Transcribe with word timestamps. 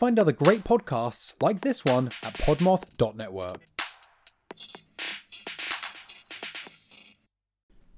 Find 0.00 0.18
other 0.18 0.32
great 0.32 0.64
podcasts 0.64 1.34
like 1.42 1.60
this 1.60 1.84
one 1.84 2.06
at 2.22 2.32
podmoth.network. 2.32 3.60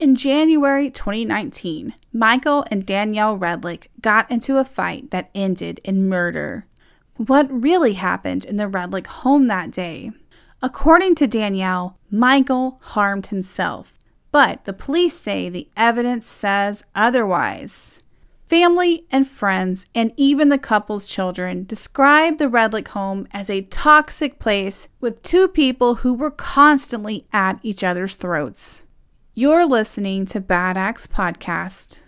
In 0.01 0.17
January 0.17 0.91
2019, 0.91 1.95
Michael 2.13 2.65
and 2.73 2.85
Danielle 2.85 3.39
Redlick 3.39 3.87
got 4.01 4.29
into 4.29 4.59
a 4.59 4.65
fight 4.65 5.13
that 5.13 5.31
ended 5.33 5.81
in 5.85 6.09
murder. 6.09 6.67
What 7.19 7.47
really 7.49 7.93
happened 7.93 8.45
in 8.45 8.57
the 8.57 8.69
Redlick 8.69 9.07
home 9.07 9.47
that 9.47 9.71
day? 9.71 10.11
According 10.61 11.15
to 11.17 11.29
Danielle, 11.29 12.01
Michael 12.11 12.81
harmed 12.83 13.29
himself, 13.29 13.97
but 14.33 14.65
the 14.65 14.73
police 14.73 15.17
say 15.17 15.49
the 15.49 15.69
evidence 15.77 16.27
says 16.27 16.83
otherwise. 16.97 18.02
Family 18.53 19.07
and 19.11 19.27
friends, 19.27 19.87
and 19.95 20.13
even 20.19 20.51
the 20.51 20.59
couple's 20.59 21.09
children, 21.09 21.65
describe 21.65 22.37
the 22.37 22.51
Redlick 22.51 22.89
home 22.89 23.27
as 23.33 23.49
a 23.49 23.63
toxic 23.63 24.39
place 24.39 24.89
with 25.01 25.23
two 25.23 25.49
people 25.49 25.95
who 25.95 26.13
were 26.13 26.31
constantly 26.31 27.27
at 27.33 27.59
each 27.63 27.83
other's 27.83 28.15
throats. 28.15 28.85
You're 29.33 29.65
listening 29.65 30.27
to 30.27 30.39
Bad 30.39 30.77
Axe 30.77 31.07
Podcast. 31.07 32.03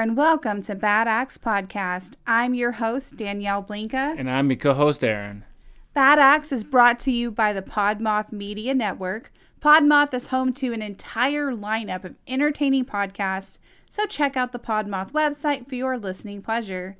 There, 0.00 0.08
and 0.08 0.16
welcome 0.16 0.62
to 0.62 0.74
Bad 0.74 1.06
Axe 1.08 1.36
Podcast. 1.36 2.14
I'm 2.26 2.54
your 2.54 2.72
host, 2.72 3.16
Danielle 3.16 3.62
Blinka. 3.62 4.18
And 4.18 4.30
I'm 4.30 4.48
your 4.48 4.58
co 4.58 4.72
host, 4.72 5.04
Aaron. 5.04 5.44
Bad 5.92 6.18
Axe 6.18 6.52
is 6.52 6.64
brought 6.64 6.98
to 7.00 7.10
you 7.10 7.30
by 7.30 7.52
the 7.52 7.60
Podmoth 7.60 8.32
Media 8.32 8.72
Network. 8.72 9.30
Podmoth 9.60 10.14
is 10.14 10.28
home 10.28 10.54
to 10.54 10.72
an 10.72 10.80
entire 10.80 11.52
lineup 11.52 12.04
of 12.04 12.14
entertaining 12.26 12.86
podcasts, 12.86 13.58
so 13.90 14.06
check 14.06 14.38
out 14.38 14.52
the 14.52 14.58
Podmoth 14.58 15.12
website 15.12 15.68
for 15.68 15.74
your 15.74 15.98
listening 15.98 16.40
pleasure. 16.40 16.96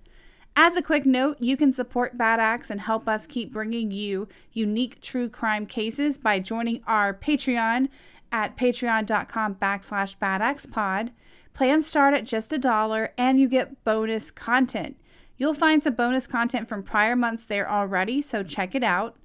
As 0.55 0.77
a 0.77 0.83
quick 0.83 1.07
note, 1.07 1.39
you 1.41 1.57
can 1.57 1.73
support 1.73 2.19
Bad 2.19 2.39
Axe 2.39 2.71
and 2.71 2.83
help 2.83 3.09
us 3.09 3.27
keep 3.27 3.51
bringing 3.51 3.91
you 3.91 4.29
unique 4.53 5.01
true 5.01 5.31
crime 5.31 5.65
cases 5.65 6.19
by 6.19 6.39
joining 6.39 6.83
our 6.87 7.15
Patreon 7.15 7.89
at 8.31 8.59
patreon.com 8.59 9.55
backslash 9.55 10.19
badaxepod. 10.19 11.11
Plans 11.55 11.87
start 11.87 12.15
at 12.15 12.25
just 12.25 12.53
a 12.53 12.59
dollar 12.59 13.13
and 13.19 13.39
you 13.39 13.49
get 13.49 13.85
bonus 13.85 14.31
content. 14.31 14.97
You'll 15.37 15.55
find 15.55 15.83
some 15.83 15.95
bonus 15.95 16.27
content 16.27 16.69
from 16.69 16.83
prior 16.83 17.17
months 17.17 17.45
there 17.45 17.71
already, 17.71 18.21
so 18.21 18.43
check 18.43 18.75
it 18.75 18.83
out. 18.83 19.17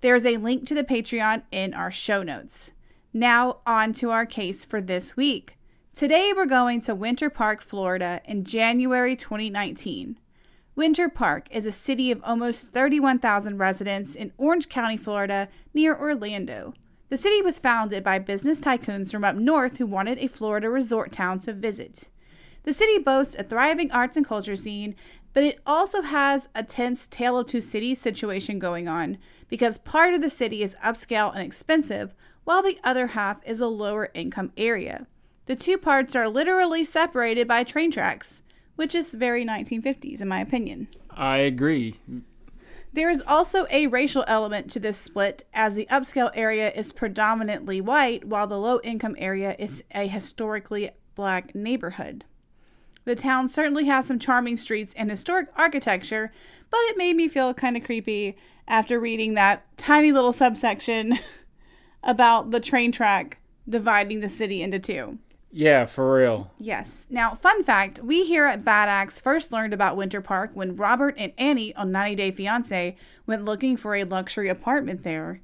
There's 0.00 0.26
a 0.26 0.36
link 0.36 0.66
to 0.66 0.74
the 0.74 0.84
Patreon 0.84 1.42
in 1.52 1.74
our 1.74 1.90
show 1.90 2.22
notes. 2.22 2.72
Now, 3.12 3.58
on 3.66 3.92
to 3.94 4.10
our 4.10 4.26
case 4.26 4.64
for 4.64 4.80
this 4.80 5.16
week. 5.16 5.56
Today, 5.94 6.32
we're 6.34 6.46
going 6.46 6.80
to 6.82 6.94
Winter 6.94 7.30
Park, 7.30 7.62
Florida 7.62 8.22
in 8.24 8.44
January 8.44 9.14
2019. 9.14 10.18
Winter 10.74 11.08
Park 11.10 11.46
is 11.50 11.66
a 11.66 11.72
city 11.72 12.10
of 12.10 12.22
almost 12.24 12.68
31,000 12.68 13.58
residents 13.58 14.14
in 14.14 14.32
Orange 14.38 14.70
County, 14.70 14.96
Florida, 14.96 15.48
near 15.74 15.94
Orlando. 15.94 16.72
The 17.12 17.18
city 17.18 17.42
was 17.42 17.58
founded 17.58 18.02
by 18.02 18.20
business 18.20 18.58
tycoons 18.58 19.12
from 19.12 19.22
up 19.22 19.36
north 19.36 19.76
who 19.76 19.84
wanted 19.84 20.16
a 20.18 20.28
Florida 20.28 20.70
resort 20.70 21.12
town 21.12 21.40
to 21.40 21.52
visit. 21.52 22.08
The 22.62 22.72
city 22.72 22.96
boasts 22.96 23.36
a 23.38 23.42
thriving 23.42 23.92
arts 23.92 24.16
and 24.16 24.26
culture 24.26 24.56
scene, 24.56 24.94
but 25.34 25.44
it 25.44 25.60
also 25.66 26.00
has 26.00 26.48
a 26.54 26.62
tense 26.62 27.06
tale 27.06 27.36
of 27.36 27.48
two 27.48 27.60
cities 27.60 28.00
situation 28.00 28.58
going 28.58 28.88
on 28.88 29.18
because 29.50 29.76
part 29.76 30.14
of 30.14 30.22
the 30.22 30.30
city 30.30 30.62
is 30.62 30.74
upscale 30.82 31.34
and 31.34 31.44
expensive, 31.44 32.14
while 32.44 32.62
the 32.62 32.78
other 32.82 33.08
half 33.08 33.44
is 33.44 33.60
a 33.60 33.66
lower 33.66 34.08
income 34.14 34.50
area. 34.56 35.06
The 35.44 35.54
two 35.54 35.76
parts 35.76 36.16
are 36.16 36.30
literally 36.30 36.82
separated 36.82 37.46
by 37.46 37.62
train 37.62 37.90
tracks, 37.90 38.40
which 38.76 38.94
is 38.94 39.12
very 39.12 39.44
1950s 39.44 40.22
in 40.22 40.28
my 40.28 40.40
opinion. 40.40 40.88
I 41.10 41.40
agree. 41.40 41.94
There 42.94 43.08
is 43.08 43.22
also 43.26 43.66
a 43.70 43.86
racial 43.86 44.24
element 44.26 44.70
to 44.72 44.80
this 44.80 44.98
split, 44.98 45.46
as 45.54 45.74
the 45.74 45.86
upscale 45.90 46.30
area 46.34 46.70
is 46.72 46.92
predominantly 46.92 47.80
white, 47.80 48.24
while 48.26 48.46
the 48.46 48.58
low 48.58 48.80
income 48.84 49.16
area 49.18 49.56
is 49.58 49.82
a 49.94 50.06
historically 50.06 50.90
black 51.14 51.54
neighborhood. 51.54 52.26
The 53.04 53.16
town 53.16 53.48
certainly 53.48 53.86
has 53.86 54.06
some 54.06 54.18
charming 54.18 54.58
streets 54.58 54.92
and 54.94 55.10
historic 55.10 55.48
architecture, 55.56 56.32
but 56.70 56.80
it 56.82 56.98
made 56.98 57.16
me 57.16 57.28
feel 57.28 57.54
kind 57.54 57.76
of 57.76 57.84
creepy 57.84 58.36
after 58.68 59.00
reading 59.00 59.34
that 59.34 59.66
tiny 59.78 60.12
little 60.12 60.32
subsection 60.32 61.18
about 62.04 62.50
the 62.50 62.60
train 62.60 62.92
track 62.92 63.38
dividing 63.68 64.20
the 64.20 64.28
city 64.28 64.62
into 64.62 64.78
two. 64.78 65.18
Yeah, 65.54 65.84
for 65.84 66.14
real. 66.14 66.50
Yes. 66.58 67.06
Now, 67.10 67.34
fun 67.34 67.62
fact 67.62 68.00
we 68.00 68.24
here 68.24 68.46
at 68.46 68.64
Bad 68.64 68.88
Axe 68.88 69.20
first 69.20 69.52
learned 69.52 69.74
about 69.74 69.98
Winter 69.98 70.22
Park 70.22 70.50
when 70.54 70.76
Robert 70.76 71.14
and 71.18 71.32
Annie 71.36 71.74
on 71.76 71.92
90 71.92 72.14
Day 72.16 72.32
Fiancé 72.32 72.96
went 73.26 73.44
looking 73.44 73.76
for 73.76 73.94
a 73.94 74.04
luxury 74.04 74.48
apartment 74.48 75.02
there. 75.02 75.42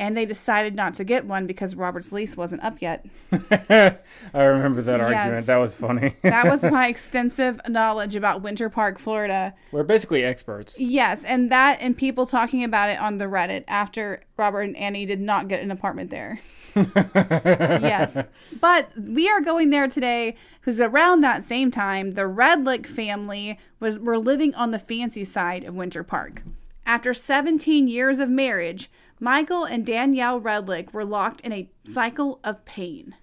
And 0.00 0.16
they 0.16 0.24
decided 0.24 0.76
not 0.76 0.94
to 0.94 1.04
get 1.04 1.26
one 1.26 1.46
because 1.48 1.74
Robert's 1.74 2.12
lease 2.12 2.36
wasn't 2.36 2.62
up 2.62 2.80
yet. 2.80 3.04
I 3.32 3.98
remember 4.32 4.80
that 4.82 5.00
Yes. 5.00 5.12
argument. 5.16 5.46
That 5.46 5.56
was 5.56 5.74
funny. 5.74 6.14
That 6.22 6.46
was 6.46 6.62
my 6.62 6.86
extensive 6.94 7.60
knowledge 7.68 8.14
about 8.14 8.40
Winter 8.40 8.70
Park, 8.70 9.00
Florida. 9.00 9.54
We're 9.72 9.82
basically 9.82 10.22
experts. 10.22 10.78
Yes, 10.78 11.24
and 11.24 11.50
that 11.50 11.78
and 11.80 11.96
people 11.96 12.26
talking 12.26 12.62
about 12.62 12.90
it 12.90 13.00
on 13.00 13.18
the 13.18 13.24
Reddit 13.24 13.64
after 13.66 14.22
Robert 14.36 14.62
and 14.62 14.76
Annie 14.76 15.04
did 15.04 15.20
not 15.20 15.48
get 15.48 15.62
an 15.62 15.72
apartment 15.72 16.10
there. 16.10 16.38
yes. 16.76 18.24
But 18.60 18.90
we 18.96 19.28
are 19.28 19.40
going 19.40 19.70
there 19.70 19.88
today 19.88 20.36
because 20.60 20.80
around 20.80 21.22
that 21.22 21.44
same 21.44 21.70
time, 21.70 22.12
the 22.12 22.22
Redlick 22.22 22.86
family 22.86 23.58
was 23.80 23.98
were 23.98 24.18
living 24.18 24.54
on 24.54 24.70
the 24.70 24.78
fancy 24.78 25.24
side 25.24 25.64
of 25.64 25.74
Winter 25.74 26.04
Park. 26.04 26.42
After 26.86 27.12
17 27.12 27.86
years 27.88 28.18
of 28.18 28.30
marriage, 28.30 28.90
Michael 29.20 29.64
and 29.64 29.84
Danielle 29.84 30.40
Redlick 30.40 30.92
were 30.92 31.04
locked 31.04 31.40
in 31.40 31.52
a 31.52 31.68
cycle 31.84 32.40
of 32.44 32.64
pain. 32.64 33.14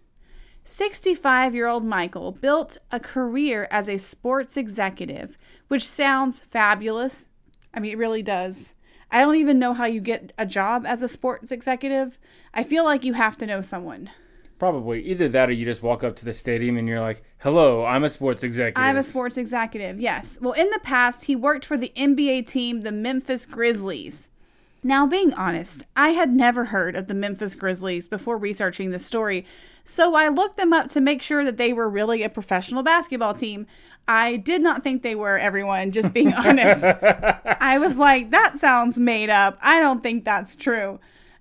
65 0.66 1.53
year 1.53 1.67
old 1.67 1.85
Michael 1.85 2.31
built 2.31 2.78
a 2.91 3.00
career 3.00 3.67
as 3.69 3.88
a 3.88 3.97
sports 3.97 4.57
executive, 4.57 5.38
which 5.67 5.88
sounds 5.88 6.39
fabulous. 6.39 7.29
I 7.73 7.79
mean, 7.79 7.91
it 7.91 7.97
really 7.97 8.23
does. 8.23 8.73
I 9.11 9.19
don't 9.19 9.35
even 9.35 9.59
know 9.59 9.73
how 9.73 9.85
you 9.85 10.01
get 10.01 10.33
a 10.38 10.45
job 10.45 10.85
as 10.85 11.03
a 11.03 11.07
sports 11.07 11.51
executive. 11.51 12.19
I 12.53 12.63
feel 12.63 12.83
like 12.83 13.03
you 13.03 13.13
have 13.13 13.38
to 13.38 13.45
know 13.45 13.62
someone. 13.62 14.09
Probably 14.57 15.03
either 15.03 15.29
that 15.29 15.50
or 15.50 15.51
you 15.51 15.66
just 15.66 15.83
walk 15.83 16.03
up 16.03 16.16
to 16.17 16.25
the 16.25 16.33
stadium 16.33 16.77
and 16.77 16.88
you're 16.88 17.01
like, 17.01 17.23
"Hello, 17.39 17.85
I'm 17.85 18.03
a 18.03 18.09
sports 18.09 18.41
executive." 18.41 18.81
I'm 18.83 18.97
a 18.97 19.03
sports 19.03 19.38
executive, 19.38 20.00
yes. 20.00 20.39
Well, 20.41 20.53
in 20.53 20.69
the 20.72 20.79
past, 20.79 21.25
he 21.25 21.35
worked 21.35 21.66
for 21.66 21.77
the 21.77 21.91
NBA 21.95 22.41
team, 22.41 22.81
the 22.81 22.91
Memphis 22.91 23.45
Grizzlies. 23.45 24.29
Now, 24.85 25.07
being 25.07 25.34
honest, 25.34 25.88
I 25.96 26.09
had 26.09 26.31
never 26.31 26.66
heard 26.66 26.96
of 26.96 27.07
the 27.07 27.16
Memphis 27.16 27.56
Grizzlies 27.56 28.07
before 28.07 28.38
researching 28.38 28.91
this 28.91 29.03
story, 29.03 29.44
so 29.84 30.13
I 30.13 30.28
looked 30.28 30.57
them 30.57 30.73
up 30.73 30.90
to 30.90 31.01
make 31.01 31.23
sure 31.23 31.44
that 31.44 31.57
they 31.57 31.73
were 31.73 31.90
really 31.90 32.22
a 32.22 32.29
professional 32.29 32.84
basketball 32.84 33.34
team. 33.34 33.66
I 34.07 34.35
did 34.35 34.62
not 34.62 34.84
think 34.84 35.01
they 35.01 35.16
were, 35.16 35.40
everyone, 35.40 35.91
just 35.91 36.13
being 36.13 36.31
honest. 36.35 36.84
I 36.84 37.79
was 37.79 37.95
like, 37.95 38.29
that 38.29 38.59
sounds 38.59 39.00
made 39.00 39.31
up. 39.31 39.57
I 39.59 39.79
don't 39.79 40.03
think 40.03 40.24
that's 40.24 40.56
true. 40.56 41.00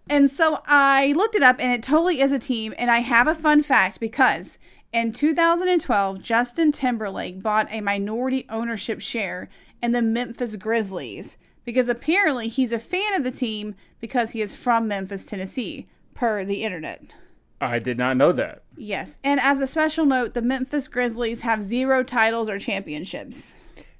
And 0.08 0.30
so 0.30 0.62
I 0.66 1.12
looked 1.12 1.34
it 1.34 1.42
up, 1.42 1.56
and 1.58 1.70
it 1.70 1.82
totally 1.82 2.22
is 2.22 2.32
a 2.32 2.38
team. 2.38 2.72
And 2.78 2.90
I 2.90 3.00
have 3.00 3.26
a 3.26 3.34
fun 3.34 3.62
fact 3.62 4.00
because 4.00 4.56
in 4.90 5.12
2012, 5.12 6.22
Justin 6.22 6.72
Timberlake 6.72 7.42
bought 7.42 7.68
a 7.70 7.82
minority 7.82 8.46
ownership 8.48 9.02
share 9.02 9.50
in 9.82 9.92
the 9.92 10.00
Memphis 10.00 10.56
Grizzlies 10.56 11.36
because 11.64 11.88
apparently 11.88 12.48
he's 12.48 12.72
a 12.72 12.78
fan 12.78 13.14
of 13.14 13.24
the 13.24 13.30
team 13.30 13.74
because 14.00 14.30
he 14.30 14.42
is 14.42 14.54
from 14.54 14.86
Memphis, 14.88 15.26
Tennessee, 15.26 15.86
per 16.14 16.44
the 16.44 16.62
internet. 16.62 17.02
I 17.60 17.78
did 17.78 17.96
not 17.98 18.16
know 18.16 18.32
that. 18.32 18.62
Yes. 18.76 19.18
And 19.24 19.40
as 19.40 19.60
a 19.60 19.66
special 19.66 20.04
note, 20.04 20.34
the 20.34 20.42
Memphis 20.42 20.88
Grizzlies 20.88 21.40
have 21.42 21.62
zero 21.62 22.02
titles 22.02 22.48
or 22.48 22.58
championships. 22.58 23.54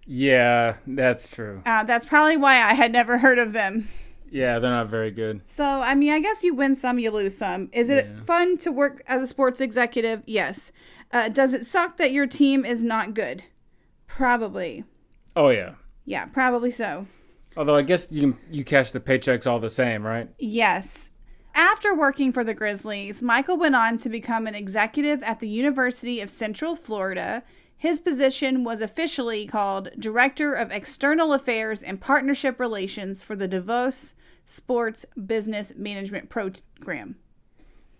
Yeah, 0.06 0.76
that's 0.86 1.28
true. 1.28 1.62
Uh, 1.64 1.82
that's 1.84 2.04
probably 2.04 2.36
why 2.36 2.60
I 2.62 2.74
had 2.74 2.92
never 2.92 3.18
heard 3.18 3.38
of 3.38 3.52
them. 3.54 3.88
Yeah, 4.30 4.58
they're 4.58 4.70
not 4.70 4.88
very 4.88 5.10
good. 5.12 5.40
So, 5.46 5.64
I 5.64 5.94
mean, 5.94 6.12
I 6.12 6.20
guess 6.20 6.42
you 6.42 6.54
win 6.54 6.74
some, 6.76 6.98
you 6.98 7.10
lose 7.10 7.36
some. 7.36 7.70
Is 7.72 7.88
it 7.88 8.06
Yeah. 8.06 8.20
fun 8.24 8.58
to 8.58 8.72
work 8.72 9.02
as 9.06 9.22
a 9.22 9.26
sports 9.26 9.60
executive? 9.60 10.22
Yes. 10.26 10.72
Uh, 11.12 11.28
does 11.28 11.54
it 11.54 11.64
suck 11.64 11.96
that 11.98 12.12
your 12.12 12.26
team 12.26 12.64
is 12.64 12.82
not 12.84 13.14
good? 13.14 13.44
Probably. 14.08 14.84
Oh 15.36 15.48
yeah. 15.50 15.74
Yeah, 16.04 16.26
probably 16.26 16.70
so. 16.70 17.06
Although 17.56 17.76
I 17.76 17.82
guess 17.82 18.08
you 18.10 18.36
you 18.50 18.64
cash 18.64 18.90
the 18.90 19.00
paychecks 19.00 19.46
all 19.46 19.60
the 19.60 19.70
same, 19.70 20.04
right? 20.04 20.28
Yes. 20.38 21.10
After 21.54 21.94
working 21.94 22.32
for 22.32 22.42
the 22.42 22.54
Grizzlies, 22.54 23.22
Michael 23.22 23.56
went 23.56 23.76
on 23.76 23.96
to 23.98 24.08
become 24.08 24.48
an 24.48 24.56
executive 24.56 25.22
at 25.22 25.38
the 25.38 25.48
University 25.48 26.20
of 26.20 26.28
Central 26.28 26.74
Florida. 26.74 27.44
His 27.76 28.00
position 28.00 28.64
was 28.64 28.80
officially 28.80 29.46
called 29.46 29.90
Director 29.98 30.54
of 30.54 30.72
External 30.72 31.32
Affairs 31.32 31.82
and 31.82 32.00
Partnership 32.00 32.58
Relations 32.58 33.22
for 33.22 33.36
the 33.36 33.48
DeVos 33.48 34.14
Sports 34.44 35.06
Business 35.26 35.72
Management 35.76 36.28
Program. 36.28 37.16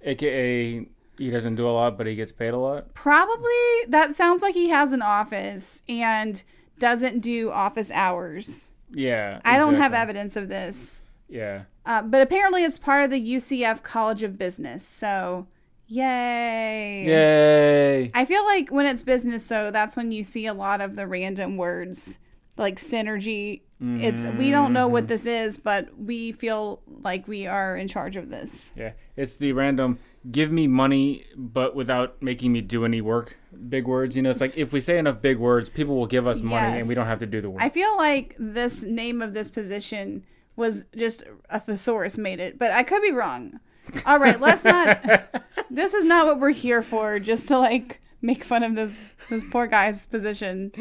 AKA, 0.02 0.88
he 1.16 1.30
doesn't 1.30 1.54
do 1.54 1.68
a 1.68 1.70
lot, 1.70 1.96
but 1.96 2.08
he 2.08 2.16
gets 2.16 2.32
paid 2.32 2.54
a 2.54 2.58
lot. 2.58 2.92
Probably 2.92 3.84
that 3.88 4.16
sounds 4.16 4.42
like 4.42 4.54
he 4.54 4.70
has 4.70 4.92
an 4.92 5.02
office 5.02 5.82
and 5.88 6.42
doesn't 6.78 7.20
do 7.20 7.50
office 7.52 7.90
hours. 7.92 8.72
Yeah. 8.94 9.40
I 9.44 9.58
don't 9.58 9.74
have 9.76 9.94
evidence 9.94 10.36
of 10.36 10.48
this. 10.48 11.02
Yeah. 11.28 11.62
Uh, 11.86 12.02
but 12.02 12.22
apparently 12.22 12.64
it's 12.64 12.78
part 12.78 13.04
of 13.04 13.10
the 13.10 13.20
UCF 13.20 13.82
College 13.82 14.22
of 14.22 14.38
Business. 14.38 14.86
So, 14.86 15.46
yay. 15.86 17.04
Yay. 17.06 18.10
I 18.14 18.24
feel 18.24 18.44
like 18.44 18.70
when 18.70 18.86
it's 18.86 19.02
business, 19.02 19.44
though, 19.44 19.70
that's 19.70 19.96
when 19.96 20.10
you 20.12 20.22
see 20.22 20.46
a 20.46 20.54
lot 20.54 20.80
of 20.80 20.96
the 20.96 21.06
random 21.06 21.56
words 21.56 22.18
like 22.56 22.80
synergy. 22.80 23.62
It's 23.86 24.24
we 24.38 24.50
don't 24.50 24.72
know 24.72 24.88
what 24.88 25.08
this 25.08 25.26
is, 25.26 25.58
but 25.58 25.98
we 25.98 26.32
feel 26.32 26.80
like 27.02 27.28
we 27.28 27.46
are 27.46 27.76
in 27.76 27.86
charge 27.86 28.16
of 28.16 28.30
this. 28.30 28.70
Yeah. 28.74 28.92
It's 29.14 29.34
the 29.34 29.52
random 29.52 29.98
give 30.30 30.50
me 30.50 30.66
money, 30.66 31.26
but 31.36 31.74
without 31.74 32.22
making 32.22 32.52
me 32.52 32.60
do 32.60 32.84
any 32.84 33.00
work. 33.00 33.36
Big 33.68 33.86
words. 33.86 34.16
You 34.16 34.22
know, 34.22 34.30
it's 34.30 34.40
like 34.40 34.56
if 34.56 34.72
we 34.72 34.80
say 34.80 34.98
enough 34.98 35.20
big 35.20 35.38
words, 35.38 35.68
people 35.70 35.96
will 35.96 36.06
give 36.06 36.26
us 36.26 36.40
money 36.40 36.72
Yes. 36.72 36.80
and 36.80 36.88
we 36.88 36.94
don't 36.94 37.06
have 37.06 37.18
to 37.20 37.26
do 37.26 37.40
the 37.40 37.50
work. 37.50 37.62
I 37.62 37.68
feel 37.68 37.96
like 37.96 38.34
this 38.38 38.82
name 38.82 39.22
of 39.22 39.34
this 39.34 39.50
position 39.50 40.24
was 40.56 40.84
just 40.96 41.24
a 41.50 41.60
thesaurus 41.60 42.16
made 42.18 42.40
it, 42.40 42.58
but 42.58 42.70
I 42.72 42.82
could 42.82 43.02
be 43.02 43.10
wrong. 43.12 43.60
All 44.06 44.18
right, 44.18 44.40
let's 44.40 44.64
not. 44.64 45.44
this 45.70 45.92
is 45.94 46.04
not 46.04 46.26
what 46.26 46.40
we're 46.40 46.50
here 46.50 46.82
for. 46.82 47.18
Just 47.18 47.48
to 47.48 47.58
like 47.58 48.00
make 48.22 48.42
fun 48.44 48.62
of 48.62 48.74
this 48.74 48.92
this 49.28 49.44
poor 49.50 49.66
guy's 49.66 50.06
position 50.06 50.72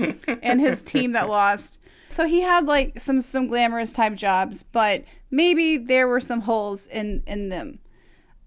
and 0.41 0.61
his 0.61 0.81
team 0.81 1.11
that 1.13 1.27
lost. 1.27 1.79
So 2.09 2.25
he 2.27 2.41
had 2.41 2.65
like 2.65 2.99
some 3.01 3.19
some 3.21 3.47
glamorous 3.47 3.91
type 3.91 4.15
jobs, 4.15 4.63
but 4.63 5.03
maybe 5.31 5.77
there 5.77 6.07
were 6.07 6.19
some 6.21 6.41
holes 6.41 6.87
in 6.87 7.23
in 7.27 7.49
them. 7.49 7.79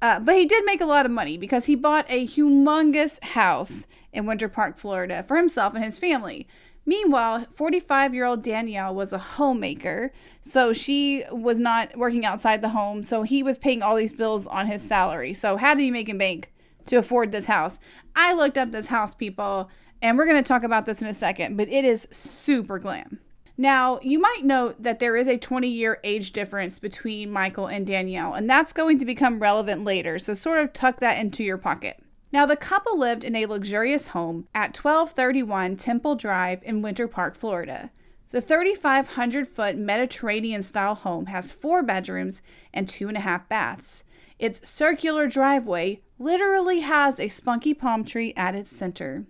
Uh, 0.03 0.21
but 0.21 0.37
he 0.37 0.45
did 0.45 0.65
make 0.65 0.81
a 0.81 0.87
lot 0.87 1.07
of 1.07 1.13
money 1.13 1.39
because 1.39 1.65
he 1.67 1.75
bought 1.75 2.05
a 2.09 2.27
humongous 2.27 3.23
house 3.25 3.87
in 4.13 4.27
Winter 4.27 4.49
Park, 4.49 4.79
Florida 4.79 5.23
for 5.23 5.37
himself 5.37 5.75
and 5.75 5.85
his 5.85 5.99
family. 5.99 6.47
Meanwhile, 6.85 7.47
45 7.53 8.15
year 8.15 8.25
old 8.25 8.43
Danielle 8.43 8.95
was 8.95 9.13
a 9.13 9.19
homemaker, 9.19 10.13
so 10.43 10.73
she 10.73 11.25
was 11.33 11.59
not 11.59 11.97
working 11.97 12.25
outside 12.25 12.63
the 12.63 12.69
home, 12.69 13.03
so 13.03 13.23
he 13.23 13.43
was 13.43 13.59
paying 13.59 13.83
all 13.83 13.97
these 13.97 14.13
bills 14.13 14.47
on 14.47 14.69
his 14.69 14.83
salary. 14.83 15.35
So, 15.35 15.57
how 15.57 15.75
did 15.75 15.83
he 15.83 15.91
make 15.91 16.09
a 16.09 16.15
bank 16.15 16.53
to 16.87 16.97
afford 16.97 17.33
this 17.33 17.47
house? 17.47 17.81
I 18.15 18.35
looked 18.35 18.57
up 18.57 18.71
this 18.71 18.87
house, 18.87 19.15
people, 19.15 19.69
and 20.01 20.17
we're 20.17 20.27
going 20.27 20.43
to 20.43 20.47
talk 20.47 20.63
about 20.63 20.87
this 20.87 21.03
in 21.03 21.09
a 21.09 21.15
second, 21.15 21.57
but 21.57 21.69
it 21.69 21.85
is 21.85 22.07
super 22.13 22.79
glam. 22.79 23.19
Now, 23.59 23.99
you 24.03 24.19
might 24.19 24.45
note 24.45 24.83
that 24.83 24.99
there 24.99 25.17
is 25.17 25.27
a 25.27 25.39
20 25.39 25.69
year 25.69 25.99
age 26.05 26.33
difference 26.33 26.79
between 26.79 27.31
Michael 27.31 27.67
and 27.67 27.87
Danielle, 27.87 28.35
and 28.35 28.49
that's 28.49 28.73
going 28.73 28.99
to 28.99 29.07
become 29.07 29.41
relevant 29.41 29.85
later, 29.85 30.19
so 30.19 30.35
sort 30.35 30.61
of 30.61 30.73
tuck 30.73 31.01
that 31.01 31.19
into 31.19 31.43
your 31.43 31.57
pocket. 31.57 32.03
Now, 32.33 32.45
the 32.45 32.57
couple 32.57 32.99
lived 32.99 33.25
in 33.25 33.35
a 33.35 33.47
luxurious 33.47 34.09
home 34.09 34.47
at 34.55 34.77
1231 34.77 35.77
Temple 35.77 36.17
Drive 36.17 36.61
in 36.65 36.83
Winter 36.83 37.09
Park, 37.09 37.35
Florida. 37.35 37.91
The 38.31 38.43
3,500 38.43 39.49
foot 39.49 39.77
Mediterranean 39.77 40.63
style 40.63 40.97
home 40.97 41.27
has 41.27 41.53
four 41.53 41.83
bedrooms 41.83 42.43
and 42.75 42.89
two 42.89 43.09
and 43.09 43.17
a 43.17 43.21
half 43.21 43.49
baths. 43.49 44.05
Its 44.39 44.69
circular 44.69 45.29
driveway 45.29 46.03
literally 46.19 46.81
has 46.81 47.19
a 47.19 47.31
spunky 47.31 47.73
palm 47.73 48.05
tree 48.05 48.35
at 48.37 48.55
its 48.55 48.69
center. 48.69 49.25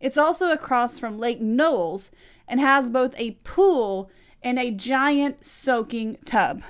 It's 0.00 0.16
also 0.16 0.50
across 0.50 0.98
from 0.98 1.18
Lake 1.18 1.40
Knowles 1.40 2.10
and 2.48 2.60
has 2.60 2.90
both 2.90 3.18
a 3.18 3.32
pool 3.44 4.10
and 4.42 4.58
a 4.58 4.70
giant 4.70 5.44
soaking 5.44 6.18
tub. 6.24 6.62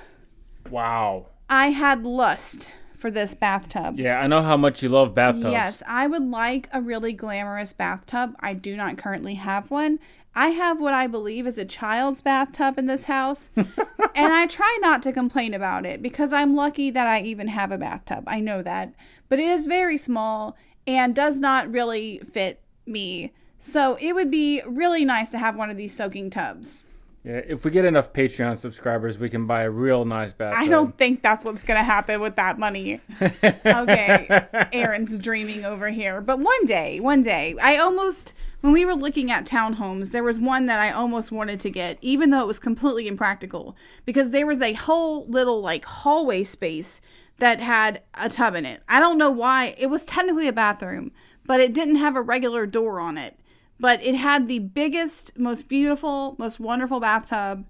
wow. 0.69 1.27
I 1.49 1.71
had 1.71 2.03
lust 2.03 2.75
for 2.95 3.11
this 3.11 3.33
bathtub. 3.35 3.99
Yeah, 3.99 4.19
I 4.21 4.27
know 4.27 4.41
how 4.41 4.55
much 4.55 4.81
you 4.81 4.87
love 4.87 5.13
bathtubs. 5.13 5.51
Yes, 5.51 5.83
I 5.85 6.07
would 6.07 6.29
like 6.29 6.69
a 6.71 6.81
really 6.81 7.11
glamorous 7.11 7.73
bathtub. 7.73 8.35
I 8.39 8.53
do 8.53 8.77
not 8.77 8.97
currently 8.97 9.33
have 9.33 9.69
one. 9.69 9.99
I 10.33 10.49
have 10.49 10.79
what 10.79 10.93
I 10.93 11.07
believe 11.07 11.45
is 11.45 11.57
a 11.57 11.65
child's 11.65 12.21
bathtub 12.21 12.77
in 12.77 12.85
this 12.85 13.05
house, 13.05 13.49
and 13.55 13.67
I 14.15 14.45
try 14.47 14.77
not 14.81 15.03
to 15.03 15.11
complain 15.11 15.53
about 15.53 15.85
it 15.85 16.01
because 16.01 16.31
I'm 16.31 16.55
lucky 16.55 16.89
that 16.91 17.07
I 17.07 17.19
even 17.21 17.49
have 17.49 17.71
a 17.71 17.77
bathtub. 17.77 18.23
I 18.27 18.39
know 18.39 18.61
that. 18.61 18.93
But 19.27 19.39
it 19.39 19.49
is 19.49 19.65
very 19.65 19.97
small 19.97 20.55
and 20.87 21.13
does 21.13 21.39
not 21.39 21.69
really 21.69 22.21
fit 22.31 22.61
me. 22.85 23.31
So 23.59 23.95
it 24.01 24.13
would 24.13 24.31
be 24.31 24.61
really 24.65 25.05
nice 25.05 25.29
to 25.31 25.37
have 25.37 25.55
one 25.55 25.69
of 25.69 25.77
these 25.77 25.95
soaking 25.95 26.29
tubs. 26.29 26.85
Yeah, 27.23 27.41
if 27.47 27.63
we 27.63 27.69
get 27.69 27.85
enough 27.85 28.13
Patreon 28.13 28.57
subscribers, 28.57 29.19
we 29.19 29.29
can 29.29 29.45
buy 29.45 29.61
a 29.61 29.69
real 29.69 30.05
nice 30.05 30.33
bathtub. 30.33 30.59
I 30.59 30.67
don't 30.67 30.97
think 30.97 31.21
that's 31.21 31.45
what's 31.45 31.61
going 31.61 31.77
to 31.77 31.83
happen 31.83 32.19
with 32.19 32.35
that 32.37 32.57
money. 32.57 32.99
okay, 33.21 34.47
Aaron's 34.73 35.19
dreaming 35.19 35.63
over 35.63 35.89
here. 35.89 36.19
But 36.19 36.39
one 36.39 36.65
day, 36.65 36.99
one 36.99 37.21
day, 37.21 37.55
I 37.61 37.77
almost, 37.77 38.33
when 38.61 38.73
we 38.73 38.85
were 38.85 38.95
looking 38.95 39.29
at 39.29 39.45
townhomes, 39.45 40.09
there 40.09 40.23
was 40.23 40.39
one 40.39 40.65
that 40.65 40.79
I 40.79 40.91
almost 40.91 41.31
wanted 41.31 41.59
to 41.59 41.69
get, 41.69 41.99
even 42.01 42.31
though 42.31 42.41
it 42.41 42.47
was 42.47 42.57
completely 42.57 43.07
impractical, 43.07 43.75
because 44.03 44.31
there 44.31 44.47
was 44.47 44.59
a 44.59 44.73
whole 44.73 45.27
little 45.27 45.61
like 45.61 45.85
hallway 45.85 46.43
space 46.43 47.01
that 47.37 47.59
had 47.59 48.01
a 48.15 48.29
tub 48.29 48.55
in 48.55 48.65
it. 48.65 48.81
I 48.89 48.99
don't 48.99 49.19
know 49.19 49.31
why. 49.31 49.75
It 49.77 49.87
was 49.87 50.05
technically 50.05 50.47
a 50.47 50.53
bathroom, 50.53 51.11
but 51.45 51.59
it 51.59 51.73
didn't 51.73 51.95
have 51.97 52.15
a 52.15 52.21
regular 52.21 52.65
door 52.65 52.99
on 52.99 53.17
it. 53.17 53.37
But 53.79 54.03
it 54.03 54.15
had 54.15 54.47
the 54.47 54.59
biggest, 54.59 55.37
most 55.37 55.67
beautiful, 55.67 56.35
most 56.37 56.59
wonderful 56.59 56.99
bathtub. 56.99 57.65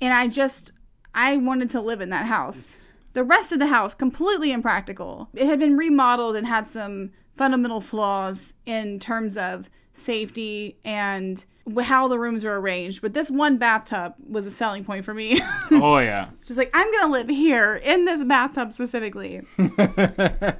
And 0.00 0.12
I 0.12 0.28
just, 0.28 0.72
I 1.14 1.36
wanted 1.36 1.70
to 1.70 1.80
live 1.80 2.00
in 2.00 2.10
that 2.10 2.26
house. 2.26 2.78
The 3.14 3.24
rest 3.24 3.52
of 3.52 3.58
the 3.58 3.68
house, 3.68 3.94
completely 3.94 4.52
impractical. 4.52 5.30
It 5.34 5.46
had 5.46 5.58
been 5.58 5.76
remodeled 5.76 6.36
and 6.36 6.46
had 6.46 6.66
some 6.66 7.12
fundamental 7.36 7.80
flaws 7.80 8.52
in 8.66 8.98
terms 8.98 9.36
of 9.36 9.70
safety 9.94 10.78
and 10.84 11.44
how 11.82 12.08
the 12.08 12.18
rooms 12.18 12.44
are 12.44 12.56
arranged. 12.56 13.02
But 13.02 13.14
this 13.14 13.30
one 13.30 13.58
bathtub 13.58 14.14
was 14.28 14.46
a 14.46 14.50
selling 14.50 14.84
point 14.84 15.04
for 15.04 15.14
me. 15.14 15.40
Oh 15.70 15.98
yeah. 15.98 16.30
She's 16.44 16.56
like, 16.56 16.70
I'm 16.72 16.90
gonna 16.92 17.12
live 17.12 17.28
here 17.28 17.74
in 17.76 18.04
this 18.04 18.24
bathtub 18.24 18.72
specifically. 18.72 19.42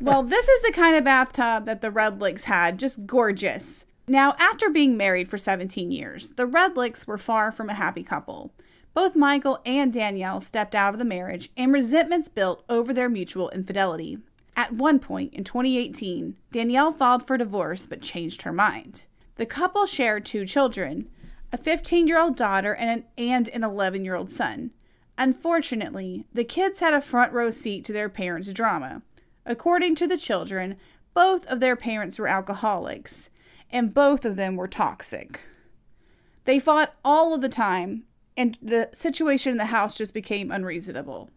well, 0.00 0.22
this 0.22 0.48
is 0.48 0.62
the 0.62 0.72
kind 0.74 0.96
of 0.96 1.04
bathtub 1.04 1.64
that 1.66 1.80
the 1.80 1.90
Redlicks 1.90 2.42
had, 2.42 2.78
just 2.78 3.06
gorgeous. 3.06 3.84
Now, 4.08 4.34
after 4.38 4.68
being 4.68 4.96
married 4.96 5.28
for 5.28 5.38
17 5.38 5.90
years, 5.90 6.30
the 6.30 6.46
Redlicks 6.46 7.06
were 7.06 7.18
far 7.18 7.50
from 7.52 7.70
a 7.70 7.74
happy 7.74 8.02
couple. 8.02 8.52
Both 8.94 9.14
Michael 9.14 9.60
and 9.64 9.92
Danielle 9.92 10.40
stepped 10.40 10.74
out 10.74 10.94
of 10.94 10.98
the 10.98 11.04
marriage, 11.04 11.50
and 11.56 11.72
resentments 11.72 12.28
built 12.28 12.64
over 12.68 12.92
their 12.92 13.08
mutual 13.08 13.50
infidelity. 13.50 14.18
At 14.56 14.72
one 14.72 14.98
point 14.98 15.34
in 15.34 15.44
2018, 15.44 16.36
Danielle 16.50 16.92
filed 16.92 17.26
for 17.26 17.36
divorce 17.36 17.86
but 17.86 18.00
changed 18.00 18.42
her 18.42 18.52
mind. 18.52 19.06
The 19.36 19.46
couple 19.46 19.86
shared 19.86 20.24
two 20.24 20.46
children 20.46 21.10
a 21.52 21.58
15 21.58 22.08
year 22.08 22.18
old 22.18 22.36
daughter 22.36 22.74
and 22.74 22.90
an, 22.90 23.04
and 23.16 23.48
an 23.50 23.62
11 23.62 24.04
year 24.04 24.14
old 24.14 24.30
son. 24.30 24.72
Unfortunately, 25.16 26.26
the 26.32 26.44
kids 26.44 26.80
had 26.80 26.92
a 26.92 27.00
front 27.00 27.32
row 27.32 27.50
seat 27.50 27.84
to 27.84 27.92
their 27.92 28.08
parents' 28.08 28.52
drama. 28.52 29.02
According 29.46 29.94
to 29.96 30.06
the 30.06 30.18
children, 30.18 30.76
both 31.14 31.46
of 31.46 31.60
their 31.60 31.76
parents 31.76 32.18
were 32.18 32.28
alcoholics, 32.28 33.30
and 33.70 33.94
both 33.94 34.24
of 34.24 34.36
them 34.36 34.56
were 34.56 34.68
toxic. 34.68 35.46
They 36.44 36.58
fought 36.58 36.94
all 37.04 37.32
of 37.32 37.40
the 37.40 37.48
time, 37.48 38.04
and 38.36 38.58
the 38.60 38.90
situation 38.92 39.52
in 39.52 39.58
the 39.58 39.66
house 39.66 39.96
just 39.96 40.12
became 40.12 40.50
unreasonable. 40.50 41.30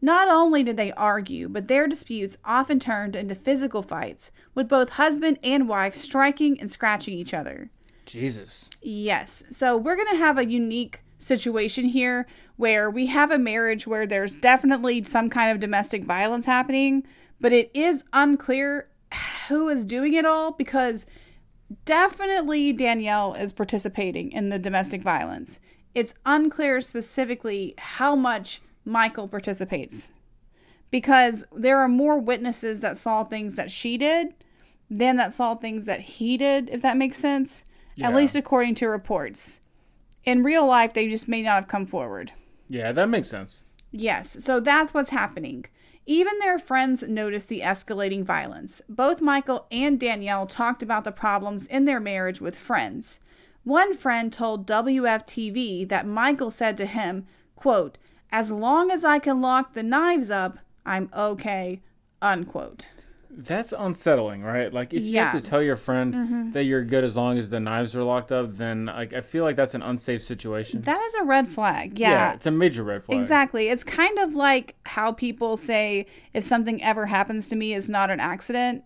Not 0.00 0.28
only 0.28 0.62
did 0.62 0.76
they 0.76 0.92
argue, 0.92 1.48
but 1.48 1.68
their 1.68 1.86
disputes 1.86 2.36
often 2.44 2.78
turned 2.78 3.16
into 3.16 3.34
physical 3.34 3.82
fights, 3.82 4.30
with 4.54 4.68
both 4.68 4.90
husband 4.90 5.38
and 5.42 5.68
wife 5.68 5.96
striking 5.96 6.60
and 6.60 6.70
scratching 6.70 7.14
each 7.14 7.32
other. 7.32 7.70
Jesus. 8.04 8.70
Yes. 8.82 9.42
So 9.50 9.76
we're 9.76 9.96
going 9.96 10.08
to 10.10 10.16
have 10.16 10.38
a 10.38 10.46
unique 10.46 11.02
situation 11.18 11.86
here 11.86 12.26
where 12.56 12.90
we 12.90 13.06
have 13.06 13.30
a 13.30 13.38
marriage 13.38 13.86
where 13.86 14.06
there's 14.06 14.36
definitely 14.36 15.02
some 15.04 15.28
kind 15.30 15.50
of 15.50 15.60
domestic 15.60 16.04
violence 16.04 16.46
happening, 16.46 17.04
but 17.40 17.52
it 17.52 17.70
is 17.74 18.04
unclear 18.12 18.88
who 19.48 19.68
is 19.68 19.84
doing 19.84 20.14
it 20.14 20.24
all 20.24 20.52
because 20.52 21.06
definitely 21.84 22.72
Danielle 22.72 23.34
is 23.34 23.52
participating 23.52 24.30
in 24.32 24.50
the 24.50 24.58
domestic 24.58 25.02
violence. 25.02 25.58
It's 25.94 26.14
unclear 26.24 26.80
specifically 26.80 27.74
how 27.78 28.14
much 28.14 28.60
Michael 28.86 29.28
participates 29.28 30.10
because 30.90 31.44
there 31.52 31.78
are 31.78 31.88
more 31.88 32.18
witnesses 32.18 32.80
that 32.80 32.96
saw 32.96 33.24
things 33.24 33.56
that 33.56 33.70
she 33.70 33.98
did 33.98 34.32
than 34.88 35.16
that 35.16 35.34
saw 35.34 35.54
things 35.54 35.84
that 35.84 36.00
he 36.00 36.36
did, 36.36 36.70
if 36.70 36.80
that 36.82 36.96
makes 36.96 37.18
sense. 37.18 37.64
At 38.00 38.14
least 38.14 38.36
according 38.36 38.74
to 38.76 38.88
reports. 38.88 39.60
In 40.24 40.44
real 40.44 40.66
life, 40.66 40.92
they 40.92 41.08
just 41.08 41.28
may 41.28 41.42
not 41.42 41.54
have 41.54 41.68
come 41.68 41.86
forward. 41.86 42.32
Yeah, 42.68 42.92
that 42.92 43.08
makes 43.08 43.28
sense. 43.28 43.62
Yes, 43.90 44.36
so 44.44 44.60
that's 44.60 44.92
what's 44.92 45.10
happening. 45.10 45.64
Even 46.04 46.38
their 46.38 46.58
friends 46.58 47.02
noticed 47.02 47.48
the 47.48 47.60
escalating 47.60 48.22
violence. 48.22 48.82
Both 48.88 49.20
Michael 49.20 49.66
and 49.72 49.98
Danielle 49.98 50.46
talked 50.46 50.82
about 50.82 51.04
the 51.04 51.10
problems 51.10 51.66
in 51.66 51.84
their 51.84 52.00
marriage 52.00 52.40
with 52.40 52.56
friends. 52.56 53.18
One 53.64 53.94
friend 53.94 54.32
told 54.32 54.66
WFTV 54.66 55.88
that 55.88 56.06
Michael 56.06 56.50
said 56.50 56.76
to 56.76 56.86
him, 56.86 57.26
quote, 57.56 57.98
As 58.32 58.50
long 58.50 58.90
as 58.90 59.04
I 59.04 59.18
can 59.18 59.40
lock 59.40 59.74
the 59.74 59.82
knives 59.82 60.30
up, 60.30 60.58
I'm 60.84 61.08
okay, 61.16 61.80
unquote. 62.20 62.88
That's 63.38 63.74
unsettling, 63.76 64.42
right? 64.42 64.72
Like 64.72 64.94
if 64.94 65.02
you 65.02 65.18
have 65.18 65.32
to 65.32 65.42
tell 65.42 65.62
your 65.62 65.76
friend 65.76 66.14
Mm-hmm. 66.14 66.50
that 66.52 66.64
you're 66.64 66.84
good 66.84 67.04
as 67.04 67.16
long 67.16 67.36
as 67.36 67.50
the 67.50 67.60
knives 67.60 67.94
are 67.94 68.02
locked 68.02 68.32
up, 68.32 68.54
then 68.56 68.86
like 68.86 69.12
I 69.12 69.20
feel 69.20 69.44
like 69.44 69.56
that's 69.56 69.74
an 69.74 69.82
unsafe 69.82 70.22
situation. 70.22 70.80
That 70.82 71.00
is 71.02 71.14
a 71.16 71.24
red 71.24 71.46
flag. 71.46 71.98
Yeah. 71.98 72.32
it's 72.32 72.46
a 72.46 72.50
major 72.50 72.82
red 72.82 73.04
flag. 73.04 73.18
Exactly. 73.20 73.68
It's 73.68 73.84
kind 73.84 74.18
of 74.18 74.34
like 74.34 74.76
how 74.86 75.12
people 75.12 75.58
say 75.58 76.06
if 76.32 76.44
something 76.44 76.82
ever 76.82 77.06
happens 77.06 77.46
to 77.48 77.56
me 77.56 77.74
is 77.74 77.90
not 77.90 78.08
an 78.10 78.20
accident, 78.20 78.84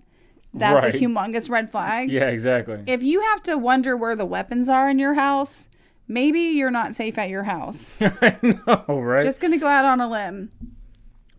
that's 0.53 0.85
Right. 0.85 0.95
a 0.97 0.99
humongous 0.99 1.49
red 1.49 1.71
flag. 1.71 2.11
Yeah, 2.11 2.25
exactly. 2.27 2.83
If 2.89 3.05
you 3.05 3.21
have 3.21 3.45
to 3.45 3.57
wonder 3.57 3.97
where 3.97 4.17
the 4.17 4.27
weapons 4.27 4.69
are 4.69 4.91
in 4.91 4.99
your 4.99 5.15
house, 5.15 5.69
maybe 6.11 6.41
you're 6.41 6.71
not 6.71 6.95
safe 6.95 7.17
at 7.17 7.31
your 7.31 7.45
house. 7.45 7.97
I 8.01 8.37
know, 8.43 9.01
right? 9.01 9.25
Just 9.25 9.41
going 9.41 9.53
to 9.53 9.59
go 9.59 9.69
out 9.69 9.85
on 9.85 10.01
a 10.01 10.09
limb. 10.09 10.51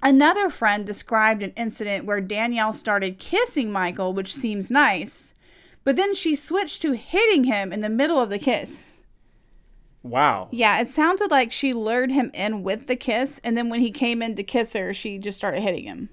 Another 0.01 0.49
friend 0.49 0.85
described 0.85 1.43
an 1.43 1.53
incident 1.55 2.05
where 2.05 2.21
Danielle 2.21 2.73
started 2.73 3.19
kissing 3.19 3.71
Michael, 3.71 4.13
which 4.13 4.33
seems 4.33 4.71
nice, 4.71 5.35
but 5.83 5.95
then 5.95 6.15
she 6.15 6.33
switched 6.33 6.81
to 6.81 6.93
hitting 6.93 7.43
him 7.43 7.71
in 7.71 7.81
the 7.81 7.89
middle 7.89 8.19
of 8.19 8.29
the 8.29 8.39
kiss. 8.39 8.97
wow. 10.01 10.47
Yeah, 10.51 10.79
it 10.79 10.87
sounded 10.87 11.29
like 11.29 11.51
she 11.51 11.73
lured 11.73 12.09
him 12.11 12.31
in 12.33 12.63
with 12.63 12.87
the 12.87 12.95
kiss, 12.95 13.39
and 13.43 13.55
then 13.55 13.69
when 13.69 13.81
he 13.81 13.91
came 13.91 14.23
in 14.23 14.35
to 14.35 14.43
kiss 14.43 14.73
her, 14.73 14.91
she 14.93 15.19
just 15.19 15.37
started 15.37 15.61
hitting 15.61 15.83
him. 15.83 16.09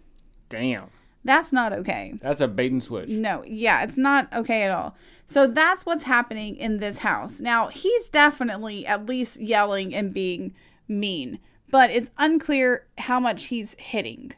Damn. 0.50 0.90
That's 1.24 1.52
not 1.52 1.72
okay. 1.72 2.14
That's 2.20 2.40
a 2.40 2.48
bait 2.48 2.72
and 2.72 2.82
switch. 2.82 3.08
No, 3.08 3.42
yeah, 3.46 3.82
it's 3.82 3.98
not 3.98 4.32
okay 4.32 4.62
at 4.62 4.70
all. 4.70 4.96
So 5.28 5.46
that's 5.46 5.84
what's 5.84 6.04
happening 6.04 6.56
in 6.56 6.78
this 6.78 6.98
house. 6.98 7.38
Now, 7.38 7.68
he's 7.68 8.08
definitely 8.08 8.86
at 8.86 9.04
least 9.04 9.38
yelling 9.38 9.94
and 9.94 10.12
being 10.12 10.54
mean, 10.88 11.38
but 11.70 11.90
it's 11.90 12.10
unclear 12.16 12.86
how 12.96 13.20
much 13.20 13.44
he's 13.44 13.76
hitting. 13.78 14.32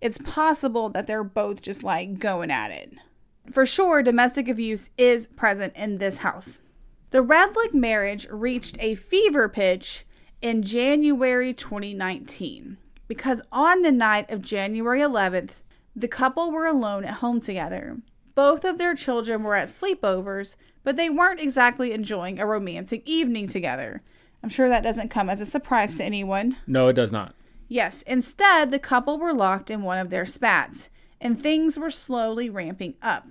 It's 0.00 0.18
possible 0.18 0.88
that 0.90 1.08
they're 1.08 1.24
both 1.24 1.62
just 1.62 1.82
like 1.82 2.20
going 2.20 2.52
at 2.52 2.70
it. 2.70 2.92
For 3.50 3.66
sure, 3.66 4.04
domestic 4.04 4.48
abuse 4.48 4.90
is 4.96 5.26
present 5.26 5.74
in 5.74 5.98
this 5.98 6.18
house. 6.18 6.60
The 7.10 7.24
Redlick 7.24 7.74
marriage 7.74 8.28
reached 8.30 8.76
a 8.78 8.94
fever 8.94 9.48
pitch 9.48 10.06
in 10.40 10.62
January 10.62 11.54
2019 11.54 12.76
because 13.08 13.42
on 13.50 13.82
the 13.82 13.90
night 13.90 14.30
of 14.30 14.42
January 14.42 15.00
11th, 15.00 15.50
the 15.96 16.06
couple 16.06 16.52
were 16.52 16.66
alone 16.66 17.04
at 17.04 17.14
home 17.14 17.40
together. 17.40 17.96
Both 18.36 18.64
of 18.66 18.76
their 18.76 18.94
children 18.94 19.42
were 19.42 19.56
at 19.56 19.70
sleepovers, 19.70 20.56
but 20.84 20.94
they 20.96 21.08
weren't 21.08 21.40
exactly 21.40 21.92
enjoying 21.92 22.38
a 22.38 22.46
romantic 22.46 23.02
evening 23.06 23.48
together. 23.48 24.02
I'm 24.42 24.50
sure 24.50 24.68
that 24.68 24.82
doesn't 24.82 25.08
come 25.08 25.30
as 25.30 25.40
a 25.40 25.46
surprise 25.46 25.96
to 25.96 26.04
anyone. 26.04 26.58
No, 26.66 26.88
it 26.88 26.92
does 26.92 27.10
not. 27.10 27.34
Yes, 27.66 28.02
instead, 28.02 28.70
the 28.70 28.78
couple 28.78 29.18
were 29.18 29.32
locked 29.32 29.70
in 29.70 29.82
one 29.82 29.98
of 29.98 30.10
their 30.10 30.26
spats, 30.26 30.90
and 31.18 31.42
things 31.42 31.78
were 31.78 31.90
slowly 31.90 32.50
ramping 32.50 32.94
up. 33.02 33.26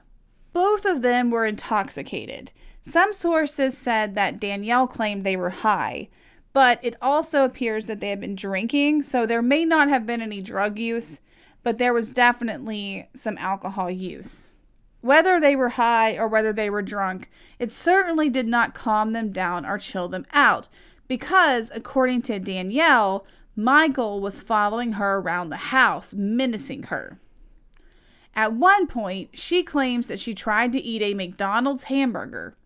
Both 0.54 0.86
of 0.86 1.04
them 1.04 1.30
were 1.30 1.46
intoxicated. 1.46 2.52
Some 2.82 3.14
sources 3.14 3.78
said 3.78 4.16
that 4.16 4.40
Danielle 4.40 4.88
claimed 4.88 5.24
they 5.24 5.38
were 5.38 5.52
high, 5.52 6.10
but 6.52 6.80
it 6.82 6.96
also 7.00 7.46
appears 7.46 7.86
that 7.86 8.00
they 8.00 8.10
had 8.10 8.20
been 8.20 8.36
drinking, 8.36 9.04
so 9.04 9.28
there 9.28 9.44
may 9.44 9.66
not 9.66 9.88
have 9.88 10.08
been 10.08 10.22
any 10.22 10.42
drug 10.42 10.80
use, 10.80 11.22
but 11.62 11.78
there 11.78 11.94
was 11.94 12.12
definitely 12.12 13.08
some 13.14 13.38
alcohol 13.38 13.92
use. 13.92 14.52
Whether 15.06 15.40
they 15.40 15.56
were 15.56 15.70
high 15.70 16.18
or 16.18 16.28
whether 16.28 16.52
they 16.52 16.68
were 16.68 16.82
drunk, 16.82 17.30
it 17.60 17.72
certainly 17.72 18.28
did 18.28 18.48
not 18.48 18.74
calm 18.74 19.14
them 19.14 19.32
down 19.32 19.64
or 19.64 19.78
chill 19.78 20.08
them 20.08 20.26
out, 20.34 20.68
because, 21.08 21.70
according 21.76 22.24
to 22.24 22.40
Danielle, 22.40 23.24
Michael 23.56 24.20
was 24.20 24.42
following 24.42 24.94
her 24.94 25.18
around 25.18 25.50
the 25.50 25.58
house, 25.58 26.16
menacing 26.16 26.86
her. 26.86 27.20
At 28.34 28.54
one 28.54 28.88
point, 28.88 29.30
she 29.38 29.62
claims 29.62 30.08
that 30.08 30.20
she 30.20 30.34
tried 30.34 30.74
to 30.74 30.82
eat 30.82 31.04
a 31.04 31.14
McDonald's 31.14 31.84
hamburger. 31.84 32.58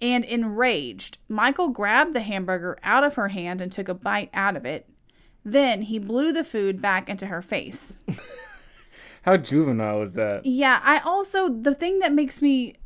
And 0.00 0.24
enraged, 0.24 1.18
Michael 1.28 1.68
grabbed 1.68 2.14
the 2.14 2.20
hamburger 2.20 2.80
out 2.82 3.04
of 3.04 3.14
her 3.14 3.28
hand 3.28 3.60
and 3.60 3.70
took 3.70 3.88
a 3.88 3.94
bite 3.94 4.30
out 4.34 4.56
of 4.56 4.66
it. 4.66 4.88
Then 5.44 5.82
he 5.82 6.00
blew 6.00 6.32
the 6.32 6.42
food 6.42 6.82
back 6.82 7.08
into 7.08 7.26
her 7.26 7.42
face. 7.42 7.96
How 9.26 9.36
juvenile 9.36 10.02
is 10.02 10.14
that? 10.14 10.46
Yeah, 10.46 10.80
I 10.84 11.00
also, 11.00 11.48
the 11.48 11.74
thing 11.74 11.98
that 11.98 12.12
makes 12.12 12.40
me 12.40 12.76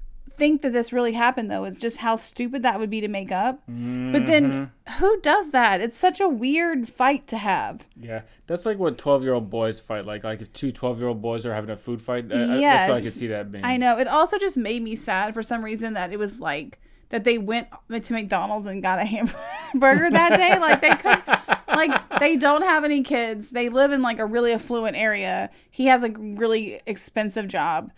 think 0.41 0.63
that 0.63 0.73
this 0.73 0.91
really 0.91 1.13
happened 1.13 1.51
though 1.51 1.65
is 1.65 1.77
just 1.77 1.99
how 1.99 2.17
stupid 2.17 2.63
that 2.63 2.79
would 2.81 2.89
be 2.89 3.03
to 3.03 3.09
make 3.09 3.31
up. 3.31 3.63
But 3.67 4.25
then 4.25 4.73
mm-hmm. 4.87 4.93
who 4.95 5.21
does 5.21 5.51
that? 5.51 5.83
It's 5.83 5.99
such 5.99 6.19
a 6.19 6.29
weird 6.31 6.89
fight 6.89 7.27
to 7.29 7.37
have. 7.37 7.87
Yeah, 7.95 8.23
that's 8.47 8.65
like 8.65 8.79
what 8.79 8.97
twelve-year-old 8.97 9.51
boys 9.51 9.81
fight. 9.81 10.07
Like, 10.07 10.25
like 10.25 10.41
if 10.41 10.51
two 10.55 10.73
12-year-old 10.73 11.21
boys 11.21 11.45
are 11.45 11.53
having 11.53 11.69
a 11.69 11.77
food 11.77 12.01
fight. 12.01 12.33
I- 12.33 12.57
I- 12.57 12.61
that's 12.61 12.89
what 12.89 12.99
I 12.99 13.03
could 13.03 13.13
see 13.13 13.27
that 13.27 13.53
being. 13.53 13.67
I 13.67 13.77
know. 13.77 13.99
It 13.99 14.09
also 14.09 14.39
just 14.39 14.57
made 14.57 14.83
me 14.83 14.97
sad 14.97 15.35
for 15.35 15.43
some 15.43 15.63
reason 15.63 15.93
that 15.93 16.11
it 16.11 16.19
was 16.19 16.41
like 16.41 16.81
that 17.11 17.25
they 17.25 17.37
went 17.37 17.69
to 18.03 18.13
McDonald's 18.15 18.65
and 18.65 18.83
got 18.83 18.99
a 18.99 19.05
hamburger 19.05 19.39
that 19.75 20.37
day. 20.37 20.59
Like 20.59 20.81
they 20.81 20.91
could, 20.91 21.23
like 21.69 22.21
they 22.21 22.37
don't 22.37 22.63
have 22.63 22.85
any 22.85 23.03
kids. 23.03 23.51
They 23.51 23.69
live 23.69 23.93
in 23.93 24.03
like 24.03 24.19
a 24.19 24.27
really 24.27 24.53
affluent 24.53 24.97
area. 24.97 25.51
He 25.71 25.87
has 25.87 26.03
a 26.03 26.11
really 26.11 26.81
expensive 26.87 27.49
job. 27.49 27.93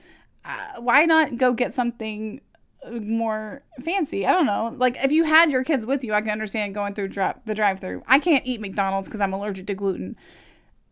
Uh, 0.44 0.80
why 0.80 1.04
not 1.04 1.36
go 1.36 1.52
get 1.52 1.72
something 1.74 2.40
more 2.90 3.62
fancy? 3.82 4.26
I 4.26 4.32
don't 4.32 4.46
know. 4.46 4.74
Like 4.76 4.96
if 5.02 5.12
you 5.12 5.24
had 5.24 5.50
your 5.50 5.64
kids 5.64 5.86
with 5.86 6.02
you, 6.02 6.14
I 6.14 6.20
can 6.20 6.30
understand 6.30 6.74
going 6.74 6.94
through 6.94 7.08
dri- 7.08 7.34
the 7.44 7.54
drive-through. 7.54 8.02
I 8.06 8.18
can't 8.18 8.44
eat 8.44 8.60
McDonald's 8.60 9.08
because 9.08 9.20
I'm 9.20 9.32
allergic 9.32 9.66
to 9.68 9.74
gluten. 9.74 10.16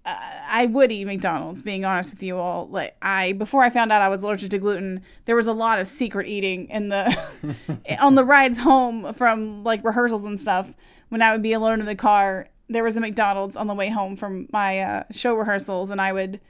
I 0.07 0.67
would 0.67 0.91
eat 0.91 1.05
McDonald's, 1.05 1.63
being 1.63 1.85
honest 1.85 2.11
with 2.11 2.23
you 2.23 2.39
all. 2.39 2.69
Like 2.69 2.97
I 3.03 3.33
before 3.33 3.63
I 3.63 3.71
found 3.71 3.93
out 3.93 4.03
I 4.03 4.09
was 4.09 4.23
allergic 4.23 4.51
to 4.51 4.59
gluten, 4.59 5.03
there 5.27 5.37
was 5.37 5.47
a 5.47 5.53
lot 5.53 5.79
of 5.79 5.89
secret 5.89 6.27
eating 6.27 6.69
in 6.69 6.89
the 6.89 7.19
on 8.01 8.15
the 8.15 8.25
rides 8.25 8.59
home 8.59 9.13
from 9.13 9.63
like 9.63 9.85
rehearsals 9.85 10.25
and 10.25 10.41
stuff. 10.41 10.75
When 11.11 11.23
I 11.23 11.33
would 11.33 11.43
be 11.43 11.53
alone 11.53 11.81
in 11.81 11.87
the 11.87 11.97
car, 11.97 12.49
there 12.69 12.85
was 12.85 12.97
a 12.97 13.01
McDonald's 13.01 13.57
on 13.57 13.67
the 13.67 13.75
way 13.75 13.89
home 13.89 14.17
from 14.17 14.49
my 14.53 14.81
uh, 14.81 15.03
show 15.11 15.35
rehearsals, 15.35 15.91
and 15.91 16.01
I 16.01 16.13
would 16.13 16.41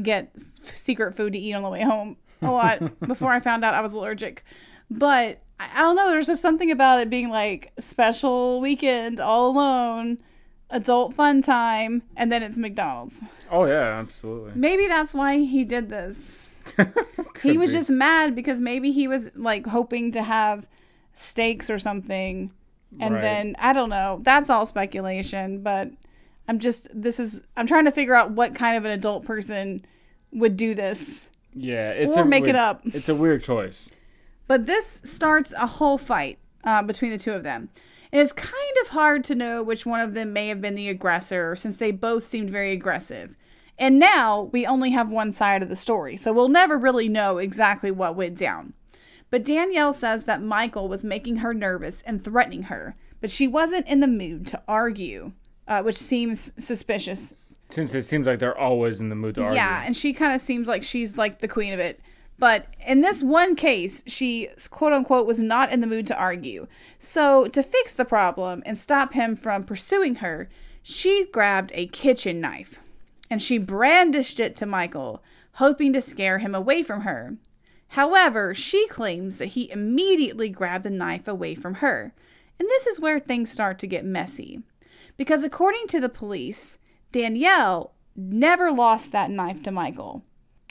get 0.00 0.30
f- 0.36 0.76
secret 0.76 1.14
food 1.14 1.32
to 1.32 1.38
eat 1.38 1.54
on 1.54 1.62
the 1.62 1.70
way 1.70 1.82
home 1.82 2.16
a 2.42 2.50
lot 2.50 3.00
before 3.06 3.32
I 3.32 3.40
found 3.40 3.64
out 3.64 3.74
I 3.74 3.80
was 3.80 3.94
allergic. 3.94 4.44
But 4.90 5.40
I 5.58 5.68
I 5.74 5.80
don't 5.80 5.96
know. 5.96 6.10
There's 6.10 6.26
just 6.26 6.42
something 6.42 6.70
about 6.70 7.00
it 7.00 7.10
being 7.10 7.28
like 7.30 7.72
special 7.80 8.60
weekend, 8.60 9.20
all 9.20 9.50
alone, 9.50 10.18
adult 10.70 11.14
fun 11.14 11.42
time, 11.42 12.02
and 12.16 12.30
then 12.32 12.42
it's 12.42 12.58
McDonald's. 12.58 13.22
Oh 13.50 13.66
yeah, 13.66 13.98
absolutely. 13.98 14.52
Maybe 14.54 14.86
that's 14.88 15.14
why 15.14 15.38
he 15.38 15.64
did 15.64 15.88
this. 15.88 16.46
he 17.42 17.58
was 17.58 17.70
be. 17.70 17.78
just 17.78 17.90
mad 17.90 18.34
because 18.34 18.60
maybe 18.60 18.90
he 18.90 19.06
was 19.06 19.30
like 19.34 19.66
hoping 19.66 20.12
to 20.12 20.22
have 20.22 20.66
steaks 21.14 21.68
or 21.70 21.78
something. 21.78 22.50
And 23.00 23.14
Right. 23.14 23.20
then 23.22 23.56
I 23.58 23.72
don't 23.72 23.90
know. 23.90 24.20
That's 24.22 24.48
all 24.48 24.66
speculation, 24.66 25.62
but 25.62 25.90
I'm 26.48 26.58
just 26.58 26.88
this 26.94 27.18
is 27.20 27.42
I'm 27.56 27.66
trying 27.66 27.84
to 27.86 27.90
figure 27.90 28.14
out 28.14 28.30
what 28.30 28.54
kind 28.54 28.76
of 28.76 28.84
an 28.84 28.92
adult 28.92 29.24
person 29.24 29.84
would 30.32 30.56
do 30.56 30.74
this. 30.74 31.30
Yeah, 31.54 31.90
it's 31.90 32.16
Or 32.16 32.24
make 32.24 32.46
it 32.46 32.56
up. 32.56 32.82
It's 32.86 33.08
a 33.08 33.14
weird 33.14 33.42
choice. 33.42 33.88
But 34.46 34.66
this 34.66 35.00
starts 35.04 35.52
a 35.52 35.66
whole 35.66 35.98
fight 35.98 36.38
uh, 36.64 36.82
between 36.82 37.10
the 37.10 37.18
two 37.18 37.32
of 37.32 37.42
them. 37.42 37.68
And 38.14 38.22
it's 38.22 38.32
kind 38.32 38.76
of 38.80 38.90
hard 38.90 39.24
to 39.24 39.34
know 39.34 39.60
which 39.60 39.84
one 39.84 39.98
of 39.98 40.14
them 40.14 40.32
may 40.32 40.46
have 40.46 40.60
been 40.60 40.76
the 40.76 40.88
aggressor 40.88 41.56
since 41.56 41.78
they 41.78 41.90
both 41.90 42.22
seemed 42.22 42.48
very 42.48 42.70
aggressive. 42.70 43.34
And 43.76 43.98
now 43.98 44.50
we 44.52 44.64
only 44.64 44.90
have 44.90 45.10
one 45.10 45.32
side 45.32 45.64
of 45.64 45.68
the 45.68 45.74
story, 45.74 46.16
so 46.16 46.32
we'll 46.32 46.48
never 46.48 46.78
really 46.78 47.08
know 47.08 47.38
exactly 47.38 47.90
what 47.90 48.14
went 48.14 48.38
down. 48.38 48.72
But 49.30 49.42
Danielle 49.42 49.92
says 49.92 50.24
that 50.24 50.40
Michael 50.40 50.86
was 50.86 51.02
making 51.02 51.38
her 51.38 51.52
nervous 51.52 52.02
and 52.02 52.22
threatening 52.22 52.64
her, 52.64 52.94
but 53.20 53.32
she 53.32 53.48
wasn't 53.48 53.88
in 53.88 53.98
the 53.98 54.06
mood 54.06 54.46
to 54.46 54.62
argue, 54.68 55.32
uh, 55.66 55.82
which 55.82 55.96
seems 55.96 56.52
suspicious 56.56 57.34
Since 57.68 57.96
it 57.96 58.02
seems 58.02 58.28
like 58.28 58.38
they're 58.38 58.56
always 58.56 59.00
in 59.00 59.08
the 59.08 59.16
mood 59.16 59.34
to 59.34 59.42
argue. 59.42 59.56
yeah, 59.56 59.82
and 59.84 59.96
she 59.96 60.12
kind 60.12 60.36
of 60.36 60.40
seems 60.40 60.68
like 60.68 60.84
she's 60.84 61.16
like 61.16 61.40
the 61.40 61.48
queen 61.48 61.72
of 61.72 61.80
it. 61.80 61.98
But 62.38 62.66
in 62.84 63.00
this 63.00 63.22
one 63.22 63.54
case, 63.54 64.02
she 64.06 64.48
quote 64.70 64.92
unquote 64.92 65.26
was 65.26 65.38
not 65.38 65.70
in 65.70 65.80
the 65.80 65.86
mood 65.86 66.06
to 66.08 66.16
argue. 66.16 66.66
So, 66.98 67.46
to 67.48 67.62
fix 67.62 67.92
the 67.92 68.04
problem 68.04 68.62
and 68.66 68.76
stop 68.76 69.12
him 69.12 69.36
from 69.36 69.64
pursuing 69.64 70.16
her, 70.16 70.48
she 70.82 71.26
grabbed 71.32 71.70
a 71.74 71.86
kitchen 71.86 72.40
knife 72.40 72.80
and 73.30 73.40
she 73.40 73.58
brandished 73.58 74.38
it 74.38 74.56
to 74.56 74.66
Michael, 74.66 75.22
hoping 75.54 75.92
to 75.92 76.00
scare 76.00 76.38
him 76.38 76.54
away 76.54 76.82
from 76.82 77.02
her. 77.02 77.36
However, 77.88 78.54
she 78.54 78.86
claims 78.88 79.38
that 79.38 79.48
he 79.48 79.70
immediately 79.70 80.48
grabbed 80.48 80.84
the 80.84 80.90
knife 80.90 81.28
away 81.28 81.54
from 81.54 81.74
her. 81.74 82.12
And 82.58 82.68
this 82.68 82.86
is 82.86 83.00
where 83.00 83.20
things 83.20 83.50
start 83.50 83.78
to 83.80 83.86
get 83.86 84.04
messy. 84.04 84.62
Because 85.16 85.44
according 85.44 85.86
to 85.88 86.00
the 86.00 86.08
police, 86.08 86.78
Danielle 87.12 87.94
never 88.16 88.70
lost 88.70 89.12
that 89.12 89.30
knife 89.30 89.62
to 89.62 89.70
Michael. 89.70 90.24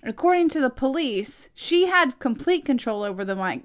According 0.06 0.50
to 0.50 0.60
the 0.60 0.70
police, 0.70 1.50
she 1.54 1.88
had 1.88 2.20
complete 2.20 2.66
control 2.66 3.04
over 3.04 3.24
the 3.24 3.36
mic- 3.36 3.64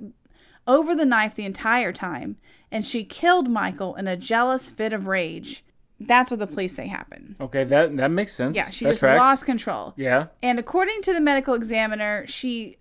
over 0.67 0.95
the 0.95 1.07
knife 1.07 1.35
the 1.35 1.45
entire 1.45 1.93
time, 1.93 2.37
and 2.71 2.85
she 2.85 3.03
killed 3.05 3.49
Michael 3.49 3.95
in 3.97 4.07
a 4.07 4.17
jealous 4.17 4.69
fit 4.69 4.93
of 4.93 5.07
rage. 5.07 5.65
That's 5.99 6.31
what 6.31 6.39
the 6.39 6.47
police 6.47 6.77
say 6.77 6.87
happened. 6.87 7.35
Okay, 7.41 7.65
that 7.65 7.97
that 7.97 8.11
makes 8.13 8.33
sense. 8.33 8.55
Yeah, 8.55 8.71
she 8.71 8.85
that 8.85 8.93
just 8.93 9.01
tracks. 9.01 9.19
lost 9.19 9.45
control. 9.47 9.95
Yeah. 9.97 10.27
And 10.43 10.61
according 10.61 11.03
to 11.03 11.13
the 11.13 11.21
medical 11.21 11.55
examiner, 11.55 12.25
she, 12.29 12.77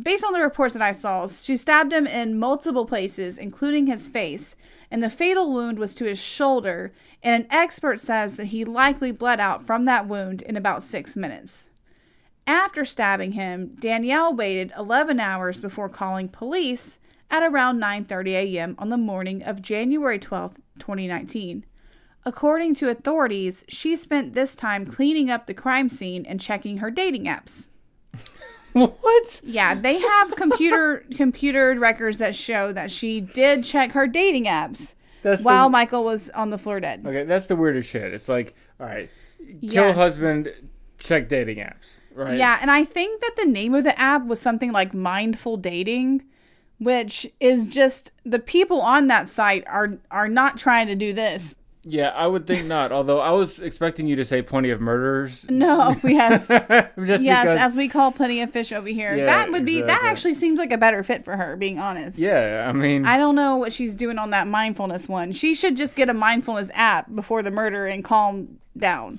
based 0.00 0.24
on 0.24 0.34
the 0.34 0.42
reports 0.42 0.74
that 0.74 0.82
I 0.82 0.92
saw, 0.92 1.26
she 1.26 1.56
stabbed 1.56 1.92
him 1.92 2.06
in 2.06 2.38
multiple 2.38 2.84
places, 2.84 3.38
including 3.38 3.86
his 3.86 4.06
face. 4.06 4.56
And 4.90 5.02
the 5.02 5.08
fatal 5.08 5.52
wound 5.52 5.78
was 5.78 5.94
to 5.94 6.04
his 6.04 6.18
shoulder. 6.18 6.92
And 7.22 7.44
an 7.44 7.50
expert 7.50 7.98
says 7.98 8.36
that 8.36 8.46
he 8.46 8.64
likely 8.64 9.12
bled 9.12 9.40
out 9.40 9.64
from 9.64 9.86
that 9.86 10.06
wound 10.06 10.42
in 10.42 10.56
about 10.56 10.82
six 10.82 11.16
minutes. 11.16 11.69
After 12.46 12.84
stabbing 12.84 13.32
him, 13.32 13.76
Danielle 13.78 14.34
waited 14.34 14.72
11 14.76 15.20
hours 15.20 15.60
before 15.60 15.88
calling 15.88 16.28
police 16.28 16.98
at 17.30 17.42
around 17.42 17.80
9:30 17.80 18.30
a.m. 18.32 18.74
on 18.78 18.88
the 18.88 18.96
morning 18.96 19.42
of 19.42 19.62
January 19.62 20.18
12, 20.18 20.54
2019. 20.78 21.64
According 22.24 22.74
to 22.76 22.88
authorities, 22.88 23.64
she 23.68 23.96
spent 23.96 24.34
this 24.34 24.54
time 24.54 24.84
cleaning 24.84 25.30
up 25.30 25.46
the 25.46 25.54
crime 25.54 25.88
scene 25.88 26.26
and 26.26 26.40
checking 26.40 26.78
her 26.78 26.90
dating 26.90 27.24
apps. 27.24 27.68
what? 28.72 29.40
Yeah, 29.42 29.74
they 29.74 29.98
have 30.00 30.36
computer 30.36 31.04
computer 31.14 31.74
records 31.78 32.18
that 32.18 32.34
show 32.34 32.72
that 32.72 32.90
she 32.90 33.20
did 33.20 33.64
check 33.64 33.92
her 33.92 34.06
dating 34.06 34.44
apps 34.44 34.94
That's 35.22 35.44
while 35.44 35.68
the, 35.68 35.72
Michael 35.72 36.04
was 36.04 36.30
on 36.30 36.50
the 36.50 36.58
floor 36.58 36.80
dead. 36.80 37.04
Okay, 37.06 37.24
that's 37.24 37.46
the 37.46 37.56
weirdest 37.56 37.88
shit. 37.90 38.12
It's 38.12 38.28
like, 38.28 38.54
all 38.78 38.86
right, 38.86 39.08
kill 39.60 39.86
Yes. 39.86 39.96
husband, 39.96 40.52
check 41.00 41.28
dating 41.28 41.58
apps, 41.58 42.00
right? 42.14 42.36
Yeah, 42.36 42.58
and 42.60 42.70
I 42.70 42.84
think 42.84 43.20
that 43.20 43.34
the 43.36 43.46
name 43.46 43.74
of 43.74 43.84
the 43.84 43.98
app 43.98 44.26
was 44.26 44.40
something 44.40 44.70
like 44.70 44.94
Mindful 44.94 45.56
Dating, 45.56 46.22
which 46.78 47.26
is 47.40 47.68
just 47.68 48.12
the 48.24 48.38
people 48.38 48.80
on 48.80 49.08
that 49.08 49.28
site 49.28 49.66
are 49.66 49.98
are 50.10 50.28
not 50.28 50.58
trying 50.58 50.86
to 50.86 50.94
do 50.94 51.12
this. 51.12 51.56
Yeah, 51.82 52.08
I 52.08 52.26
would 52.26 52.46
think 52.46 52.66
not. 52.66 52.92
Although 52.92 53.20
I 53.20 53.30
was 53.30 53.58
expecting 53.58 54.06
you 54.06 54.14
to 54.16 54.24
say 54.24 54.42
plenty 54.42 54.68
of 54.68 54.82
murders. 54.82 55.46
No, 55.48 55.96
yes. 56.04 56.46
Just 56.46 57.24
yes, 57.24 57.44
because. 57.44 57.58
as 57.58 57.74
we 57.74 57.88
call 57.88 58.12
plenty 58.12 58.42
of 58.42 58.50
fish 58.50 58.70
over 58.70 58.88
here. 58.88 59.16
Yeah, 59.16 59.26
that 59.26 59.50
would 59.50 59.64
be 59.64 59.80
that 59.80 60.04
actually 60.04 60.34
seems 60.34 60.58
like 60.58 60.72
a 60.72 60.78
better 60.78 61.02
fit 61.02 61.24
for 61.24 61.36
her, 61.36 61.56
being 61.56 61.78
honest. 61.78 62.18
yeah, 62.18 62.66
I 62.68 62.72
mean, 62.72 63.06
I 63.06 63.16
don't 63.16 63.34
know 63.34 63.56
what 63.56 63.72
she's 63.72 63.94
doing 63.94 64.18
on 64.18 64.30
that 64.30 64.46
mindfulness 64.46 65.08
one. 65.08 65.32
She 65.32 65.54
should 65.54 65.76
just 65.76 65.94
get 65.94 66.10
a 66.10 66.14
mindfulness 66.14 66.70
app 66.74 67.14
before 67.14 67.42
the 67.42 67.50
murder 67.50 67.86
and 67.86 68.04
calm 68.04 68.58
down. 68.76 69.18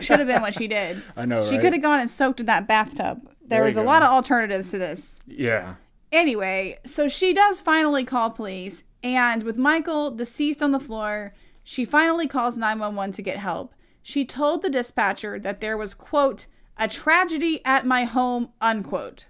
Should 0.00 0.18
have 0.18 0.28
been 0.28 0.42
what 0.42 0.54
she 0.54 0.66
did. 0.68 1.02
I 1.16 1.24
know, 1.24 1.42
She 1.44 1.52
right? 1.52 1.60
could 1.60 1.72
have 1.72 1.82
gone 1.82 2.00
and 2.00 2.10
soaked 2.10 2.40
in 2.40 2.46
that 2.46 2.66
bathtub. 2.68 3.22
There, 3.24 3.58
There 3.60 3.64
was 3.64 3.76
a 3.76 3.80
go. 3.80 3.86
lot 3.86 4.02
of 4.02 4.08
alternatives 4.10 4.70
to 4.70 4.78
this. 4.78 5.20
yeah. 5.26 5.74
Anyway, 6.10 6.78
so 6.86 7.06
she 7.06 7.34
does 7.34 7.60
finally 7.60 8.02
call 8.02 8.30
police, 8.30 8.84
and 9.02 9.42
with 9.42 9.58
Michael 9.58 10.10
deceased 10.10 10.62
on 10.62 10.70
the 10.72 10.80
floor, 10.80 11.34
she 11.62 11.84
finally 11.84 12.26
calls 12.26 12.56
911 12.56 13.12
to 13.12 13.22
get 13.22 13.36
help. 13.38 13.74
She 14.02 14.24
told 14.24 14.62
the 14.62 14.70
dispatcher 14.70 15.38
that 15.38 15.60
there 15.60 15.76
was, 15.76 15.92
quote, 15.92 16.46
a 16.78 16.88
tragedy 16.88 17.60
at 17.64 17.84
my 17.86 18.04
home, 18.04 18.48
unquote. 18.60 19.26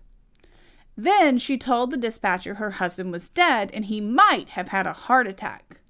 Then 0.97 1.37
she 1.39 1.59
told 1.59 1.91
the 1.91 1.97
dispatcher 1.97 2.55
her 2.55 2.73
husband 2.73 3.11
was 3.11 3.29
dead 3.29 3.71
and 3.75 3.87
he 3.87 4.01
might 4.01 4.51
have 4.51 4.69
had 4.69 4.87
a 4.87 4.93
heart 4.93 5.27
attack. 5.27 5.81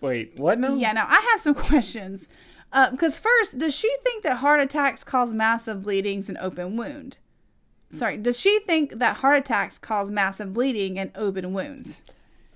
Wait, 0.00 0.38
what 0.38 0.58
now? 0.58 0.74
Yeah, 0.74 0.92
now 0.92 1.06
I 1.08 1.20
have 1.30 1.40
some 1.40 1.54
questions. 1.68 2.26
Uh, 2.72 2.90
because 2.90 3.18
first, 3.18 3.58
does 3.58 3.74
she 3.74 3.94
think 4.02 4.22
that 4.22 4.38
heart 4.38 4.60
attacks 4.60 5.04
cause 5.04 5.32
massive 5.34 5.82
bleedings 5.82 6.28
and 6.28 6.38
open 6.38 6.76
wound? 6.76 7.18
Sorry, 7.92 8.16
does 8.16 8.40
she 8.40 8.60
think 8.60 8.98
that 8.98 9.18
heart 9.18 9.36
attacks 9.38 9.78
cause 9.78 10.10
massive 10.10 10.54
bleeding 10.54 10.98
and 10.98 11.10
open 11.14 11.52
wounds? 11.52 12.02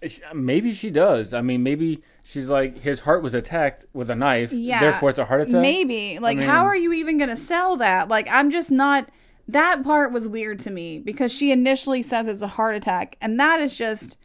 Uh, 0.02 0.08
maybe 0.34 0.72
she 0.72 0.90
does. 0.90 1.34
I 1.34 1.42
mean, 1.42 1.62
maybe 1.62 2.02
she's 2.22 2.48
like 2.48 2.80
his 2.80 3.00
heart 3.00 3.22
was 3.22 3.34
attacked 3.34 3.84
with 3.92 4.08
a 4.08 4.14
knife. 4.14 4.52
Yeah, 4.52 4.80
Therefore, 4.80 5.10
it's 5.10 5.18
a 5.18 5.26
heart 5.26 5.42
attack. 5.42 5.60
Maybe. 5.60 6.18
Like, 6.18 6.38
how 6.38 6.62
mean- 6.62 6.68
are 6.68 6.76
you 6.76 6.92
even 6.94 7.18
going 7.18 7.30
to 7.30 7.36
sell 7.36 7.76
that? 7.76 8.08
Like, 8.08 8.28
I'm 8.30 8.50
just 8.50 8.70
not. 8.70 9.10
That 9.48 9.84
part 9.84 10.10
was 10.10 10.26
weird 10.26 10.58
to 10.60 10.70
me 10.70 10.98
because 10.98 11.32
she 11.32 11.52
initially 11.52 12.02
says 12.02 12.26
it's 12.26 12.42
a 12.42 12.48
heart 12.48 12.74
attack, 12.74 13.16
and 13.20 13.38
that 13.38 13.60
is 13.60 13.76
just 13.76 14.18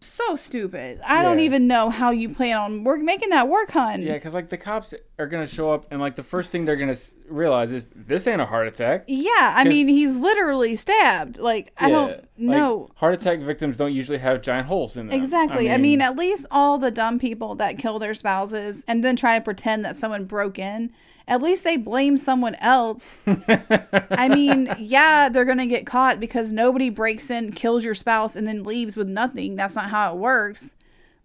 so 0.00 0.36
stupid. 0.36 1.00
I 1.04 1.22
don't 1.22 1.40
even 1.40 1.66
know 1.66 1.88
how 1.90 2.10
you 2.10 2.28
plan 2.28 2.56
on 2.58 2.84
work 2.84 3.00
making 3.00 3.30
that 3.30 3.48
work, 3.48 3.70
hun. 3.70 4.02
Yeah, 4.02 4.12
because 4.14 4.34
like 4.34 4.50
the 4.50 4.56
cops 4.58 4.94
are 5.18 5.26
gonna 5.26 5.46
show 5.46 5.72
up, 5.72 5.86
and 5.90 6.00
like 6.00 6.16
the 6.16 6.22
first 6.22 6.50
thing 6.52 6.64
they're 6.64 6.76
gonna 6.76 6.92
s- 6.92 7.12
realize 7.28 7.72
is 7.72 7.88
this 7.94 8.26
ain't 8.26 8.40
a 8.40 8.46
heart 8.46 8.68
attack. 8.68 9.04
Yeah, 9.06 9.54
I 9.56 9.64
mean, 9.64 9.88
he's 9.88 10.16
literally 10.16 10.76
stabbed. 10.76 11.38
Like, 11.38 11.72
I 11.78 11.88
Yeah, 11.88 11.94
don't 11.96 12.10
like, 12.10 12.58
know. 12.58 12.88
heart 12.96 13.14
attack 13.14 13.40
victims 13.40 13.78
don't 13.78 13.92
usually 13.94 14.18
have 14.18 14.42
giant 14.42 14.66
holes 14.68 14.96
in 14.96 15.08
them. 15.08 15.20
Exactly. 15.20 15.70
I 15.70 15.78
mean, 15.78 16.00
at 16.02 16.16
least 16.16 16.46
all 16.50 16.78
the 16.78 16.90
dumb 16.90 17.18
people 17.18 17.54
that 17.56 17.78
kill 17.78 17.98
their 17.98 18.14
spouses 18.14 18.84
and 18.86 19.02
then 19.02 19.16
try 19.16 19.38
to 19.38 19.44
pretend 19.44 19.84
that 19.84 19.96
someone 19.96 20.26
broke 20.26 20.58
in, 20.58 20.92
at 21.28 21.42
least 21.42 21.64
they 21.64 21.76
blame 21.76 22.16
someone 22.16 22.54
else. 22.56 23.14
I 23.26 24.28
mean, 24.28 24.74
yeah, 24.78 25.28
they're 25.28 25.44
going 25.44 25.58
to 25.58 25.66
get 25.66 25.86
caught 25.86 26.20
because 26.20 26.52
nobody 26.52 26.88
breaks 26.90 27.30
in, 27.30 27.52
kills 27.52 27.84
your 27.84 27.94
spouse, 27.94 28.36
and 28.36 28.46
then 28.46 28.62
leaves 28.64 28.96
with 28.96 29.08
nothing. 29.08 29.56
That's 29.56 29.74
not 29.74 29.90
how 29.90 30.12
it 30.14 30.18
works. 30.18 30.74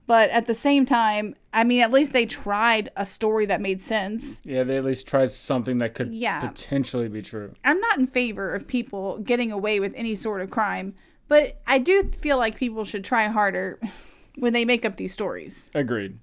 But 0.07 0.29
at 0.31 0.47
the 0.47 0.55
same 0.55 0.85
time, 0.85 1.35
I 1.53 1.63
mean, 1.63 1.81
at 1.81 1.91
least 1.91 2.11
they 2.11 2.25
tried 2.25 2.89
a 2.97 3.05
story 3.05 3.45
that 3.45 3.61
made 3.61 3.81
sense. 3.81 4.41
yeah, 4.43 4.63
they 4.63 4.77
at 4.77 4.83
least 4.83 5.07
tried 5.07 5.31
something 5.31 5.77
that 5.77 5.93
could 5.93 6.13
Yeah. 6.13 6.41
potentially 6.47 7.07
be 7.07 7.21
true. 7.21 7.53
I'm 7.63 7.79
not 7.79 7.97
in 7.99 8.07
favor 8.07 8.53
of 8.53 8.67
people 8.67 9.19
getting 9.19 9.51
away 9.51 9.79
with 9.79 9.93
any 9.95 10.15
sort 10.15 10.41
of 10.41 10.49
crime, 10.49 10.95
but 11.27 11.61
I 11.67 11.77
do 11.77 12.09
feel 12.11 12.37
like 12.37 12.57
people 12.57 12.83
should 12.83 13.05
try 13.05 13.27
harder 13.27 13.79
when 14.37 14.51
they 14.53 14.65
make 14.65 14.83
up 14.83 14.97
these 14.97 15.13
stories. 15.13 15.69
Agreed. 15.75 16.17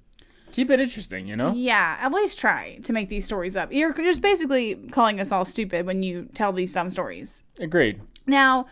Keep 0.52 0.70
it 0.70 0.80
interesting, 0.80 1.26
you 1.26 1.36
know. 1.36 1.52
Yeah, 1.54 1.96
at 2.00 2.12
least 2.12 2.38
try 2.38 2.78
to 2.82 2.92
make 2.92 3.08
these 3.08 3.24
stories 3.24 3.56
up. 3.56 3.72
You're 3.72 3.92
just 3.92 4.22
basically 4.22 4.74
calling 4.90 5.20
us 5.20 5.30
all 5.30 5.44
stupid 5.44 5.86
when 5.86 6.02
you 6.02 6.28
tell 6.34 6.52
these 6.52 6.72
dumb 6.72 6.90
stories. 6.90 7.42
Agreed. 7.58 8.00
Now, 8.26 8.66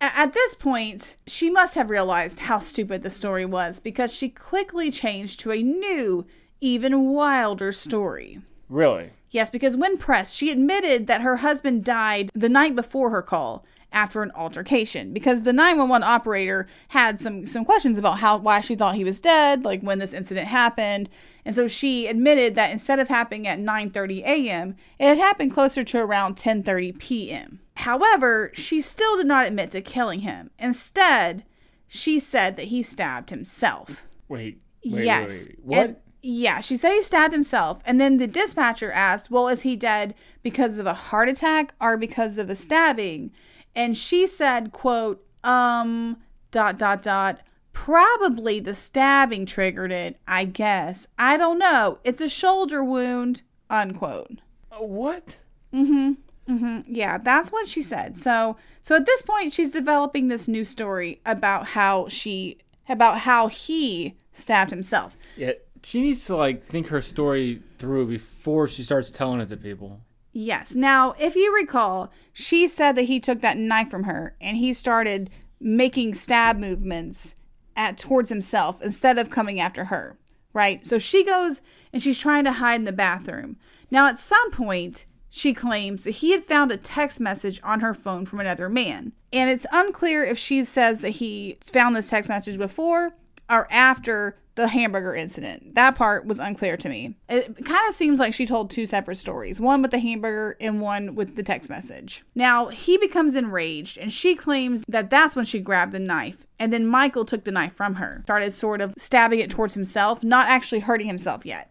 at 0.00 0.32
this 0.32 0.54
point, 0.54 1.16
she 1.26 1.48
must 1.48 1.76
have 1.76 1.88
realized 1.90 2.40
how 2.40 2.58
stupid 2.58 3.02
the 3.02 3.10
story 3.10 3.44
was 3.44 3.78
because 3.78 4.12
she 4.12 4.28
quickly 4.28 4.90
changed 4.90 5.38
to 5.40 5.52
a 5.52 5.62
new, 5.62 6.26
even 6.60 7.10
wilder 7.10 7.70
story. 7.70 8.40
Really. 8.68 9.10
Yes, 9.30 9.50
because 9.50 9.76
when 9.76 9.98
pressed, 9.98 10.36
she 10.36 10.50
admitted 10.50 11.06
that 11.06 11.20
her 11.20 11.36
husband 11.36 11.84
died 11.84 12.30
the 12.34 12.48
night 12.48 12.74
before 12.74 13.10
her 13.10 13.22
call 13.22 13.64
after 13.92 14.22
an 14.22 14.32
altercation 14.34 15.12
because 15.12 15.42
the 15.42 15.52
911 15.52 16.02
operator 16.06 16.66
had 16.88 17.20
some 17.20 17.46
some 17.46 17.64
questions 17.64 17.98
about 17.98 18.18
how 18.18 18.38
why 18.38 18.60
she 18.60 18.74
thought 18.74 18.94
he 18.94 19.04
was 19.04 19.20
dead, 19.20 19.64
like 19.64 19.82
when 19.82 19.98
this 19.98 20.14
incident 20.14 20.48
happened. 20.48 21.08
And 21.44 21.54
so 21.54 21.66
she 21.68 22.06
admitted 22.06 22.54
that 22.54 22.70
instead 22.70 22.98
of 22.98 23.08
happening 23.08 23.46
at 23.46 23.58
9:30 23.58 24.22
a.m., 24.24 24.76
it 24.98 25.06
had 25.06 25.18
happened 25.18 25.52
closer 25.52 25.84
to 25.84 25.98
around 25.98 26.36
10:30 26.36 26.98
p.m. 26.98 27.60
However, 27.76 28.50
she 28.54 28.80
still 28.80 29.16
did 29.16 29.26
not 29.26 29.46
admit 29.46 29.70
to 29.72 29.80
killing 29.80 30.20
him. 30.20 30.50
Instead, 30.58 31.44
she 31.88 32.18
said 32.18 32.56
that 32.56 32.66
he 32.66 32.82
stabbed 32.82 33.30
himself. 33.30 34.06
Wait. 34.28 34.60
wait 34.84 35.04
yes. 35.04 35.28
Wait, 35.28 35.38
wait. 35.38 35.58
What? 35.62 35.86
And- 35.88 35.96
yeah, 36.24 36.60
she 36.60 36.76
said 36.76 36.92
he 36.92 37.02
stabbed 37.02 37.32
himself. 37.32 37.82
And 37.84 38.00
then 38.00 38.16
the 38.16 38.28
dispatcher 38.28 38.92
asked, 38.92 39.30
Well, 39.30 39.48
is 39.48 39.62
he 39.62 39.74
dead 39.74 40.14
because 40.42 40.78
of 40.78 40.86
a 40.86 40.94
heart 40.94 41.28
attack 41.28 41.74
or 41.80 41.96
because 41.96 42.38
of 42.38 42.48
a 42.48 42.56
stabbing? 42.56 43.32
And 43.74 43.96
she 43.96 44.26
said, 44.26 44.72
quote, 44.72 45.24
um, 45.42 46.18
dot, 46.50 46.78
dot, 46.78 47.02
dot, 47.02 47.40
probably 47.72 48.60
the 48.60 48.74
stabbing 48.74 49.46
triggered 49.46 49.92
it, 49.92 50.18
I 50.26 50.44
guess. 50.44 51.06
I 51.18 51.36
don't 51.36 51.58
know. 51.58 51.98
It's 52.04 52.20
a 52.20 52.28
shoulder 52.28 52.84
wound, 52.84 53.42
unquote. 53.70 54.40
What? 54.78 55.38
Mm 55.72 55.86
hmm. 55.86 56.52
Mm 56.52 56.58
hmm. 56.58 56.94
Yeah, 56.94 57.18
that's 57.18 57.50
what 57.50 57.66
she 57.66 57.82
said. 57.82 58.18
So, 58.18 58.56
so 58.82 58.96
at 58.96 59.06
this 59.06 59.22
point, 59.22 59.52
she's 59.52 59.72
developing 59.72 60.28
this 60.28 60.48
new 60.48 60.64
story 60.64 61.20
about 61.24 61.68
how 61.68 62.08
she, 62.08 62.58
about 62.88 63.20
how 63.20 63.48
he 63.48 64.16
stabbed 64.32 64.70
himself. 64.70 65.16
Yeah. 65.36 65.52
She 65.84 66.00
needs 66.00 66.24
to 66.26 66.36
like 66.36 66.64
think 66.64 66.88
her 66.88 67.00
story 67.00 67.60
through 67.78 68.06
before 68.06 68.68
she 68.68 68.84
starts 68.84 69.10
telling 69.10 69.40
it 69.40 69.48
to 69.48 69.56
people. 69.56 70.00
Yes. 70.32 70.74
Now, 70.74 71.14
if 71.18 71.36
you 71.36 71.54
recall, 71.54 72.10
she 72.32 72.66
said 72.66 72.96
that 72.96 73.02
he 73.02 73.20
took 73.20 73.40
that 73.40 73.58
knife 73.58 73.90
from 73.90 74.04
her 74.04 74.34
and 74.40 74.56
he 74.56 74.72
started 74.72 75.30
making 75.60 76.14
stab 76.14 76.58
movements 76.58 77.34
at 77.76 77.98
towards 77.98 78.28
himself 78.28 78.80
instead 78.82 79.18
of 79.18 79.30
coming 79.30 79.60
after 79.60 79.86
her. 79.86 80.18
Right? 80.54 80.84
So 80.84 80.98
she 80.98 81.24
goes 81.24 81.60
and 81.92 82.02
she's 82.02 82.18
trying 82.18 82.44
to 82.44 82.52
hide 82.52 82.76
in 82.76 82.84
the 82.84 82.92
bathroom. 82.92 83.56
Now, 83.90 84.06
at 84.06 84.18
some 84.18 84.50
point, 84.50 85.06
she 85.28 85.54
claims 85.54 86.04
that 86.04 86.16
he 86.16 86.32
had 86.32 86.44
found 86.44 86.70
a 86.70 86.76
text 86.76 87.18
message 87.18 87.58
on 87.62 87.80
her 87.80 87.94
phone 87.94 88.26
from 88.26 88.40
another 88.40 88.68
man. 88.68 89.12
And 89.32 89.48
it's 89.48 89.66
unclear 89.72 90.24
if 90.24 90.36
she 90.36 90.62
says 90.64 91.00
that 91.00 91.10
he 91.10 91.56
found 91.62 91.96
this 91.96 92.10
text 92.10 92.28
message 92.28 92.58
before 92.58 93.14
or 93.48 93.66
after 93.70 94.36
the 94.54 94.68
hamburger 94.68 95.14
incident. 95.14 95.74
That 95.74 95.94
part 95.94 96.26
was 96.26 96.38
unclear 96.38 96.76
to 96.76 96.88
me. 96.88 97.16
It 97.28 97.64
kind 97.64 97.88
of 97.88 97.94
seems 97.94 98.20
like 98.20 98.34
she 98.34 98.46
told 98.46 98.70
two 98.70 98.86
separate 98.86 99.16
stories 99.16 99.60
one 99.60 99.82
with 99.82 99.90
the 99.90 99.98
hamburger 99.98 100.56
and 100.60 100.80
one 100.80 101.14
with 101.14 101.36
the 101.36 101.42
text 101.42 101.70
message. 101.70 102.22
Now, 102.34 102.68
he 102.68 102.98
becomes 102.98 103.34
enraged 103.34 103.96
and 103.96 104.12
she 104.12 104.34
claims 104.34 104.84
that 104.88 105.10
that's 105.10 105.36
when 105.36 105.44
she 105.44 105.60
grabbed 105.60 105.92
the 105.92 105.98
knife. 105.98 106.46
And 106.58 106.72
then 106.72 106.86
Michael 106.86 107.24
took 107.24 107.44
the 107.44 107.50
knife 107.50 107.74
from 107.74 107.94
her, 107.94 108.20
started 108.24 108.52
sort 108.52 108.80
of 108.80 108.94
stabbing 108.98 109.40
it 109.40 109.50
towards 109.50 109.74
himself, 109.74 110.22
not 110.22 110.48
actually 110.48 110.80
hurting 110.80 111.06
himself 111.06 111.46
yet. 111.46 111.70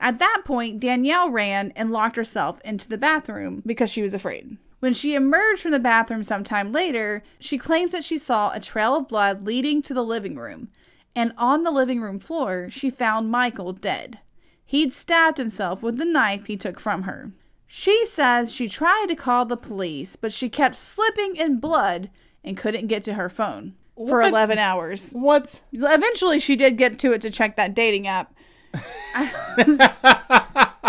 At 0.00 0.20
that 0.20 0.42
point, 0.44 0.78
Danielle 0.78 1.30
ran 1.30 1.72
and 1.74 1.90
locked 1.90 2.16
herself 2.16 2.60
into 2.64 2.88
the 2.88 2.98
bathroom 2.98 3.62
because 3.66 3.90
she 3.90 4.02
was 4.02 4.14
afraid. 4.14 4.56
When 4.80 4.92
she 4.92 5.14
emerged 5.14 5.62
from 5.62 5.72
the 5.72 5.80
bathroom 5.80 6.22
sometime 6.22 6.70
later, 6.70 7.24
she 7.40 7.58
claims 7.58 7.90
that 7.90 8.04
she 8.04 8.16
saw 8.16 8.52
a 8.52 8.60
trail 8.60 8.94
of 8.94 9.08
blood 9.08 9.42
leading 9.42 9.82
to 9.82 9.94
the 9.94 10.04
living 10.04 10.36
room 10.36 10.68
and 11.14 11.32
on 11.36 11.62
the 11.62 11.70
living 11.70 12.00
room 12.00 12.18
floor, 12.18 12.68
she 12.70 12.90
found 12.90 13.30
Michael 13.30 13.72
dead. 13.72 14.18
He'd 14.64 14.92
stabbed 14.92 15.38
himself 15.38 15.82
with 15.82 15.96
the 15.96 16.04
knife 16.04 16.46
he 16.46 16.56
took 16.56 16.78
from 16.78 17.04
her. 17.04 17.32
She 17.66 18.04
says 18.06 18.52
she 18.52 18.68
tried 18.68 19.06
to 19.08 19.14
call 19.14 19.44
the 19.44 19.56
police, 19.56 20.16
but 20.16 20.32
she 20.32 20.48
kept 20.48 20.76
slipping 20.76 21.36
in 21.36 21.58
blood 21.58 22.10
and 22.44 22.56
couldn't 22.56 22.86
get 22.86 23.02
to 23.04 23.14
her 23.14 23.28
phone 23.28 23.74
for 23.96 24.20
What? 24.20 24.28
11 24.28 24.58
hours. 24.58 25.10
What? 25.10 25.62
Eventually, 25.72 26.38
she 26.38 26.56
did 26.56 26.78
get 26.78 26.98
to 27.00 27.12
it 27.12 27.20
to 27.22 27.30
check 27.30 27.56
that 27.56 27.74
dating 27.74 28.06
app. 28.06 28.32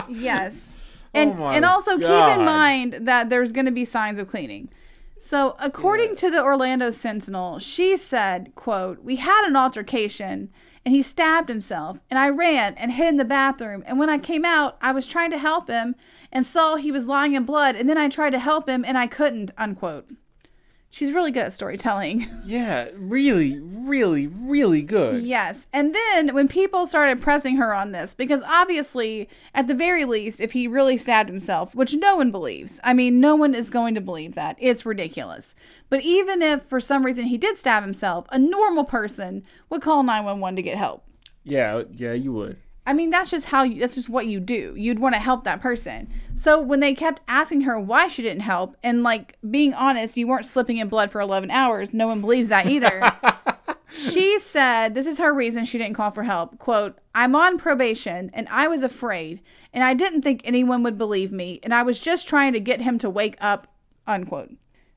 yes. 0.09 0.77
And, 1.13 1.31
Oh 1.31 1.35
my 1.35 1.55
and 1.55 1.65
also 1.65 1.97
keep 1.97 2.09
in 2.37 2.45
mind 2.45 2.99
that 3.01 3.29
there's 3.29 3.51
going 3.51 3.65
to 3.65 3.71
be 3.71 3.83
signs 3.83 4.19
of 4.19 4.27
cleaning. 4.27 4.69
So, 5.19 5.57
according 5.59 6.15
to 6.17 6.31
the 6.31 6.41
Orlando 6.41 6.89
Sentinel, 6.91 7.59
she 7.59 7.97
said, 7.97 8.53
quote, 8.55 9.03
"We 9.03 9.17
had 9.17 9.45
an 9.45 9.55
altercation 9.57 10.49
and 10.85 10.95
he 10.95 11.01
stabbed 11.01 11.49
himself 11.49 11.99
and 12.09 12.17
I 12.17 12.29
ran 12.29 12.75
and 12.75 12.93
hid 12.93 13.09
in 13.09 13.17
the 13.17 13.25
bathroom 13.25 13.83
and 13.85 13.99
when 13.99 14.09
I 14.09 14.17
came 14.17 14.45
out, 14.45 14.77
I 14.81 14.93
was 14.93 15.07
trying 15.07 15.31
to 15.31 15.37
help 15.37 15.67
him 15.67 15.95
and 16.31 16.45
saw 16.45 16.77
he 16.77 16.91
was 16.91 17.05
lying 17.05 17.33
in 17.33 17.43
blood 17.43 17.75
and 17.75 17.89
then 17.89 17.97
I 17.97 18.07
tried 18.07 18.29
to 18.31 18.39
help 18.39 18.69
him 18.69 18.85
and 18.85 18.97
I 18.97 19.07
couldn't." 19.07 19.51
Unquote. 19.57 20.09
She's 20.89 21.11
really 21.11 21.31
good 21.31 21.43
at 21.43 21.53
storytelling. 21.53 22.27
Yeah, 22.45 22.87
really, 22.95 23.59
really, 23.89 24.27
really 24.27 24.81
good. 24.81 25.23
Yes. 25.23 25.67
And 25.73 25.93
then 25.93 26.33
when 26.33 26.47
people 26.47 26.87
started 26.87 27.21
pressing 27.21 27.57
her 27.57 27.73
on 27.73 27.91
this, 27.91 28.13
because 28.13 28.41
obviously, 28.43 29.27
at 29.53 29.67
the 29.67 29.73
very 29.73 30.05
least, 30.05 30.39
if 30.39 30.53
he 30.53 30.67
really 30.67 30.95
stabbed 30.95 31.29
himself, 31.29 31.75
which 31.75 31.95
no 31.95 32.15
one 32.15 32.31
believes, 32.31 32.79
I 32.83 32.93
mean, 32.93 33.19
no 33.19 33.35
one 33.35 33.55
is 33.55 33.69
going 33.69 33.95
to 33.95 34.01
believe 34.01 34.35
that. 34.35 34.55
It's 34.59 34.85
ridiculous. 34.85 35.55
But 35.89 36.03
even 36.03 36.41
if 36.41 36.63
for 36.63 36.79
some 36.79 37.05
reason 37.05 37.25
he 37.25 37.37
did 37.37 37.57
stab 37.57 37.83
himself, 37.83 38.25
a 38.29 38.39
normal 38.39 38.85
person 38.85 39.43
would 39.69 39.81
call 39.81 40.03
911 40.03 40.55
to 40.55 40.61
get 40.61 40.77
help. 40.77 41.03
Yeah, 41.43 41.83
yeah, 41.91 42.13
you 42.13 42.31
would. 42.33 42.57
I 42.85 42.93
mean, 42.93 43.11
that's 43.11 43.29
just 43.29 43.45
how 43.45 43.61
you, 43.61 43.79
that's 43.79 43.93
just 43.93 44.09
what 44.09 44.25
you 44.25 44.39
do. 44.39 44.73
You'd 44.75 44.97
want 44.97 45.13
to 45.13 45.21
help 45.21 45.43
that 45.43 45.61
person. 45.61 46.11
So 46.33 46.59
when 46.59 46.79
they 46.79 46.95
kept 46.95 47.21
asking 47.27 47.61
her 47.61 47.79
why 47.79 48.07
she 48.07 48.23
didn't 48.23 48.41
help, 48.41 48.75
and 48.81 49.03
like 49.03 49.37
being 49.47 49.75
honest, 49.75 50.17
you 50.17 50.27
weren't 50.27 50.47
slipping 50.47 50.77
in 50.77 50.87
blood 50.87 51.11
for 51.11 51.21
11 51.21 51.51
hours. 51.51 51.93
No 51.93 52.07
one 52.07 52.21
believes 52.21 52.49
that 52.49 52.65
either. 52.65 53.11
she 53.91 54.39
said 54.39 54.93
this 54.93 55.07
is 55.07 55.17
her 55.17 55.33
reason 55.33 55.65
she 55.65 55.77
didn't 55.77 55.95
call 55.95 56.11
for 56.11 56.23
help. 56.23 56.57
Quote, 56.59 56.97
I'm 57.15 57.35
on 57.35 57.57
probation 57.57 58.29
and 58.33 58.47
I 58.49 58.67
was 58.67 58.83
afraid 58.83 59.41
and 59.73 59.83
I 59.83 59.93
didn't 59.93 60.21
think 60.21 60.41
anyone 60.43 60.83
would 60.83 60.97
believe 60.97 61.31
me 61.31 61.59
and 61.63 61.73
I 61.73 61.83
was 61.83 61.99
just 61.99 62.27
trying 62.27 62.53
to 62.53 62.59
get 62.59 62.81
him 62.81 62.97
to 62.99 63.09
wake 63.09 63.37
up, 63.39 63.67
unquote. 64.07 64.51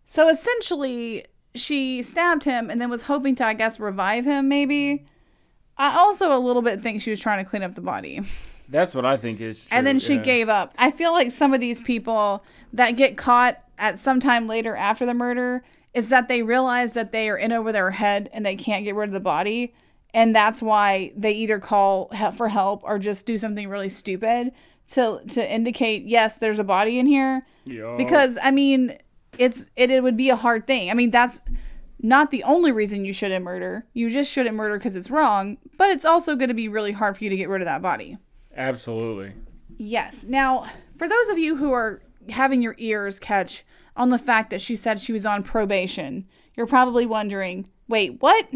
So 0.04 0.28
essentially, 0.28 1.24
she 1.54 2.02
stabbed 2.02 2.44
him 2.44 2.70
and 2.70 2.80
then 2.80 2.90
was 2.90 3.02
hoping 3.02 3.34
to, 3.36 3.46
I 3.46 3.54
guess, 3.54 3.80
revive 3.80 4.24
him 4.24 4.48
maybe. 4.48 5.06
I 5.76 5.96
also 5.96 6.36
a 6.36 6.38
little 6.38 6.62
bit 6.62 6.82
think 6.82 7.00
she 7.00 7.10
was 7.10 7.20
trying 7.20 7.42
to 7.42 7.48
clean 7.48 7.62
up 7.62 7.74
the 7.74 7.80
body. 7.80 8.20
That's 8.68 8.94
what 8.94 9.04
I 9.04 9.16
think 9.16 9.40
is 9.40 9.66
true. 9.66 9.76
and 9.76 9.86
then 9.86 9.98
she 9.98 10.14
yeah. 10.14 10.22
gave 10.22 10.48
up. 10.48 10.72
I 10.78 10.90
feel 10.90 11.12
like 11.12 11.30
some 11.30 11.52
of 11.52 11.60
these 11.60 11.80
people 11.80 12.44
that 12.72 12.92
get 12.92 13.16
caught 13.16 13.62
at 13.78 13.98
some 13.98 14.20
time 14.20 14.46
later 14.46 14.74
after 14.76 15.04
the 15.04 15.14
murder 15.14 15.62
is 15.94 16.08
that 16.08 16.28
they 16.28 16.42
realize 16.42 16.92
that 16.94 17.12
they 17.12 17.28
are 17.28 17.36
in 17.36 17.52
over 17.52 17.72
their 17.72 17.90
head 17.90 18.30
and 18.32 18.44
they 18.44 18.56
can't 18.56 18.84
get 18.84 18.94
rid 18.94 19.08
of 19.08 19.12
the 19.12 19.20
body. 19.20 19.74
And 20.14 20.34
that's 20.34 20.62
why 20.62 21.12
they 21.16 21.32
either 21.32 21.58
call 21.58 22.10
for 22.36 22.48
help 22.48 22.82
or 22.84 22.98
just 22.98 23.26
do 23.26 23.38
something 23.38 23.68
really 23.68 23.88
stupid 23.88 24.52
to 24.88 25.20
to 25.30 25.52
indicate 25.52 26.04
yes, 26.04 26.36
there's 26.36 26.58
a 26.58 26.64
body 26.64 26.98
in 26.98 27.06
here. 27.06 27.46
Yo. 27.64 27.96
Because 27.96 28.38
I 28.42 28.50
mean, 28.50 28.98
it's 29.38 29.66
it, 29.76 29.90
it 29.90 30.02
would 30.02 30.16
be 30.16 30.30
a 30.30 30.36
hard 30.36 30.66
thing. 30.66 30.90
I 30.90 30.94
mean, 30.94 31.10
that's 31.10 31.40
not 32.00 32.30
the 32.30 32.42
only 32.42 32.72
reason 32.72 33.04
you 33.04 33.12
shouldn't 33.12 33.44
murder. 33.44 33.86
You 33.94 34.10
just 34.10 34.30
shouldn't 34.30 34.56
murder 34.56 34.76
because 34.76 34.96
it's 34.96 35.10
wrong, 35.10 35.58
but 35.78 35.90
it's 35.90 36.04
also 36.04 36.34
going 36.36 36.48
to 36.48 36.54
be 36.54 36.68
really 36.68 36.92
hard 36.92 37.16
for 37.16 37.24
you 37.24 37.30
to 37.30 37.36
get 37.36 37.48
rid 37.48 37.62
of 37.62 37.66
that 37.66 37.80
body. 37.80 38.18
Absolutely. 38.56 39.32
Yes. 39.78 40.24
Now, 40.24 40.66
for 40.98 41.08
those 41.08 41.28
of 41.28 41.38
you 41.38 41.56
who 41.56 41.72
are 41.72 42.02
having 42.30 42.62
your 42.62 42.74
ears 42.78 43.18
catch 43.18 43.64
on 43.96 44.10
the 44.10 44.18
fact 44.18 44.50
that 44.50 44.60
she 44.60 44.76
said 44.76 45.00
she 45.00 45.12
was 45.12 45.26
on 45.26 45.42
probation, 45.42 46.26
you're 46.54 46.66
probably 46.66 47.06
wondering, 47.06 47.68
wait, 47.88 48.20
what? 48.20 48.46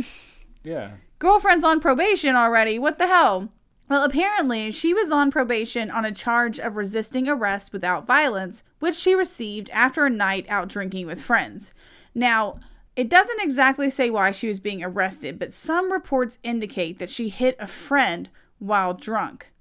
Yeah. 0.62 0.92
Girlfriend's 1.18 1.64
on 1.64 1.80
probation 1.80 2.36
already. 2.36 2.78
What 2.78 2.98
the 2.98 3.06
hell? 3.06 3.50
Well, 3.88 4.04
apparently, 4.04 4.72
she 4.72 4.92
was 4.92 5.12
on 5.12 5.30
probation 5.30 5.90
on 5.90 6.04
a 6.04 6.12
charge 6.12 6.58
of 6.58 6.76
resisting 6.76 7.28
arrest 7.28 7.72
without 7.72 8.06
violence, 8.06 8.64
which 8.80 8.96
she 8.96 9.14
received 9.14 9.70
after 9.70 10.04
a 10.04 10.10
night 10.10 10.44
out 10.48 10.68
drinking 10.68 11.06
with 11.06 11.22
friends. 11.22 11.72
Now, 12.14 12.58
it 12.96 13.08
doesn't 13.08 13.40
exactly 13.40 13.88
say 13.90 14.10
why 14.10 14.32
she 14.32 14.48
was 14.48 14.58
being 14.58 14.82
arrested, 14.82 15.38
but 15.38 15.52
some 15.52 15.92
reports 15.92 16.38
indicate 16.42 16.98
that 16.98 17.10
she 17.10 17.28
hit 17.28 17.56
a 17.60 17.66
friend 17.66 18.28
while 18.58 18.94
drunk. 18.94 19.52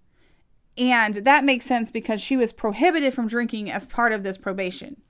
And 0.78 1.16
that 1.16 1.46
makes 1.46 1.66
sense 1.66 1.90
because 1.92 2.22
she 2.22 2.36
was 2.36 2.52
prohibited 2.52 3.14
from 3.14 3.28
drinking 3.28 3.72
as 3.72 3.88
part 3.88 4.12
of 4.12 4.24
this 4.24 4.38
probation. 4.38 5.02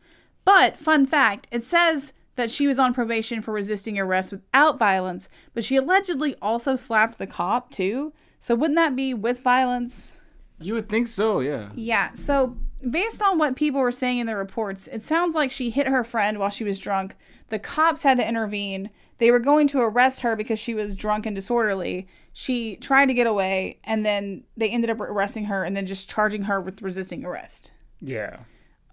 But, 0.43 0.79
fun 0.79 1.05
fact, 1.05 1.47
it 1.51 1.63
says 1.63 2.13
that 2.35 2.51
she 2.51 2.67
was 2.67 2.77
on 2.77 2.93
probation 2.93 3.41
for 3.41 3.51
resisting 3.53 3.97
arrest 3.97 4.31
without 4.31 4.77
violence, 4.77 5.27
but 5.53 5.63
she 5.63 5.75
allegedly 5.75 6.35
also 6.41 6.75
slapped 6.75 7.17
the 7.17 7.25
cop 7.25 7.71
too. 7.71 8.13
So, 8.39 8.53
wouldn't 8.53 8.75
that 8.75 8.95
be 8.95 9.13
with 9.13 9.39
violence? 9.39 10.17
You 10.59 10.75
would 10.75 10.87
think 10.87 11.07
so, 11.07 11.39
yeah. 11.39 11.69
Yeah, 11.73 12.13
so 12.13 12.57
based 12.87 13.21
on 13.21 13.37
what 13.37 13.55
people 13.55 13.81
were 13.81 13.91
saying 13.91 14.19
in 14.19 14.27
the 14.27 14.35
reports, 14.35 14.87
it 14.87 15.03
sounds 15.03 15.35
like 15.35 15.51
she 15.51 15.69
hit 15.69 15.87
her 15.87 16.03
friend 16.03 16.37
while 16.37 16.49
she 16.49 16.63
was 16.63 16.79
drunk. 16.79 17.15
The 17.49 17.59
cops 17.59 18.03
had 18.03 18.17
to 18.17 18.27
intervene. 18.27 18.89
They 19.17 19.31
were 19.31 19.39
going 19.39 19.67
to 19.69 19.81
arrest 19.81 20.21
her 20.21 20.35
because 20.35 20.59
she 20.59 20.75
was 20.75 20.95
drunk 20.95 21.25
and 21.25 21.35
disorderly. 21.35 22.07
She 22.37 22.75
tried 22.75 23.05
to 23.05 23.13
get 23.13 23.27
away, 23.27 23.79
and 23.85 24.05
then 24.05 24.43
they 24.57 24.69
ended 24.69 24.89
up 24.89 24.99
arresting 24.99 25.45
her 25.45 25.63
and 25.63 25.75
then 25.75 25.85
just 25.85 26.09
charging 26.09 26.43
her 26.43 26.59
with 26.59 26.81
resisting 26.81 27.23
arrest. 27.23 27.71
Yeah. 28.01 28.39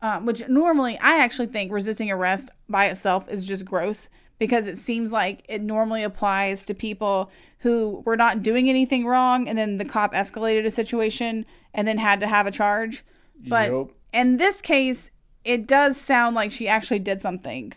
Um, 0.00 0.26
which 0.26 0.48
normally 0.48 0.96
I 1.00 1.18
actually 1.18 1.48
think 1.48 1.72
resisting 1.72 2.08
arrest 2.08 2.50
by 2.68 2.86
itself 2.86 3.28
is 3.28 3.44
just 3.44 3.64
gross 3.64 4.08
because 4.38 4.68
it 4.68 4.78
seems 4.78 5.10
like 5.10 5.42
it 5.48 5.60
normally 5.60 6.04
applies 6.04 6.64
to 6.66 6.72
people 6.72 7.32
who 7.58 8.04
were 8.06 8.16
not 8.16 8.44
doing 8.44 8.68
anything 8.68 9.06
wrong 9.06 9.48
and 9.48 9.58
then 9.58 9.78
the 9.78 9.84
cop 9.84 10.14
escalated 10.14 10.64
a 10.64 10.70
situation 10.70 11.44
and 11.74 11.88
then 11.88 11.98
had 11.98 12.20
to 12.20 12.28
have 12.28 12.46
a 12.46 12.52
charge. 12.52 13.04
But 13.48 13.72
Yup. 13.72 13.90
in 14.12 14.36
this 14.36 14.60
case, 14.60 15.10
it 15.44 15.66
does 15.66 15.96
sound 15.96 16.36
like 16.36 16.52
she 16.52 16.68
actually 16.68 17.00
did 17.00 17.20
something, 17.20 17.72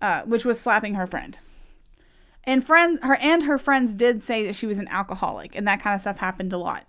uh, 0.00 0.22
which 0.22 0.44
was 0.44 0.60
slapping 0.60 0.94
her 0.94 1.06
friend. 1.08 1.36
And 2.50 2.66
friends, 2.66 2.98
her 3.04 3.14
and 3.14 3.44
her 3.44 3.58
friends 3.58 3.94
did 3.94 4.24
say 4.24 4.44
that 4.44 4.56
she 4.56 4.66
was 4.66 4.80
an 4.80 4.88
alcoholic, 4.88 5.54
and 5.54 5.68
that 5.68 5.80
kind 5.80 5.94
of 5.94 6.00
stuff 6.00 6.18
happened 6.18 6.52
a 6.52 6.58
lot. 6.58 6.84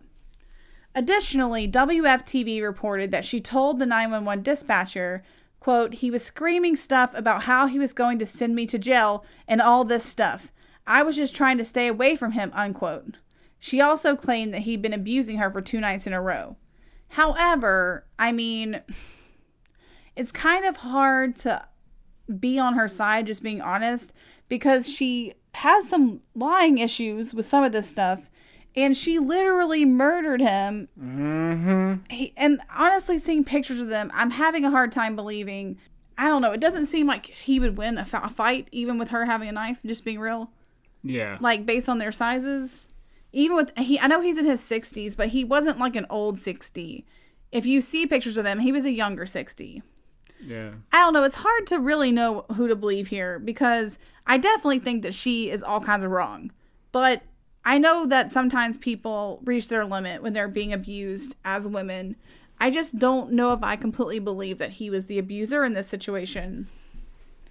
Additionally, 0.95 1.67
WFTV 1.67 2.63
reported 2.63 3.12
that 3.12 3.24
she 3.24 3.39
told 3.39 3.78
the 3.78 3.86
911 3.86 4.43
dispatcher, 4.43 5.21
quote, 5.60 5.93
he 5.93 6.10
was 6.10 6.26
screaming 6.26 6.76
stuff 6.76 7.12
about 7.13 7.43
how 7.43 7.67
he 7.67 7.78
was 7.78 7.93
going 7.93 8.17
to 8.17 8.26
send 8.26 8.56
me 8.56 8.65
to 8.65 8.80
jail 8.80 9.24
and 9.47 9.62
all 9.62 9.86
this 9.86 10.04
stuff. 10.04 10.52
I 10.88 11.04
was 11.04 11.15
just 11.15 11.36
trying 11.36 11.60
to 11.60 11.63
stay 11.63 11.86
away 11.86 12.15
from 12.15 12.32
him, 12.32 12.52
unquote. 12.56 13.17
She 13.60 13.80
also 13.80 14.15
claimed 14.15 14.56
that 14.56 14.62
he'd 14.62 14.82
been 14.82 14.93
abusing 14.93 15.38
her 15.38 15.52
for 15.52 15.62
two 15.62 15.80
nights 15.80 16.08
in 16.08 16.13
a 16.13 16.21
row. 16.24 16.58
However, 17.10 18.08
I 18.17 18.32
mean, 18.32 18.82
it's 20.15 20.32
kind 20.32 20.65
of 20.65 20.78
hard 20.78 21.36
to 21.36 21.67
be 22.39 22.58
on 22.58 22.74
her 22.74 22.88
side, 22.88 23.28
just 23.28 23.43
being 23.43 23.62
honest, 23.62 24.12
because 24.51 24.89
she 24.91 25.33
has 25.53 25.87
some 25.87 26.19
lying 26.35 26.77
issues 26.77 27.33
with 27.33 27.45
some 27.45 27.63
of 27.63 27.71
this 27.71 27.87
stuff, 27.87 28.29
and 28.75 28.97
she 28.97 29.17
literally 29.17 29.85
murdered 29.85 30.41
him. 30.41 30.89
Mm-hmm. 31.01 31.93
He, 32.13 32.33
and 32.35 32.59
honestly, 32.75 33.17
seeing 33.17 33.45
pictures 33.45 33.79
of 33.79 33.87
them, 33.87 34.11
I'm 34.13 34.31
having 34.31 34.65
a 34.65 34.69
hard 34.69 34.91
time 34.91 35.15
believing. 35.15 35.77
I 36.17 36.27
don't 36.27 36.41
know. 36.41 36.51
It 36.51 36.59
doesn't 36.59 36.87
seem 36.87 37.07
like 37.07 37.27
he 37.27 37.61
would 37.61 37.77
win 37.77 37.97
a, 37.97 38.03
fa- 38.03 38.23
a 38.25 38.29
fight, 38.29 38.67
even 38.73 38.97
with 38.97 39.07
her 39.07 39.25
having 39.25 39.47
a 39.47 39.53
knife. 39.53 39.79
Just 39.85 40.03
being 40.03 40.19
real, 40.19 40.51
Yeah. 41.01 41.37
like 41.39 41.65
based 41.65 41.87
on 41.87 41.97
their 41.99 42.11
sizes. 42.11 42.89
Even 43.31 43.55
with 43.55 43.71
he, 43.77 43.97
I 44.01 44.07
know 44.07 44.19
he's 44.19 44.37
in 44.37 44.43
his 44.45 44.61
60s, 44.61 45.15
but 45.15 45.29
he 45.29 45.45
wasn't 45.45 45.79
like 45.79 45.95
an 45.95 46.05
old 46.09 46.41
60. 46.41 47.05
If 47.53 47.65
you 47.65 47.79
see 47.79 48.05
pictures 48.05 48.35
of 48.35 48.43
them, 48.43 48.59
he 48.59 48.73
was 48.73 48.83
a 48.83 48.91
younger 48.91 49.25
60. 49.25 49.81
Yeah. 50.41 50.71
I 50.91 50.97
don't 50.99 51.13
know. 51.13 51.23
It's 51.23 51.35
hard 51.35 51.67
to 51.67 51.79
really 51.79 52.11
know 52.11 52.45
who 52.55 52.67
to 52.67 52.75
believe 52.75 53.07
here 53.07 53.39
because 53.39 53.97
I 54.25 54.38
definitely 54.38 54.79
think 54.79 55.03
that 55.03 55.13
she 55.13 55.49
is 55.49 55.63
all 55.63 55.81
kinds 55.81 56.03
of 56.03 56.12
wrong. 56.12 56.51
But 56.91 57.23
I 57.63 57.77
know 57.77 58.05
that 58.05 58.31
sometimes 58.31 58.77
people 58.77 59.39
reach 59.43 59.67
their 59.67 59.86
limit 59.86 60.21
when 60.23 60.34
they're 60.34 60.47
being 60.47 60.73
abused 60.73 61.36
as 61.45 61.67
women. 61.67 62.15
I 62.60 62.69
just 62.69 62.97
don't 62.99 63.31
know 63.31 63.53
if 63.53 63.63
I 63.63 63.75
completely 63.75 64.19
believe 64.19 64.57
that 64.60 64.71
he 64.71 64.89
was 64.89 65.05
the 65.07 65.17
abuser 65.17 65.63
in 65.63 65.73
this 65.73 65.88
situation. 65.88 66.67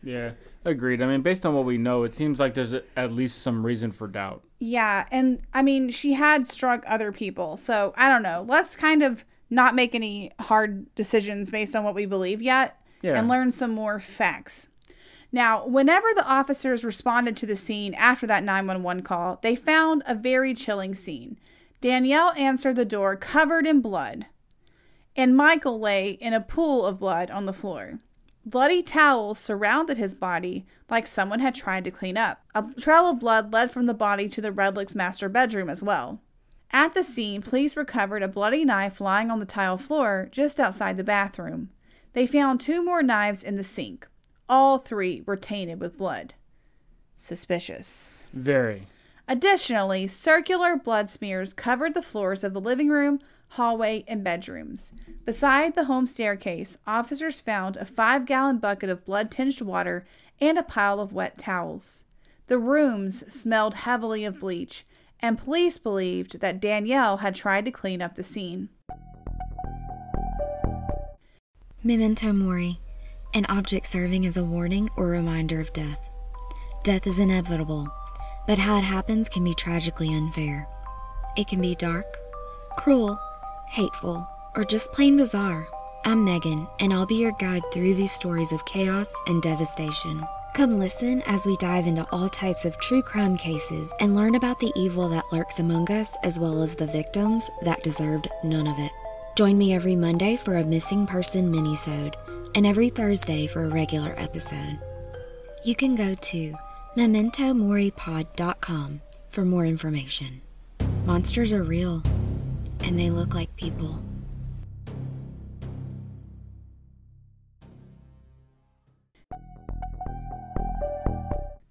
Yeah, 0.03 0.33
agreed. 0.65 1.03
I 1.03 1.07
mean, 1.07 1.21
based 1.21 1.45
on 1.45 1.55
what 1.55 1.65
we 1.67 1.77
know, 1.77 2.05
it 2.05 2.15
seems 2.15 2.41
like 2.41 2.55
there's 2.55 2.73
a, 2.73 2.83
at 2.97 3.13
least 3.13 3.43
some 3.43 3.67
reason 3.67 3.93
for 3.93 4.07
doubt. 4.09 4.43
Yeah, 4.59 5.05
and 5.11 5.43
I 5.53 5.63
mean, 5.63 5.91
she 5.91 6.15
had 6.15 6.49
struck 6.49 6.85
other 6.87 7.13
people. 7.13 7.57
So 7.59 7.93
I 7.97 8.09
don't 8.09 8.23
know. 8.23 8.45
Let's 8.49 8.77
kind 8.77 9.03
of 9.03 9.25
not 9.51 9.75
make 9.75 9.95
any 9.95 10.33
hard 10.41 10.93
decisions 10.95 11.51
based 11.51 11.77
on 11.77 11.85
what 11.85 11.95
we 11.95 12.07
believe 12.07 12.41
yet 12.41 12.81
Yeah. 13.03 13.19
and 13.19 13.29
learn 13.29 13.53
some 13.53 13.73
more 13.73 14.01
facts. 14.01 14.69
Now, 15.33 15.67
whenever 15.67 16.09
the 16.15 16.27
officers 16.27 16.85
responded 16.85 17.37
to 17.37 17.47
the 17.47 17.57
scene 17.57 17.95
after 17.95 18.27
that 18.27 18.43
911 18.43 19.03
call, 19.05 19.39
they 19.43 19.55
found 19.55 20.03
a 20.07 20.15
very 20.15 20.55
chilling 20.55 20.95
scene. 20.95 21.39
Danielle 21.81 22.33
answered 22.37 22.77
the 22.77 22.85
door 22.85 23.17
covered 23.17 23.67
in 23.67 23.81
blood, 23.81 24.27
and 25.17 25.37
Michael 25.37 25.79
lay 25.79 26.11
in 26.11 26.33
a 26.33 26.41
pool 26.41 26.85
of 26.85 26.99
blood 26.99 27.31
on 27.31 27.47
the 27.47 27.53
floor. 27.53 28.01
Bloody 28.45 28.83
towels 28.83 29.39
surrounded 29.39 29.99
his 29.99 30.15
body 30.15 30.67
like 30.89 31.07
someone 31.07 31.41
had 31.41 31.55
tried 31.55 31.85
to 31.85 31.91
clean 31.91 32.17
up. 32.17 32.43
A 32.55 32.65
trail 32.79 33.09
of 33.11 33.21
blood 33.21 33.53
led 33.53 33.71
from 33.71 33.87
the 33.87 33.95
body 33.95 34.29
to 34.29 34.41
the 34.41 34.51
Redlicks 34.51 34.95
master 34.95 35.29
bedroom 35.29 35.69
as 35.69 35.83
well. 35.83 36.21
At 36.73 36.95
the 36.95 37.05
scene, 37.05 37.43
police 37.43 37.77
recovered 37.77 38.23
a 38.23 38.29
bloody 38.29 38.65
knife 38.65 39.01
lying 39.01 39.31
on 39.31 39.41
the 39.41 39.47
tile 39.47 39.77
floor 39.77 40.29
just 40.31 40.59
outside 40.59 40.97
the 40.97 41.05
bathroom. 41.05 41.71
They 42.13 42.27
found 42.27 42.61
two 42.61 42.83
more 42.83 43.03
knives 43.03 43.45
in 43.45 43.57
the 43.57 43.65
sink. 43.65 44.09
All 44.51 44.79
three 44.79 45.23
were 45.25 45.37
tainted 45.37 45.79
with 45.79 45.97
blood. 45.97 46.35
Suspicious. 47.15 48.27
Very. 48.33 48.89
Additionally, 49.29 50.09
circular 50.09 50.75
blood 50.75 51.09
smears 51.09 51.55
covered 51.55 51.95
the 51.95 52.03
floors 52.03 52.43
of 52.43 52.53
the 52.53 52.61
living 52.61 52.89
room, 52.89 53.21
hallway, 53.51 54.03
and 54.09 54.25
bedrooms. 54.25 54.93
Beside 55.25 55.77
the 55.77 55.85
home 55.85 56.05
staircase, 56.05 56.77
officers 56.85 57.39
found 57.39 57.77
a 57.77 57.85
five 57.85 58.27
gallon 58.27 58.59
bucket 58.59 58.91
of 58.91 59.05
blood 59.05 59.31
tinged 59.31 59.61
water 59.61 60.05
and 60.41 60.59
a 60.59 60.65
pile 60.65 60.99
of 60.99 61.13
wet 61.13 61.39
towels. 61.39 62.05
The 62.49 62.59
rooms 62.59 63.33
smelled 63.33 63.75
heavily 63.75 64.25
of 64.25 64.41
bleach, 64.41 64.85
and 65.21 65.39
police 65.39 65.79
believed 65.79 66.41
that 66.41 66.61
Danielle 66.61 67.19
had 67.19 67.37
tried 67.37 67.67
to 67.67 67.71
clean 67.71 68.03
up 68.03 68.17
the 68.17 68.25
scene. 68.25 68.69
Memento 71.85 72.33
mori, 72.33 72.81
an 73.35 73.47
object 73.49 73.87
serving 73.87 74.27
as 74.27 74.37
a 74.37 74.45
warning 74.45 74.91
or 74.97 75.07
reminder 75.07 75.61
of 75.61 75.73
death. 75.73 76.11
Death 76.83 77.07
is 77.07 77.19
inevitable, 77.19 77.89
but 78.47 78.59
how 78.59 78.77
it 78.79 78.85
happens 78.85 79.29
can 79.29 79.45
be 79.45 79.55
tragically 79.55 80.13
unfair. 80.13 80.67
It 81.37 81.47
can 81.47 81.61
be 81.61 81.75
dark, 81.75 82.07
cruel, 82.77 83.19
hateful, 83.69 84.27
or 84.57 84.65
just 84.65 84.93
plain 84.93 85.17
bizarre. 85.17 85.69
I'm 86.05 86.25
Megan, 86.25 86.67
and 86.81 86.93
I'll 86.93 87.07
be 87.07 87.17
your 87.17 87.33
guide 87.39 87.63
through 87.73 87.95
these 87.95 88.13
stories 88.13 88.53
of 88.53 88.65
chaos 88.65 89.15
and 89.27 89.43
devastation. 89.43 90.27
Come 90.55 90.81
listen 90.81 91.23
as 91.27 91.47
we 91.47 91.57
dive 91.57 91.87
into 91.87 92.07
all 92.11 92.29
types 92.29 92.65
of 92.65 92.79
true 92.81 93.03
crime 93.03 93.37
cases 93.37 93.93
and 94.01 94.17
learn 94.17 94.35
about 94.35 94.59
the 94.59 94.73
evil 94.75 95.09
that 95.11 95.31
lurks 95.31 95.61
among 95.61 95.91
us 95.93 96.17
as 96.25 96.39
well 96.39 96.63
as 96.63 96.75
the 96.75 96.87
victims 96.87 97.49
that 97.63 97.85
deserved 97.85 98.29
none 98.43 98.67
of 98.67 98.79
it. 98.79 98.91
Join 99.37 99.57
me 99.57 99.73
every 99.73 99.95
Monday 99.95 100.37
for 100.37 100.57
a 100.57 100.65
missing 100.65 101.07
person 101.07 101.53
minisode 101.53 102.15
and 102.55 102.67
every 102.67 102.89
Thursday 102.89 103.47
for 103.47 103.65
a 103.65 103.69
regular 103.69 104.15
episode. 104.17 104.79
You 105.65 105.75
can 105.75 105.95
go 105.95 106.15
to 106.15 106.55
mementomoripod.com 106.97 109.01
for 109.31 109.45
more 109.45 109.67
information. 109.67 110.41
Monsters 111.07 111.53
are 111.53 111.63
real 111.63 112.03
and 112.83 112.99
they 112.99 113.11
look 113.11 113.35
like 113.35 113.55
people. 113.57 114.03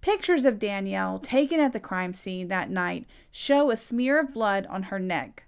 Pictures 0.01 0.45
of 0.45 0.59
Danielle 0.59 1.19
taken 1.19 1.59
at 1.59 1.73
the 1.73 1.79
crime 1.79 2.13
scene 2.13 2.47
that 2.47 2.69
night 2.69 3.05
show 3.31 3.69
a 3.69 3.77
smear 3.77 4.19
of 4.19 4.33
blood 4.33 4.65
on 4.67 4.83
her 4.83 4.99
neck. 4.99 5.43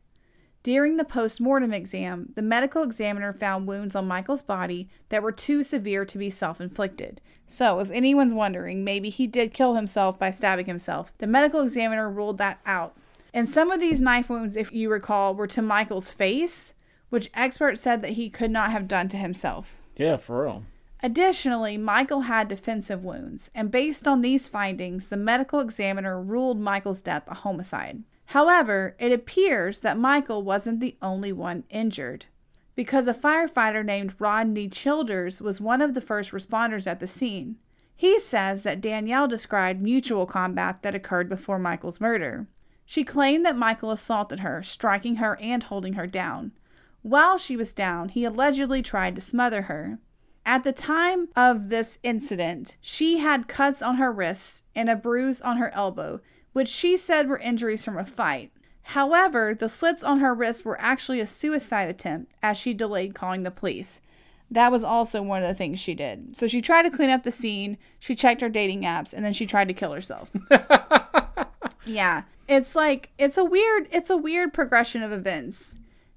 During 0.63 0.97
the 0.97 1.03
post 1.03 1.41
mortem 1.41 1.73
exam, 1.73 2.33
the 2.35 2.43
medical 2.43 2.83
examiner 2.83 3.33
found 3.33 3.67
wounds 3.67 3.95
on 3.95 4.07
Michael's 4.07 4.43
body 4.43 4.89
that 5.09 5.23
were 5.23 5.31
too 5.31 5.63
severe 5.63 6.05
to 6.05 6.17
be 6.19 6.29
self 6.29 6.61
inflicted. 6.61 7.19
So, 7.47 7.79
if 7.79 7.89
anyone's 7.89 8.33
wondering, 8.33 8.83
maybe 8.83 9.09
he 9.09 9.25
did 9.25 9.53
kill 9.53 9.73
himself 9.75 10.19
by 10.19 10.29
stabbing 10.29 10.67
himself, 10.67 11.11
the 11.17 11.25
medical 11.25 11.61
examiner 11.61 12.09
ruled 12.09 12.37
that 12.37 12.59
out. 12.65 12.95
And 13.33 13.49
some 13.49 13.71
of 13.71 13.79
these 13.79 14.01
knife 14.01 14.29
wounds, 14.29 14.55
if 14.55 14.71
you 14.71 14.91
recall, 14.91 15.33
were 15.33 15.47
to 15.47 15.61
Michael's 15.61 16.11
face, 16.11 16.75
which 17.09 17.31
experts 17.33 17.81
said 17.81 18.01
that 18.03 18.11
he 18.11 18.29
could 18.29 18.51
not 18.51 18.71
have 18.71 18.87
done 18.87 19.09
to 19.09 19.17
himself. 19.17 19.77
Yeah, 19.97 20.17
for 20.17 20.43
real. 20.43 20.63
Additionally, 21.03 21.77
Michael 21.77 22.21
had 22.21 22.47
defensive 22.47 23.03
wounds, 23.03 23.49
and 23.55 23.71
based 23.71 24.07
on 24.07 24.21
these 24.21 24.47
findings, 24.47 25.09
the 25.09 25.17
medical 25.17 25.59
examiner 25.59 26.21
ruled 26.21 26.59
Michael's 26.59 27.01
death 27.01 27.23
a 27.27 27.33
homicide. 27.33 28.03
However, 28.31 28.95
it 28.97 29.11
appears 29.11 29.81
that 29.81 29.97
Michael 29.97 30.41
wasn't 30.41 30.79
the 30.79 30.95
only 31.01 31.33
one 31.33 31.65
injured, 31.69 32.27
because 32.75 33.05
a 33.09 33.13
firefighter 33.13 33.83
named 33.83 34.15
Rodney 34.19 34.69
Childers 34.69 35.41
was 35.41 35.59
one 35.59 35.81
of 35.81 35.93
the 35.93 35.99
first 35.99 36.31
responders 36.31 36.87
at 36.87 37.01
the 37.01 37.07
scene. 37.07 37.57
He 37.93 38.19
says 38.19 38.63
that 38.63 38.79
Danielle 38.79 39.27
described 39.27 39.81
mutual 39.81 40.25
combat 40.25 40.81
that 40.81 40.95
occurred 40.95 41.27
before 41.27 41.59
Michael's 41.59 41.99
murder. 41.99 42.47
She 42.85 43.03
claimed 43.03 43.45
that 43.45 43.57
Michael 43.57 43.91
assaulted 43.91 44.39
her, 44.39 44.63
striking 44.63 45.17
her 45.17 45.37
and 45.41 45.63
holding 45.63 45.93
her 45.93 46.07
down. 46.07 46.53
While 47.01 47.37
she 47.37 47.57
was 47.57 47.73
down, 47.73 48.07
he 48.07 48.23
allegedly 48.23 48.81
tried 48.81 49.15
to 49.15 49.21
smother 49.21 49.63
her. 49.63 49.99
At 50.45 50.63
the 50.63 50.71
time 50.71 51.27
of 51.35 51.67
this 51.67 51.99
incident, 52.01 52.77
she 52.79 53.17
had 53.17 53.49
cuts 53.49 53.81
on 53.81 53.97
her 53.97 54.11
wrists 54.11 54.63
and 54.73 54.89
a 54.89 54.95
bruise 54.95 55.41
on 55.41 55.57
her 55.57 55.73
elbow, 55.73 56.21
which 56.53 56.67
she 56.67 56.97
said 56.97 57.27
were 57.27 57.37
injuries 57.37 57.83
from 57.83 57.97
a 57.97 58.05
fight. 58.05 58.51
However, 58.83 59.53
the 59.53 59.69
slits 59.69 60.03
on 60.03 60.19
her 60.19 60.33
wrists 60.33 60.65
were 60.65 60.79
actually 60.81 61.19
a 61.19 61.27
suicide 61.27 61.89
attempt 61.89 62.33
as 62.41 62.57
she 62.57 62.73
delayed 62.73 63.15
calling 63.15 63.43
the 63.43 63.51
police. 63.51 64.01
That 64.49 64.71
was 64.71 64.83
also 64.83 65.21
one 65.21 65.41
of 65.41 65.47
the 65.47 65.55
things 65.55 65.79
she 65.79 65.93
did. 65.93 66.35
So 66.35 66.47
she 66.47 66.61
tried 66.61 66.83
to 66.83 66.89
clean 66.89 67.09
up 67.09 67.23
the 67.23 67.31
scene, 67.31 67.77
she 67.99 68.15
checked 68.15 68.41
her 68.41 68.49
dating 68.49 68.81
apps, 68.81 69.13
and 69.13 69.23
then 69.23 69.33
she 69.33 69.45
tried 69.45 69.69
to 69.69 69.73
kill 69.73 69.93
herself. 69.93 70.29
yeah. 71.85 72.23
It's 72.49 72.75
like 72.75 73.11
it's 73.17 73.37
a 73.37 73.45
weird 73.45 73.87
it's 73.91 74.09
a 74.09 74.17
weird 74.17 74.51
progression 74.51 75.03
of 75.03 75.13
events. 75.13 75.75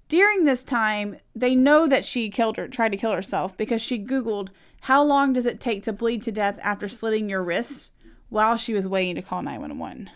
During 0.09 0.45
this 0.45 0.65
time, 0.65 1.19
they 1.35 1.55
know 1.55 1.87
that 1.87 2.05
she 2.05 2.29
killed 2.29 2.57
her, 2.57 2.67
tried 2.67 2.91
to 2.91 2.99
kill 2.99 3.13
herself 3.13 3.57
because 3.57 3.81
she 3.81 3.99
Googled 3.99 4.49
how 4.83 5.03
long 5.03 5.33
does 5.33 5.47
it 5.47 5.61
take 5.61 5.83
to 5.85 5.93
bleed 5.93 6.23
to 6.25 6.33
death 6.33 6.59
after 6.61 6.89
slitting 6.89 7.29
your 7.29 7.43
wrists 7.43 7.93
while 8.29 8.57
she 8.57 8.75
was 8.75 8.89
waiting 8.89 9.15
to 9.15 9.23
call 9.23 9.43
911. 9.43 10.11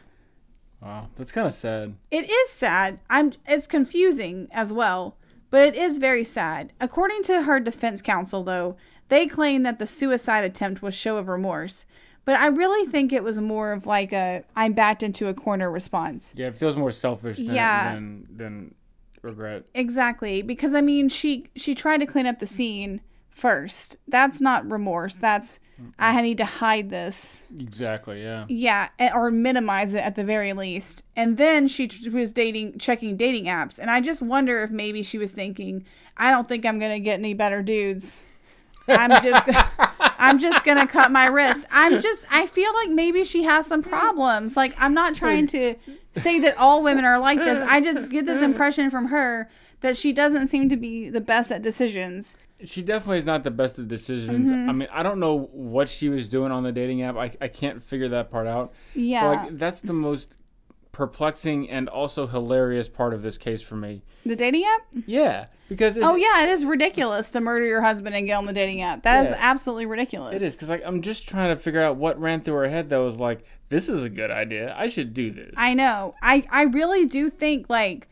Wow, 0.81 1.09
that's 1.17 1.33
kind 1.33 1.47
of 1.47 1.55
sad. 1.55 1.95
It 2.11 2.31
is 2.31 2.51
sad. 2.51 3.01
I'm 3.11 3.33
it's 3.47 3.67
confusing 3.67 4.49
as 4.53 4.73
well, 4.73 5.17
but 5.51 5.67
it 5.69 5.75
is 5.77 5.99
very 5.99 6.25
sad. 6.25 6.73
According 6.81 7.23
to 7.25 7.43
her 7.43 7.59
defense 7.61 8.01
counsel 8.03 8.45
though, 8.45 8.77
they 9.09 9.27
claim 9.27 9.63
that 9.65 9.79
the 9.79 9.87
suicide 9.87 10.45
attempt 10.45 10.81
was 10.83 10.95
show 10.95 11.17
of 11.17 11.27
remorse, 11.29 11.85
but 12.25 12.37
I 12.37 12.47
really 12.47 12.89
think 12.91 13.13
it 13.13 13.25
was 13.25 13.39
more 13.39 13.73
of 13.73 13.87
like 13.87 14.13
a 14.13 14.45
I'm 14.55 14.73
backed 14.73 15.03
into 15.03 15.27
a 15.29 15.35
corner 15.35 15.71
response. 15.71 16.33
Yeah, 16.37 16.49
it 16.49 16.57
feels 16.59 16.77
more 16.77 16.93
selfish 16.93 17.39
than 17.39 17.47
Yeah. 17.47 17.95
than, 17.95 18.27
than 18.31 18.75
regret. 19.23 19.65
Exactly, 19.75 20.43
because 20.43 20.75
I 20.75 20.81
mean, 20.81 21.09
she 21.09 21.49
she 21.57 21.75
tried 21.75 21.99
to 21.99 22.07
clean 22.07 22.27
up 22.27 22.39
the 22.39 22.47
scene 22.47 23.01
first. 23.39 23.97
That's 24.09 24.41
not 24.41 24.69
remorse. 24.71 25.15
That's 25.15 25.61
I 25.99 26.21
need 26.23 26.39
to 26.39 26.45
hide 26.45 26.91
this. 26.91 27.45
Exactly. 27.57 28.23
Yeah. 28.23 28.47
Yeah, 28.49 28.89
or 29.15 29.31
minimize 29.31 29.95
it 29.95 29.99
at 29.99 30.17
the 30.17 30.25
very 30.25 30.53
least. 30.53 31.05
And 31.15 31.37
then 31.37 31.69
she 31.69 31.89
was 32.13 32.33
dating, 32.33 32.79
checking 32.79 33.17
dating 33.17 33.45
apps, 33.45 33.79
and 33.79 33.91
I 33.91 34.01
just 34.01 34.21
wonder 34.21 34.63
if 34.63 34.71
maybe 34.71 35.03
she 35.03 35.19
was 35.19 35.31
thinking, 35.31 35.85
I 36.17 36.31
don't 36.31 36.49
think 36.49 36.67
I'm 36.67 36.79
gonna 36.79 36.99
get 36.99 37.21
any 37.21 37.35
better 37.35 37.63
dudes. 37.63 38.25
I'm 38.89 39.23
just, 39.23 39.43
I'm 40.01 40.39
just 40.39 40.65
gonna 40.65 40.87
cut 40.87 41.13
my 41.13 41.27
wrist. 41.27 41.65
I'm 41.71 42.01
just, 42.01 42.25
I 42.31 42.47
feel 42.47 42.75
like 42.75 42.91
maybe 42.91 43.23
she 43.23 43.45
has 43.45 43.67
some 43.67 43.83
problems. 43.83 44.57
Like 44.57 44.75
I'm 44.79 44.95
not 44.95 45.15
trying 45.15 45.47
to 45.49 45.77
say 46.17 46.41
that 46.41 46.57
all 46.59 46.83
women 46.83 47.05
are 47.05 47.21
like 47.21 47.39
this. 47.39 47.63
I 47.63 47.81
just 47.81 48.09
get 48.09 48.27
this 48.27 48.43
impression 48.43 48.91
from 48.91 49.07
her 49.07 49.49
that 49.81 49.97
she 49.97 50.13
doesn't 50.13 50.49
seem 50.49 50.69
to 50.71 50.77
be 50.77 51.09
the 51.09 51.21
best 51.21 51.53
at 51.53 51.63
decisions. 51.63 52.37
She 52.65 52.83
definitely 52.83 53.19
is 53.19 53.27
not 53.27 53.45
the 53.45 53.51
best 53.53 53.79
of 53.79 53.87
decisions. 53.87 54.51
Mm-hmm. 54.51 54.69
I 54.69 54.73
mean, 54.73 54.89
I 54.93 55.03
don't 55.03 55.21
know 55.21 55.49
what 55.53 55.89
she 55.89 56.09
was 56.09 56.29
doing 56.29 56.51
on 56.51 56.65
the 56.65 56.73
dating 56.73 57.03
app. 57.03 57.17
I, 57.17 57.33
I 57.41 57.49
can't 57.49 57.83
figure 57.83 58.09
that 58.09 58.31
part 58.31 58.47
out. 58.47 58.73
Yeah. 58.95 59.23
But, 59.23 59.31
like 59.31 59.59
that's 59.59 59.81
the 59.81 59.93
most 59.93 60.35
perplexing 60.91 61.71
and 61.71 61.89
also 61.89 62.27
hilarious 62.27 62.89
part 62.89 63.15
of 63.15 63.23
this 63.23 63.39
case 63.39 63.63
for 63.63 63.77
me. 63.77 64.03
The 64.27 64.35
dating 64.35 64.65
app? 64.65 64.83
Yeah, 65.07 65.47
because 65.69 65.97
it's, 65.97 66.05
Oh 66.05 66.17
yeah, 66.17 66.43
it 66.43 66.49
is 66.49 66.65
ridiculous 66.65 67.31
to 67.31 67.41
murder 67.41 67.65
your 67.65 67.83
husband 67.83 68.17
and 68.17 68.27
get 68.27 68.33
on 68.35 68.47
the 68.47 68.53
dating 68.53 68.83
app. 68.83 69.05
That 69.05 69.27
is 69.27 69.31
Yeah. 69.31 69.37
absolutely 69.39 69.87
ridiculous. 69.87 70.35
it 70.35 70.43
is 70.43 70.57
because 70.57 70.69
like 70.69 70.83
I'm 70.85 71.01
just 71.01 71.29
trying 71.29 71.55
to 71.55 71.63
figure 71.63 71.83
out 71.83 71.97
what 71.97 72.21
ran 72.21 72.41
through 72.41 72.55
her 72.55 72.69
head 72.69 72.91
that 72.91 72.97
was 72.97 73.21
like, 73.21 73.45
this 73.69 73.89
is 73.89 74.03
a 74.03 74.09
good 74.09 74.33
idea. 74.33 74.75
I 74.77 74.89
should 74.89 75.15
do 75.15 75.31
this. 75.31 75.55
I 75.57 75.75
know. 75.75 76.17
I 76.21 76.45
I 76.51 76.63
really 76.63 77.07
do 77.07 77.31
think 77.31 77.71
like 77.71 78.09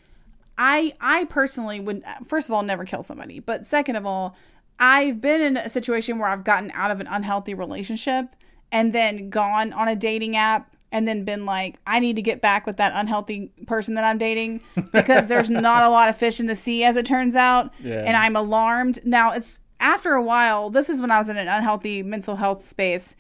I 0.59 0.95
I 1.01 1.25
personally 1.25 1.81
would 1.81 2.03
first 2.27 2.49
of 2.49 2.53
all 2.55 2.63
never 2.63 2.85
kill 2.85 3.03
somebody, 3.03 3.41
but 3.41 3.67
second 3.67 3.97
of 3.97 4.07
all, 4.07 4.37
I've 4.79 5.21
been 5.21 5.41
in 5.41 5.57
a 5.57 5.69
situation 5.71 6.19
where 6.19 6.29
I've 6.29 6.45
gotten 6.45 6.71
out 6.73 6.91
of 6.91 7.01
an 7.01 7.07
unhealthy 7.07 7.55
relationship 7.55 8.27
and 8.73 8.93
then 8.93 9.31
gone 9.31 9.73
on 9.73 9.89
a 9.89 9.97
dating 9.97 10.37
app 10.37 10.75
and 10.93 11.07
then 11.07 11.25
been 11.25 11.45
like 11.47 11.79
I 11.87 11.99
need 12.01 12.17
to 12.17 12.23
get 12.23 12.41
back 12.41 12.67
with 12.67 12.77
that 12.79 12.93
unhealthy 12.95 13.51
person 13.67 13.95
that 13.95 14.05
I'm 14.05 14.19
dating 14.19 14.61
because 14.93 15.29
there's 15.29 15.51
not 15.51 15.83
a 15.83 15.89
lot 15.91 16.09
of 16.09 16.17
fish 16.17 16.41
in 16.41 16.47
the 16.47 16.57
sea 16.57 16.85
as 16.85 16.97
it 16.97 17.07
turns 17.07 17.35
out 17.35 17.73
Yeah. 17.81 18.03
and 18.07 18.17
I'm 18.17 18.37
alarmed. 18.37 19.01
Now, 19.05 19.33
it's 19.33 19.61
after 19.79 20.13
a 20.15 20.23
while, 20.23 20.71
this 20.71 20.89
is 20.89 21.01
when 21.03 21.11
I 21.11 21.19
was 21.19 21.29
in 21.29 21.37
an 21.37 21.49
unhealthy 21.49 22.03
mental 22.03 22.37
health 22.37 22.67
space. 22.67 23.15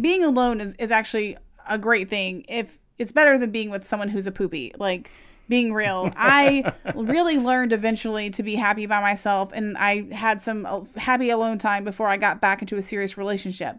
Being 0.00 0.22
alone 0.22 0.60
is, 0.60 0.74
is 0.78 0.90
actually 0.92 1.36
a 1.68 1.76
great 1.78 2.08
thing. 2.08 2.44
If 2.48 2.78
it's 2.98 3.10
better 3.12 3.36
than 3.38 3.50
being 3.50 3.70
with 3.70 3.86
someone 3.86 4.08
who's 4.10 4.26
a 4.26 4.32
poopy, 4.32 4.72
like 4.78 5.10
being 5.48 5.72
real. 5.72 6.12
I 6.16 6.72
really 6.94 7.38
learned 7.38 7.72
eventually 7.72 8.30
to 8.30 8.42
be 8.42 8.56
happy 8.56 8.86
by 8.86 9.00
myself, 9.00 9.50
and 9.52 9.76
I 9.78 10.12
had 10.12 10.40
some 10.40 10.66
uh, 10.66 10.80
happy 10.96 11.30
alone 11.30 11.58
time 11.58 11.84
before 11.84 12.08
I 12.08 12.16
got 12.16 12.40
back 12.40 12.60
into 12.60 12.76
a 12.76 12.82
serious 12.82 13.16
relationship. 13.16 13.78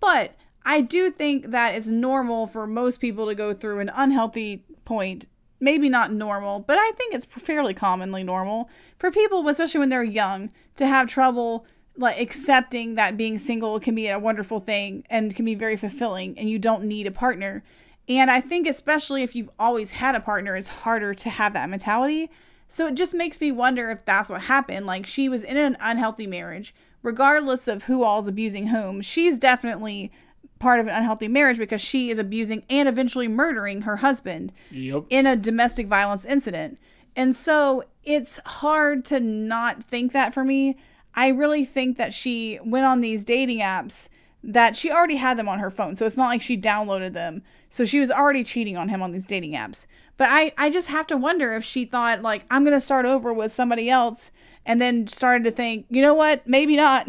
But 0.00 0.34
I 0.64 0.80
do 0.80 1.10
think 1.10 1.50
that 1.50 1.74
it's 1.74 1.88
normal 1.88 2.46
for 2.46 2.66
most 2.66 3.00
people 3.00 3.26
to 3.26 3.34
go 3.34 3.52
through 3.52 3.80
an 3.80 3.90
unhealthy 3.94 4.64
point. 4.84 5.26
Maybe 5.60 5.88
not 5.88 6.12
normal, 6.12 6.60
but 6.60 6.78
I 6.78 6.92
think 6.92 7.14
it's 7.14 7.26
fairly 7.26 7.74
commonly 7.74 8.24
normal 8.24 8.68
for 8.98 9.10
people, 9.12 9.46
especially 9.48 9.80
when 9.80 9.90
they're 9.90 10.02
young, 10.02 10.50
to 10.76 10.86
have 10.86 11.08
trouble 11.08 11.66
like 11.96 12.18
accepting 12.18 12.94
that 12.94 13.16
being 13.16 13.38
single 13.38 13.78
can 13.78 13.94
be 13.94 14.08
a 14.08 14.18
wonderful 14.18 14.60
thing 14.60 15.04
and 15.10 15.36
can 15.36 15.44
be 15.44 15.54
very 15.54 15.76
fulfilling 15.76 16.38
and 16.38 16.48
you 16.48 16.58
don't 16.58 16.84
need 16.84 17.06
a 17.06 17.10
partner. 17.10 17.62
And 18.08 18.30
I 18.30 18.40
think 18.40 18.66
especially 18.66 19.22
if 19.22 19.34
you've 19.36 19.50
always 19.58 19.92
had 19.92 20.14
a 20.14 20.20
partner, 20.20 20.56
it's 20.56 20.68
harder 20.68 21.14
to 21.14 21.30
have 21.30 21.52
that 21.52 21.68
mentality. 21.70 22.30
So 22.68 22.86
it 22.88 22.94
just 22.94 23.14
makes 23.14 23.40
me 23.40 23.52
wonder 23.52 23.90
if 23.90 24.04
that's 24.04 24.28
what 24.28 24.42
happened. 24.42 24.86
Like 24.86 25.06
she 25.06 25.28
was 25.28 25.44
in 25.44 25.56
an 25.56 25.76
unhealthy 25.80 26.26
marriage, 26.26 26.74
regardless 27.02 27.68
of 27.68 27.84
who 27.84 28.02
all's 28.02 28.28
abusing 28.28 28.68
whom. 28.68 29.00
She's 29.02 29.38
definitely 29.38 30.10
part 30.58 30.80
of 30.80 30.86
an 30.86 30.94
unhealthy 30.94 31.28
marriage 31.28 31.58
because 31.58 31.80
she 31.80 32.10
is 32.10 32.18
abusing 32.18 32.64
and 32.70 32.88
eventually 32.88 33.28
murdering 33.28 33.82
her 33.82 33.96
husband 33.96 34.52
Yep. 34.70 35.04
in 35.10 35.26
a 35.26 35.36
domestic 35.36 35.86
violence 35.86 36.24
incident. 36.24 36.78
And 37.14 37.36
so 37.36 37.84
it's 38.04 38.38
hard 38.46 39.04
to 39.06 39.20
not 39.20 39.82
think 39.84 40.12
that 40.12 40.32
for 40.34 40.44
me. 40.44 40.76
I 41.14 41.28
really 41.28 41.64
think 41.66 41.98
that 41.98 42.14
she 42.14 42.58
went 42.64 42.86
on 42.86 43.00
these 43.00 43.22
dating 43.22 43.58
apps 43.58 44.08
that 44.44 44.76
she 44.76 44.90
already 44.90 45.16
had 45.16 45.38
them 45.38 45.48
on 45.48 45.58
her 45.58 45.70
phone. 45.70 45.96
So 45.96 46.06
it's 46.06 46.16
not 46.16 46.28
like 46.28 46.42
she 46.42 46.56
downloaded 46.56 47.12
them. 47.12 47.42
So 47.70 47.84
she 47.84 48.00
was 48.00 48.10
already 48.10 48.44
cheating 48.44 48.76
on 48.76 48.88
him 48.88 49.02
on 49.02 49.12
these 49.12 49.26
dating 49.26 49.52
apps. 49.52 49.86
But 50.16 50.28
I, 50.30 50.52
I 50.58 50.70
just 50.70 50.88
have 50.88 51.06
to 51.08 51.16
wonder 51.16 51.54
if 51.54 51.64
she 51.64 51.84
thought, 51.84 52.22
like, 52.22 52.44
I'm 52.50 52.64
going 52.64 52.76
to 52.76 52.80
start 52.80 53.06
over 53.06 53.32
with 53.32 53.52
somebody 53.52 53.88
else 53.88 54.30
and 54.66 54.80
then 54.80 55.06
started 55.06 55.44
to 55.44 55.50
think, 55.50 55.86
you 55.88 56.02
know 56.02 56.14
what? 56.14 56.46
Maybe 56.46 56.76
not. 56.76 57.08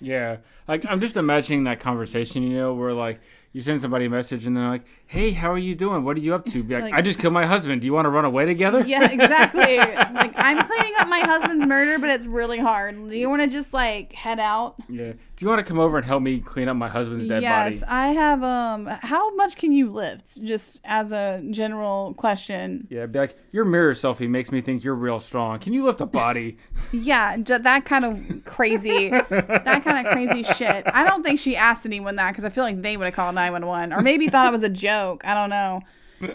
Yeah. 0.00 0.38
Like 0.68 0.84
I'm 0.86 1.00
just 1.00 1.16
imagining 1.16 1.64
that 1.64 1.80
conversation, 1.80 2.42
you 2.42 2.56
know, 2.56 2.74
where 2.74 2.92
like 2.92 3.20
you 3.52 3.60
send 3.60 3.80
somebody 3.80 4.06
a 4.06 4.10
message 4.10 4.46
and 4.46 4.56
they're 4.56 4.68
like, 4.68 4.86
"Hey, 5.14 5.30
how 5.32 5.50
are 5.52 5.58
you 5.58 5.74
doing? 5.74 6.04
What 6.04 6.16
are 6.16 6.20
you 6.20 6.34
up 6.34 6.44
to?" 6.46 6.62
Be 6.62 6.74
like, 6.74 6.84
Like- 6.84 6.94
"I 6.94 7.02
just 7.02 7.18
killed 7.18 7.32
my 7.32 7.46
husband. 7.46 7.80
Do 7.80 7.86
you 7.86 7.92
want 7.92 8.06
to 8.06 8.10
run 8.10 8.24
away 8.24 8.44
together?" 8.44 8.80
Yeah, 8.86 9.10
exactly. 9.10 9.76
like, 9.78 10.32
I'm 10.36 10.60
cleaning 10.60 10.92
up 10.98 11.08
my 11.08 11.20
husband's 11.20 11.66
murder, 11.66 11.98
but 11.98 12.10
it's 12.10 12.26
really 12.26 12.58
hard. 12.58 12.96
Do 13.08 13.16
you 13.16 13.28
want 13.28 13.42
to 13.42 13.48
just, 13.48 13.72
like, 13.72 14.12
head 14.12 14.40
out? 14.40 14.74
Yeah. 14.88 15.12
Do 15.12 15.44
you 15.44 15.48
want 15.48 15.58
to 15.60 15.64
come 15.64 15.78
over 15.78 15.96
and 15.96 16.06
help 16.06 16.22
me 16.22 16.40
clean 16.40 16.68
up 16.68 16.76
my 16.76 16.88
husband's 16.88 17.26
dead 17.26 17.42
yes, 17.42 17.80
body? 17.80 17.92
I 17.92 18.06
have. 18.12 18.42
Um, 18.42 18.86
how 18.86 19.34
much 19.36 19.56
can 19.56 19.72
you 19.72 19.90
lift? 19.90 20.42
Just 20.42 20.80
as 20.84 21.12
a 21.12 21.42
general 21.50 22.14
question. 22.14 22.86
Yeah. 22.90 23.06
Be 23.06 23.18
like, 23.20 23.36
your 23.52 23.64
mirror 23.64 23.92
selfie 23.92 24.28
makes 24.28 24.50
me 24.52 24.60
think 24.60 24.84
you're 24.84 24.94
real 24.94 25.20
strong. 25.20 25.58
Can 25.58 25.72
you 25.72 25.84
lift 25.84 26.00
a 26.00 26.06
body? 26.06 26.56
Yeah, 26.92 27.36
that 27.38 27.84
kind 27.84 28.04
of 28.04 28.44
crazy, 28.44 29.08
that 29.08 29.82
kind 29.84 30.06
of 30.06 30.12
crazy 30.12 30.42
shit. 30.42 30.84
I 30.86 31.04
don't 31.04 31.22
think 31.24 31.40
she 31.40 31.56
asked 31.56 31.84
anyone 31.84 32.16
that 32.16 32.30
because 32.30 32.44
I 32.44 32.50
feel 32.50 32.62
like 32.64 32.82
they 32.82 32.96
would 32.96 33.04
have 33.04 33.14
called 33.14 33.34
nine 33.34 33.52
one 33.52 33.66
one 33.66 33.92
or 33.92 34.00
maybe 34.00 34.28
thought 34.28 34.46
it 34.46 34.52
was 34.52 34.62
a 34.62 34.68
joke. 34.68 35.03
I 35.24 35.34
don't 35.34 35.50
know. 35.50 35.82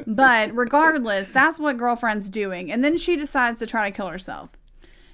But 0.05 0.55
regardless, 0.55 1.29
that's 1.29 1.59
what 1.59 1.77
girlfriend's 1.77 2.29
doing, 2.29 2.71
and 2.71 2.83
then 2.83 2.97
she 2.97 3.15
decides 3.15 3.59
to 3.59 3.67
try 3.67 3.89
to 3.89 3.95
kill 3.95 4.07
herself. 4.07 4.51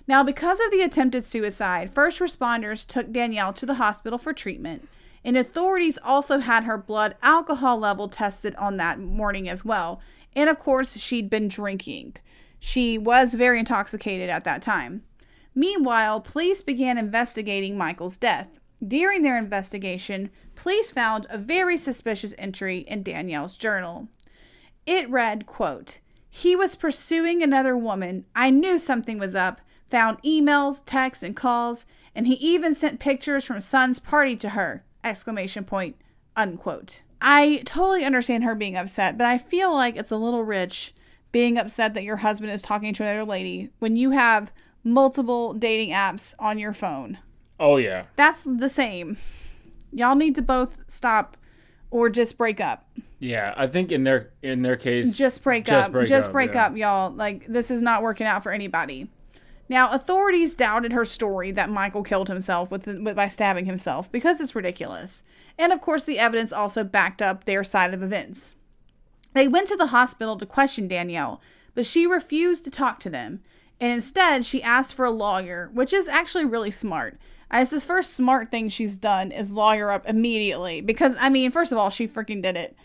Now, 0.08 0.24
because 0.24 0.60
of 0.60 0.72
the 0.72 0.82
attempted 0.82 1.26
suicide, 1.26 1.94
first 1.94 2.20
responders 2.20 2.86
took 2.86 3.12
Danielle 3.12 3.54
to 3.54 3.66
the 3.66 3.76
hospital 3.76 4.20
for 4.20 4.34
treatment, 4.34 4.88
and 5.24 5.36
authorities 5.36 5.98
also 6.04 6.40
had 6.40 6.66
her 6.66 6.78
blood 6.78 7.16
alcohol 7.24 7.80
level 7.80 8.08
tested 8.08 8.56
on 8.58 8.78
that 8.78 9.00
morning 9.00 9.50
as 9.50 9.66
well. 9.66 10.00
And 10.36 10.50
of 10.50 10.60
course, 10.60 10.98
she'd 10.98 11.30
been 11.30 11.48
drinking. 11.48 12.18
She 12.60 12.98
was 12.98 13.34
very 13.34 13.60
intoxicated 13.60 14.30
at 14.30 14.44
that 14.44 14.62
time. 14.62 15.04
Meanwhile, 15.56 16.22
police 16.22 16.62
began 16.62 16.98
investigating 16.98 17.78
Michael's 17.78 18.18
death. 18.18 18.60
During 18.86 19.22
their 19.22 19.38
investigation, 19.38 20.30
police 20.56 20.92
found 20.92 21.28
a 21.30 21.38
very 21.38 21.78
suspicious 21.78 22.34
entry 22.38 22.80
in 22.80 23.04
Danielle's 23.04 23.56
journal. 23.56 24.10
It 24.86 25.10
read, 25.10 25.46
quote, 25.46 26.00
He 26.30 26.56
was 26.56 26.76
pursuing 26.76 27.42
another 27.42 27.78
woman. 27.78 28.26
I 28.36 28.50
knew 28.50 28.78
something 28.78 29.18
was 29.18 29.36
up. 29.36 29.62
Found 29.92 30.22
emails, 30.24 30.82
texts, 30.86 31.24
and 31.24 31.36
calls, 31.36 31.86
and 32.14 32.28
he 32.28 32.34
even 32.36 32.74
sent 32.74 33.00
pictures 33.00 33.46
from 33.46 33.62
son's 33.62 34.00
party 34.00 34.36
to 34.38 34.50
her. 34.50 34.84
Exclamation 35.04 35.64
point. 35.64 35.96
Unquote. 36.36 37.02
I 37.22 37.62
totally 37.66 38.04
understand 38.04 38.44
her 38.44 38.56
being 38.56 38.76
upset, 38.76 39.18
but 39.18 39.26
I 39.28 39.38
feel 39.38 39.74
like 39.74 39.96
it's 39.96 40.12
a 40.12 40.18
little 40.18 40.44
rich 40.44 40.94
being 41.32 41.58
upset 41.58 41.94
that 41.94 42.04
your 42.04 42.18
husband 42.18 42.52
is 42.52 42.62
talking 42.62 42.94
to 42.94 43.04
another 43.04 43.26
lady 43.26 43.70
when 43.80 43.96
you 43.96 44.12
have 44.12 44.52
multiple 44.84 45.54
dating 45.54 45.90
apps 45.90 46.34
on 46.40 46.60
your 46.60 46.74
phone. 46.74 47.18
Oh 47.60 47.78
yeah. 47.78 48.06
That's 48.16 48.44
the 48.44 48.70
same. 48.70 49.18
Y'all 49.92 50.16
need 50.16 50.36
to 50.36 50.42
both 50.42 50.78
stop 50.88 51.38
or 51.92 52.10
just 52.10 52.38
break 52.38 52.60
up. 52.60 52.88
Yeah. 53.20 53.54
I 53.56 53.68
think 53.68 53.92
in 53.92 54.04
their 54.04 54.32
in 54.42 54.62
their 54.62 54.76
case, 54.76 55.18
Just 55.18 55.44
break 55.44 55.66
Just 55.66 55.88
up. 55.88 55.92
break 55.92 56.08
just 56.08 56.28
up, 56.28 56.34
break 56.34 56.54
yeah. 56.54 56.66
up, 56.66 56.78
y'all. 56.78 57.12
Like 57.12 57.48
this 57.48 57.72
is 57.72 57.82
not 57.82 58.04
working 58.04 58.28
out 58.28 58.44
for 58.44 58.52
anybody. 58.52 59.10
Now, 59.68 59.92
authorities 59.92 60.54
doubted 60.54 60.94
her 60.94 61.06
story 61.06 61.52
that 61.52 61.72
Michael 61.72 62.04
killed 62.04 62.28
himself 62.28 62.70
with, 62.70 62.86
with 62.86 63.16
by 63.16 63.28
stabbing 63.28 63.66
himself 63.66 64.12
because 64.12 64.40
it's 64.40 64.54
ridiculous. 64.56 65.24
And 65.58 65.74
of 65.74 65.82
course, 65.82 66.04
the 66.04 66.20
evidence 66.20 66.54
also 66.54 66.84
backed 66.84 67.22
up 67.22 67.46
their 67.46 67.64
side 67.64 67.94
of 67.94 68.04
events. 68.04 68.56
They 69.34 69.48
went 69.48 69.68
to 69.68 69.76
the 69.76 69.88
hospital 69.88 70.38
to 70.38 70.46
question 70.46 70.88
Danielle, 70.88 71.42
but 71.74 71.86
she 71.86 72.06
refused 72.06 72.64
to 72.66 72.72
talk 72.72 73.00
to 73.02 73.10
them. 73.10 73.42
And 73.82 73.92
instead, 73.92 74.46
she 74.46 74.64
asked 74.64 74.94
for 74.94 75.04
a 75.04 75.12
lawyer, 75.12 75.70
which 75.74 75.92
is 75.92 76.08
actually 76.08 76.46
really 76.46 76.72
smart. 76.72 77.18
As 77.56 77.70
this 77.70 77.86
first 77.86 78.16
smart 78.16 78.52
thing 78.52 78.68
she's 78.68 78.98
done 78.98 79.32
is 79.32 79.50
lawyer 79.50 79.90
up 79.90 80.06
immediately. 80.10 80.82
Because, 80.82 81.16
I 81.18 81.30
mean, 81.30 81.52
first 81.52 81.72
of 81.72 81.78
all, 81.78 81.90
she 81.90 82.06
freaking 82.06 82.44
did 82.44 82.58
it. 82.58 82.76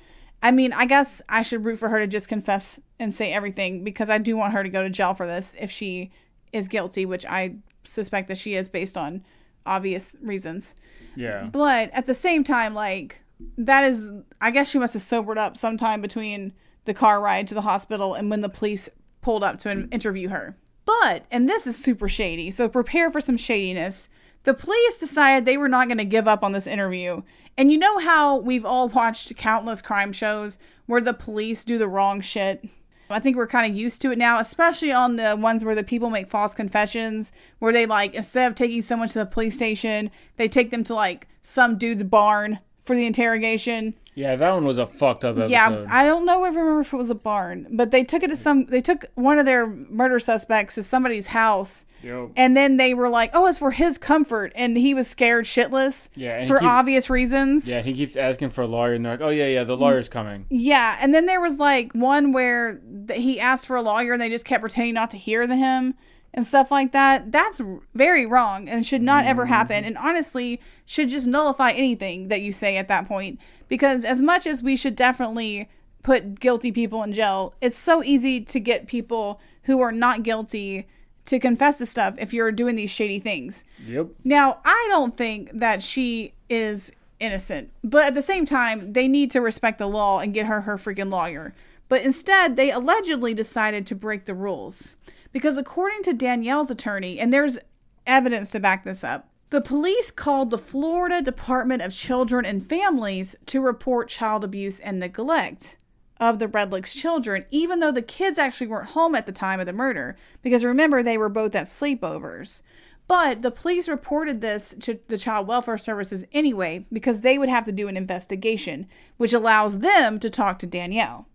I 0.44 0.52
mean, 0.52 0.72
I 0.72 0.86
guess 0.86 1.20
I 1.28 1.42
should 1.42 1.64
root 1.64 1.80
for 1.80 1.88
her 1.88 1.98
to 1.98 2.06
just 2.06 2.28
confess 2.28 2.78
and 3.00 3.12
say 3.12 3.32
everything 3.32 3.82
because 3.82 4.10
I 4.10 4.18
do 4.18 4.36
want 4.36 4.52
her 4.52 4.62
to 4.62 4.68
go 4.68 4.84
to 4.84 4.88
jail 4.88 5.12
for 5.12 5.26
this 5.26 5.56
if 5.58 5.72
she 5.72 6.12
is 6.52 6.68
guilty, 6.68 7.04
which 7.04 7.26
I 7.26 7.56
suspect 7.82 8.28
that 8.28 8.38
she 8.38 8.54
is 8.54 8.68
based 8.68 8.96
on 8.96 9.24
obvious 9.66 10.14
reasons. 10.22 10.76
yeah. 11.16 11.48
But 11.50 11.90
at 11.92 12.06
the 12.06 12.14
same 12.14 12.44
time, 12.44 12.72
like 12.72 13.22
that 13.58 13.82
is, 13.82 14.12
I 14.40 14.52
guess 14.52 14.70
she 14.70 14.78
must 14.78 14.94
have 14.94 15.02
sobered 15.02 15.36
up 15.36 15.56
sometime 15.56 16.00
between 16.00 16.52
the 16.84 16.94
car 16.94 17.20
ride 17.20 17.48
to 17.48 17.54
the 17.54 17.62
hospital 17.62 18.14
and 18.14 18.30
when 18.30 18.40
the 18.40 18.48
police 18.48 18.88
pulled 19.20 19.42
up 19.42 19.58
to 19.58 19.88
interview 19.90 20.28
her. 20.28 20.56
But, 20.84 21.26
and 21.28 21.48
this 21.48 21.66
is 21.66 21.76
super 21.76 22.08
shady, 22.08 22.52
so 22.52 22.68
prepare 22.68 23.10
for 23.10 23.20
some 23.20 23.36
shadiness. 23.36 24.08
The 24.44 24.54
police 24.54 24.98
decided 24.98 25.44
they 25.44 25.58
were 25.58 25.68
not 25.68 25.88
going 25.88 25.98
to 25.98 26.04
give 26.04 26.26
up 26.26 26.42
on 26.42 26.52
this 26.52 26.66
interview. 26.66 27.22
And 27.58 27.70
you 27.70 27.78
know 27.78 27.98
how 27.98 28.36
we've 28.36 28.64
all 28.64 28.88
watched 28.88 29.36
countless 29.36 29.82
crime 29.82 30.12
shows 30.12 30.58
where 30.86 31.00
the 31.00 31.12
police 31.12 31.64
do 31.64 31.76
the 31.76 31.88
wrong 31.88 32.20
shit? 32.20 32.64
I 33.10 33.18
think 33.18 33.36
we're 33.36 33.46
kind 33.46 33.70
of 33.70 33.76
used 33.76 34.00
to 34.02 34.12
it 34.12 34.18
now, 34.18 34.38
especially 34.38 34.92
on 34.92 35.16
the 35.16 35.36
ones 35.36 35.64
where 35.64 35.74
the 35.74 35.82
people 35.82 36.10
make 36.10 36.30
false 36.30 36.54
confessions, 36.54 37.32
where 37.58 37.72
they 37.72 37.84
like, 37.84 38.14
instead 38.14 38.48
of 38.48 38.54
taking 38.54 38.82
someone 38.82 39.08
to 39.08 39.18
the 39.18 39.26
police 39.26 39.56
station, 39.56 40.10
they 40.36 40.48
take 40.48 40.70
them 40.70 40.84
to 40.84 40.94
like 40.94 41.26
some 41.42 41.76
dude's 41.76 42.04
barn 42.04 42.60
for 42.84 42.94
the 42.94 43.06
interrogation. 43.06 43.94
Yeah, 44.20 44.36
that 44.36 44.52
one 44.52 44.66
was 44.66 44.76
a 44.76 44.86
fucked 44.86 45.24
up 45.24 45.38
episode. 45.38 45.50
Yeah, 45.50 45.86
I 45.88 46.04
don't 46.04 46.26
know 46.26 46.44
if 46.44 46.54
I 46.54 46.58
remember 46.58 46.82
if 46.82 46.92
it 46.92 46.96
was 46.96 47.08
a 47.08 47.14
barn, 47.14 47.66
but 47.70 47.90
they 47.90 48.04
took 48.04 48.22
it 48.22 48.28
to 48.28 48.36
some. 48.36 48.66
They 48.66 48.82
took 48.82 49.06
one 49.14 49.38
of 49.38 49.46
their 49.46 49.66
murder 49.66 50.18
suspects 50.18 50.74
to 50.74 50.82
somebody's 50.82 51.28
house, 51.28 51.86
Yep. 52.02 52.32
and 52.36 52.54
then 52.54 52.76
they 52.76 52.92
were 52.92 53.08
like, 53.08 53.30
"Oh, 53.32 53.46
it's 53.46 53.56
for 53.56 53.70
his 53.70 53.96
comfort," 53.96 54.52
and 54.54 54.76
he 54.76 54.92
was 54.92 55.08
scared 55.08 55.46
shitless. 55.46 56.10
Yeah, 56.14 56.46
for 56.46 56.58
keeps- 56.58 56.66
obvious 56.66 57.08
reasons. 57.08 57.66
Yeah, 57.66 57.80
he 57.80 57.94
keeps 57.94 58.14
asking 58.14 58.50
for 58.50 58.60
a 58.60 58.66
lawyer, 58.66 58.92
and 58.92 59.06
they're 59.06 59.12
like, 59.12 59.22
"Oh 59.22 59.30
yeah, 59.30 59.46
yeah, 59.46 59.64
the 59.64 59.76
mm, 59.76 59.80
lawyer's 59.80 60.10
coming." 60.10 60.44
Yeah, 60.50 60.98
and 61.00 61.14
then 61.14 61.24
there 61.24 61.40
was 61.40 61.56
like 61.56 61.94
one 61.94 62.32
where 62.32 62.78
th- 63.08 63.22
he 63.22 63.40
asked 63.40 63.66
for 63.66 63.76
a 63.76 63.82
lawyer, 63.82 64.12
and 64.12 64.20
they 64.20 64.28
just 64.28 64.44
kept 64.44 64.60
pretending 64.60 64.92
not 64.92 65.10
to 65.12 65.16
hear 65.16 65.46
the 65.46 65.56
him 65.56 65.94
and 66.32 66.46
stuff 66.46 66.70
like 66.70 66.92
that. 66.92 67.32
That's 67.32 67.60
very 67.94 68.26
wrong 68.26 68.68
and 68.68 68.84
should 68.86 69.02
not 69.02 69.24
ever 69.24 69.44
mm-hmm. 69.44 69.52
happen. 69.52 69.84
And 69.84 69.98
honestly, 69.98 70.60
should 70.84 71.08
just 71.08 71.26
nullify 71.26 71.72
anything 71.72 72.28
that 72.28 72.42
you 72.42 72.52
say 72.52 72.76
at 72.76 72.88
that 72.88 73.08
point. 73.08 73.38
Because 73.70 74.04
as 74.04 74.20
much 74.20 74.46
as 74.46 74.62
we 74.62 74.76
should 74.76 74.96
definitely 74.96 75.70
put 76.02 76.40
guilty 76.40 76.72
people 76.72 77.02
in 77.02 77.14
jail, 77.14 77.54
it's 77.62 77.78
so 77.78 78.02
easy 78.04 78.42
to 78.42 78.60
get 78.60 78.86
people 78.86 79.40
who 79.62 79.80
are 79.80 79.92
not 79.92 80.22
guilty 80.22 80.86
to 81.26 81.38
confess 81.38 81.78
to 81.78 81.86
stuff 81.86 82.16
if 82.18 82.34
you're 82.34 82.52
doing 82.52 82.74
these 82.74 82.90
shady 82.90 83.20
things. 83.20 83.64
Yep. 83.86 84.08
Now, 84.24 84.58
I 84.64 84.86
don't 84.90 85.16
think 85.16 85.50
that 85.54 85.82
she 85.82 86.34
is 86.48 86.90
innocent, 87.20 87.70
but 87.84 88.06
at 88.06 88.14
the 88.14 88.22
same 88.22 88.44
time, 88.44 88.92
they 88.92 89.06
need 89.06 89.30
to 89.30 89.40
respect 89.40 89.78
the 89.78 89.86
law 89.86 90.18
and 90.18 90.34
get 90.34 90.46
her 90.46 90.62
her 90.62 90.76
freaking 90.76 91.12
lawyer. 91.12 91.54
But 91.88 92.02
instead, 92.02 92.56
they 92.56 92.70
allegedly 92.70 93.34
decided 93.34 93.86
to 93.86 93.94
break 93.94 94.24
the 94.24 94.34
rules. 94.34 94.96
Because 95.32 95.56
according 95.56 96.02
to 96.04 96.12
Danielle's 96.12 96.70
attorney, 96.70 97.20
and 97.20 97.32
there's 97.32 97.58
evidence 98.06 98.50
to 98.50 98.60
back 98.60 98.84
this 98.84 99.04
up, 99.04 99.29
the 99.50 99.60
police 99.60 100.10
called 100.12 100.50
the 100.50 100.58
Florida 100.58 101.20
Department 101.20 101.82
of 101.82 101.92
Children 101.92 102.44
and 102.44 102.66
Families 102.66 103.34
to 103.46 103.60
report 103.60 104.08
child 104.08 104.44
abuse 104.44 104.78
and 104.78 104.98
neglect 104.98 105.76
of 106.20 106.38
the 106.38 106.46
Redlicks 106.46 106.94
children, 106.94 107.44
even 107.50 107.80
though 107.80 107.90
the 107.90 108.02
kids 108.02 108.38
actually 108.38 108.68
weren't 108.68 108.90
home 108.90 109.14
at 109.14 109.26
the 109.26 109.32
time 109.32 109.58
of 109.58 109.66
the 109.66 109.72
murder. 109.72 110.16
Because 110.42 110.64
remember, 110.64 111.02
they 111.02 111.18
were 111.18 111.28
both 111.28 111.54
at 111.56 111.66
sleepovers. 111.66 112.62
But 113.08 113.42
the 113.42 113.50
police 113.50 113.88
reported 113.88 114.40
this 114.40 114.72
to 114.80 115.00
the 115.08 115.18
Child 115.18 115.48
Welfare 115.48 115.78
Services 115.78 116.24
anyway, 116.32 116.86
because 116.92 117.22
they 117.22 117.38
would 117.38 117.48
have 117.48 117.64
to 117.64 117.72
do 117.72 117.88
an 117.88 117.96
investigation, 117.96 118.86
which 119.16 119.32
allows 119.32 119.78
them 119.78 120.20
to 120.20 120.30
talk 120.30 120.60
to 120.60 120.66
Danielle. 120.66 121.26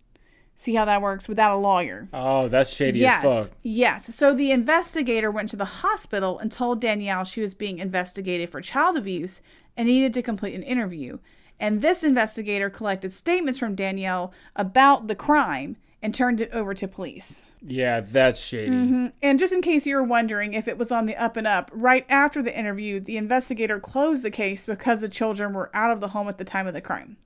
See 0.56 0.74
how 0.74 0.86
that 0.86 1.02
works 1.02 1.28
without 1.28 1.52
a 1.52 1.56
lawyer. 1.60 2.08
Oh, 2.12 2.48
that's 2.48 2.70
shady 2.72 3.00
Yes. 3.00 3.24
as 3.24 3.48
fuck. 3.48 3.58
Yes. 3.62 4.14
So 4.14 4.32
the 4.32 4.50
investigator 4.50 5.30
went 5.30 5.50
to 5.50 5.56
the 5.56 5.64
hospital 5.66 6.38
and 6.38 6.50
told 6.50 6.80
Danielle 6.80 7.24
she 7.24 7.42
was 7.42 7.54
being 7.54 7.78
investigated 7.78 8.48
for 8.50 8.60
child 8.60 8.96
abuse 8.96 9.42
and 9.76 9.86
needed 9.86 10.14
to 10.14 10.22
complete 10.22 10.54
an 10.54 10.62
interview. 10.62 11.18
And 11.60 11.82
this 11.82 12.02
investigator 12.02 12.70
collected 12.70 13.12
statements 13.12 13.58
from 13.58 13.74
Danielle 13.74 14.32
about 14.54 15.08
the 15.08 15.14
crime 15.14 15.76
and 16.02 16.14
turned 16.14 16.40
it 16.40 16.50
over 16.52 16.74
to 16.74 16.88
police. 16.88 17.46
Yeah, 17.62 18.00
that's 18.00 18.38
shady. 18.38 18.70
Mm-hmm. 18.70 19.06
And 19.22 19.38
just 19.38 19.52
in 19.52 19.60
case 19.62 19.86
you 19.86 19.96
were 19.96 20.02
wondering 20.02 20.52
if 20.52 20.68
it 20.68 20.78
was 20.78 20.92
on 20.92 21.06
the 21.06 21.16
up 21.16 21.36
and 21.36 21.46
up, 21.46 21.70
right 21.72 22.06
after 22.08 22.42
the 22.42 22.56
interview, 22.56 23.00
the 23.00 23.16
investigator 23.16 23.80
closed 23.80 24.22
the 24.22 24.30
case 24.30 24.66
because 24.66 25.00
the 25.00 25.08
children 25.08 25.52
were 25.52 25.70
out 25.74 25.90
of 25.90 26.00
the 26.00 26.08
home 26.08 26.28
at 26.28 26.38
the 26.38 26.44
time 26.44 26.66
of 26.66 26.74
the 26.74 26.80
crime. 26.80 27.16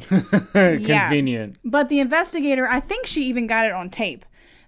Convenient. 0.08 1.58
But 1.64 1.88
the 1.88 2.00
investigator, 2.00 2.68
I 2.68 2.80
think 2.80 3.06
she 3.06 3.24
even 3.24 3.46
got 3.46 3.66
it 3.66 3.72
on 3.72 3.90
tape. 3.90 4.24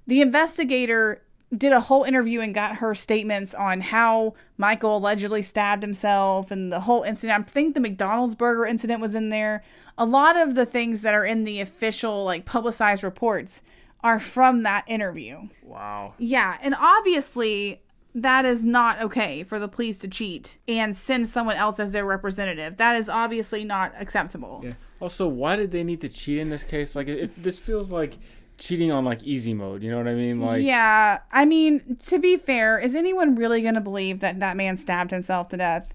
The 0.06 0.20
investigator 0.20 1.22
did 1.56 1.72
a 1.72 1.80
whole 1.80 2.04
interview 2.04 2.40
and 2.40 2.54
got 2.54 2.76
her 2.76 2.94
statements 2.94 3.54
on 3.54 3.80
how 3.80 4.34
Michael 4.56 4.96
allegedly 4.96 5.42
stabbed 5.42 5.82
himself 5.82 6.50
and 6.50 6.72
the 6.72 6.80
whole 6.80 7.02
incident. 7.02 7.46
I 7.48 7.50
think 7.50 7.74
the 7.74 7.80
McDonald's 7.80 8.34
burger 8.34 8.66
incident 8.66 9.00
was 9.00 9.14
in 9.14 9.28
there. 9.28 9.62
A 9.96 10.04
lot 10.04 10.36
of 10.36 10.54
the 10.54 10.66
things 10.66 11.02
that 11.02 11.14
are 11.14 11.24
in 11.24 11.44
the 11.44 11.60
official, 11.60 12.24
like 12.24 12.44
publicized 12.44 13.04
reports, 13.04 13.62
are 14.02 14.18
from 14.18 14.62
that 14.62 14.84
interview. 14.86 15.48
Wow. 15.62 16.14
Yeah, 16.18 16.58
and 16.60 16.74
obviously 16.78 17.80
that 18.16 18.46
is 18.46 18.64
not 18.64 19.00
okay 19.02 19.42
for 19.42 19.58
the 19.58 19.68
police 19.68 19.98
to 19.98 20.08
cheat 20.08 20.56
and 20.66 20.96
send 20.96 21.28
someone 21.28 21.54
else 21.56 21.78
as 21.78 21.92
their 21.92 22.04
representative. 22.06 22.78
That 22.78 22.96
is 22.96 23.10
obviously 23.10 23.62
not 23.62 23.92
acceptable. 24.00 24.62
Yeah. 24.64 24.72
Also, 25.00 25.28
why 25.28 25.56
did 25.56 25.70
they 25.70 25.84
need 25.84 26.00
to 26.00 26.08
cheat 26.08 26.38
in 26.38 26.48
this 26.48 26.64
case? 26.64 26.96
Like, 26.96 27.08
if 27.08 27.36
this 27.36 27.58
feels 27.58 27.92
like 27.92 28.14
cheating 28.56 28.90
on 28.90 29.04
like 29.04 29.22
easy 29.22 29.52
mode, 29.52 29.82
you 29.82 29.90
know 29.90 29.98
what 29.98 30.08
I 30.08 30.14
mean? 30.14 30.40
Like, 30.40 30.64
yeah, 30.64 31.18
I 31.30 31.44
mean, 31.44 31.98
to 32.06 32.18
be 32.18 32.38
fair, 32.38 32.78
is 32.78 32.94
anyone 32.94 33.34
really 33.34 33.60
going 33.60 33.74
to 33.74 33.82
believe 33.82 34.20
that 34.20 34.40
that 34.40 34.56
man 34.56 34.78
stabbed 34.78 35.10
himself 35.10 35.50
to 35.50 35.58
death? 35.58 35.92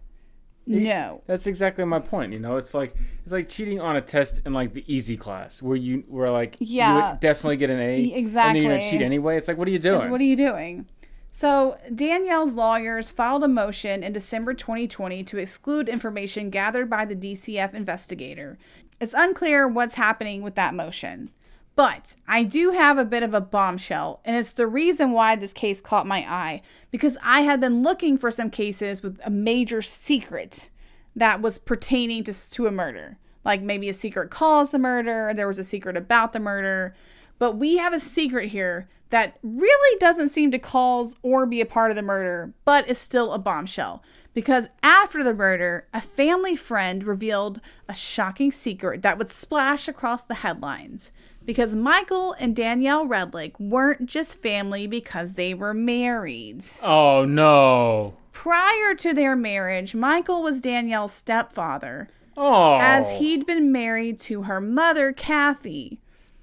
No. 0.68 1.24
That's 1.26 1.48
exactly 1.48 1.84
my 1.86 2.00
point. 2.00 2.34
You 2.34 2.40
know, 2.40 2.58
it's 2.58 2.76
like 2.76 2.94
it's 3.24 3.34
like 3.34 3.50
cheating 3.50 3.82
on 3.82 3.96
a 3.96 4.02
test 4.02 4.42
in 4.46 4.54
like 4.54 4.74
the 4.74 4.84
easy 4.88 5.18
class 5.18 5.60
where 5.60 5.76
you 5.76 6.04
where 6.08 6.30
like 6.30 6.56
you 6.60 6.68
Yeah. 6.78 7.12
would 7.14 7.20
definitely 7.20 7.58
get 7.58 7.72
an 7.72 7.80
A. 7.80 8.14
Exactly. 8.14 8.20
and 8.20 8.56
then 8.56 8.64
you're 8.64 8.78
gonna 8.78 8.92
cheat 8.92 9.02
anyway. 9.02 9.38
It's 9.38 9.48
like, 9.48 9.58
what 9.58 9.68
are 9.68 9.72
you 9.72 9.80
doing? 9.80 10.12
What 10.12 10.22
are 10.22 10.26
you 10.26 10.36
doing? 10.38 10.86
So, 11.32 11.78
Danielle's 11.94 12.54
lawyers 12.54 13.10
filed 13.10 13.44
a 13.44 13.48
motion 13.48 14.04
in 14.04 14.12
December 14.12 14.54
2020 14.54 15.24
to 15.24 15.38
exclude 15.38 15.88
information 15.88 16.50
gathered 16.50 16.90
by 16.90 17.06
the 17.06 17.16
DCF 17.16 17.74
investigator. 17.74 18.58
It's 19.00 19.16
unclear 19.18 19.68
what's 19.68 19.96
happening 19.96 20.42
with 20.42 20.56
that 20.56 20.74
motion. 20.74 21.32
But 21.76 22.16
I 22.28 22.44
do 22.44 22.72
have 22.72 22.98
a 22.98 23.06
bit 23.06 23.24
of 23.24 23.34
a 23.34 23.42
bombshell, 23.42 24.20
and 24.26 24.36
it's 24.36 24.52
the 24.52 24.68
reason 24.68 25.14
why 25.14 25.38
this 25.38 25.54
case 25.54 25.80
caught 25.80 26.06
my 26.06 26.20
eye 26.20 26.62
because 26.92 27.18
I 27.24 27.42
had 27.42 27.62
been 27.62 27.82
looking 27.82 28.18
for 28.18 28.30
some 28.30 28.50
cases 28.50 29.02
with 29.02 29.20
a 29.26 29.30
major 29.30 29.82
secret 29.82 30.70
that 31.16 31.42
was 31.42 31.58
pertaining 31.58 32.26
to, 32.26 32.52
to 32.52 32.68
a 32.68 32.72
murder. 32.72 33.18
Like 33.46 33.62
maybe 33.62 33.90
a 33.90 33.94
secret 33.94 34.30
caused 34.30 34.74
the 34.74 34.80
murder, 34.80 35.30
or 35.30 35.34
there 35.34 35.48
was 35.48 35.60
a 35.60 35.64
secret 35.64 35.96
about 35.96 36.34
the 36.34 36.40
murder. 36.40 36.94
But 37.40 37.58
we 37.58 37.78
have 37.78 37.94
a 37.94 38.00
secret 38.00 38.50
here 38.50 38.88
that 39.12 39.38
really 39.44 39.98
doesn't 40.00 40.30
seem 40.30 40.52
to 40.52 40.60
cause 40.60 41.16
or 41.22 41.46
be 41.46 41.62
a 41.62 41.66
part 41.66 41.92
of 41.92 41.96
the 41.96 42.02
murder, 42.02 42.54
but 42.66 42.90
is 42.90 42.98
still 42.98 43.32
a 43.32 43.38
bombshell. 43.40 44.04
Because 44.34 44.68
after 44.82 45.24
the 45.24 45.34
murder, 45.34 45.88
a 45.94 46.02
family 46.02 46.56
friend 46.56 47.04
revealed 47.04 47.62
a 47.88 47.94
shocking 47.94 48.52
secret 48.52 49.02
that 49.04 49.18
would 49.18 49.30
splash 49.30 49.88
across 49.88 50.24
the 50.24 50.36
headlines. 50.36 51.12
Because 51.46 51.74
Michael 51.76 52.34
and 52.40 52.56
Danielle 52.56 53.06
Redlick 53.08 53.60
weren't 53.60 54.06
just 54.06 54.36
family 54.42 54.88
because 54.88 55.34
they 55.34 55.54
were 55.54 55.74
married. 55.74 56.64
oh 56.82 57.26
no. 57.26 58.16
Prior 58.32 58.96
to 58.96 59.14
their 59.14 59.36
marriage, 59.36 59.94
Michael 59.94 60.42
was 60.42 60.62
Danielle's 60.62 61.12
stepfather, 61.14 62.08
Oh. 62.38 62.78
as 62.80 63.20
he'd 63.20 63.46
been 63.46 63.72
married 63.74 64.20
to 64.22 64.44
her 64.44 64.62
mother, 64.62 65.12
Kathy. 65.12 66.00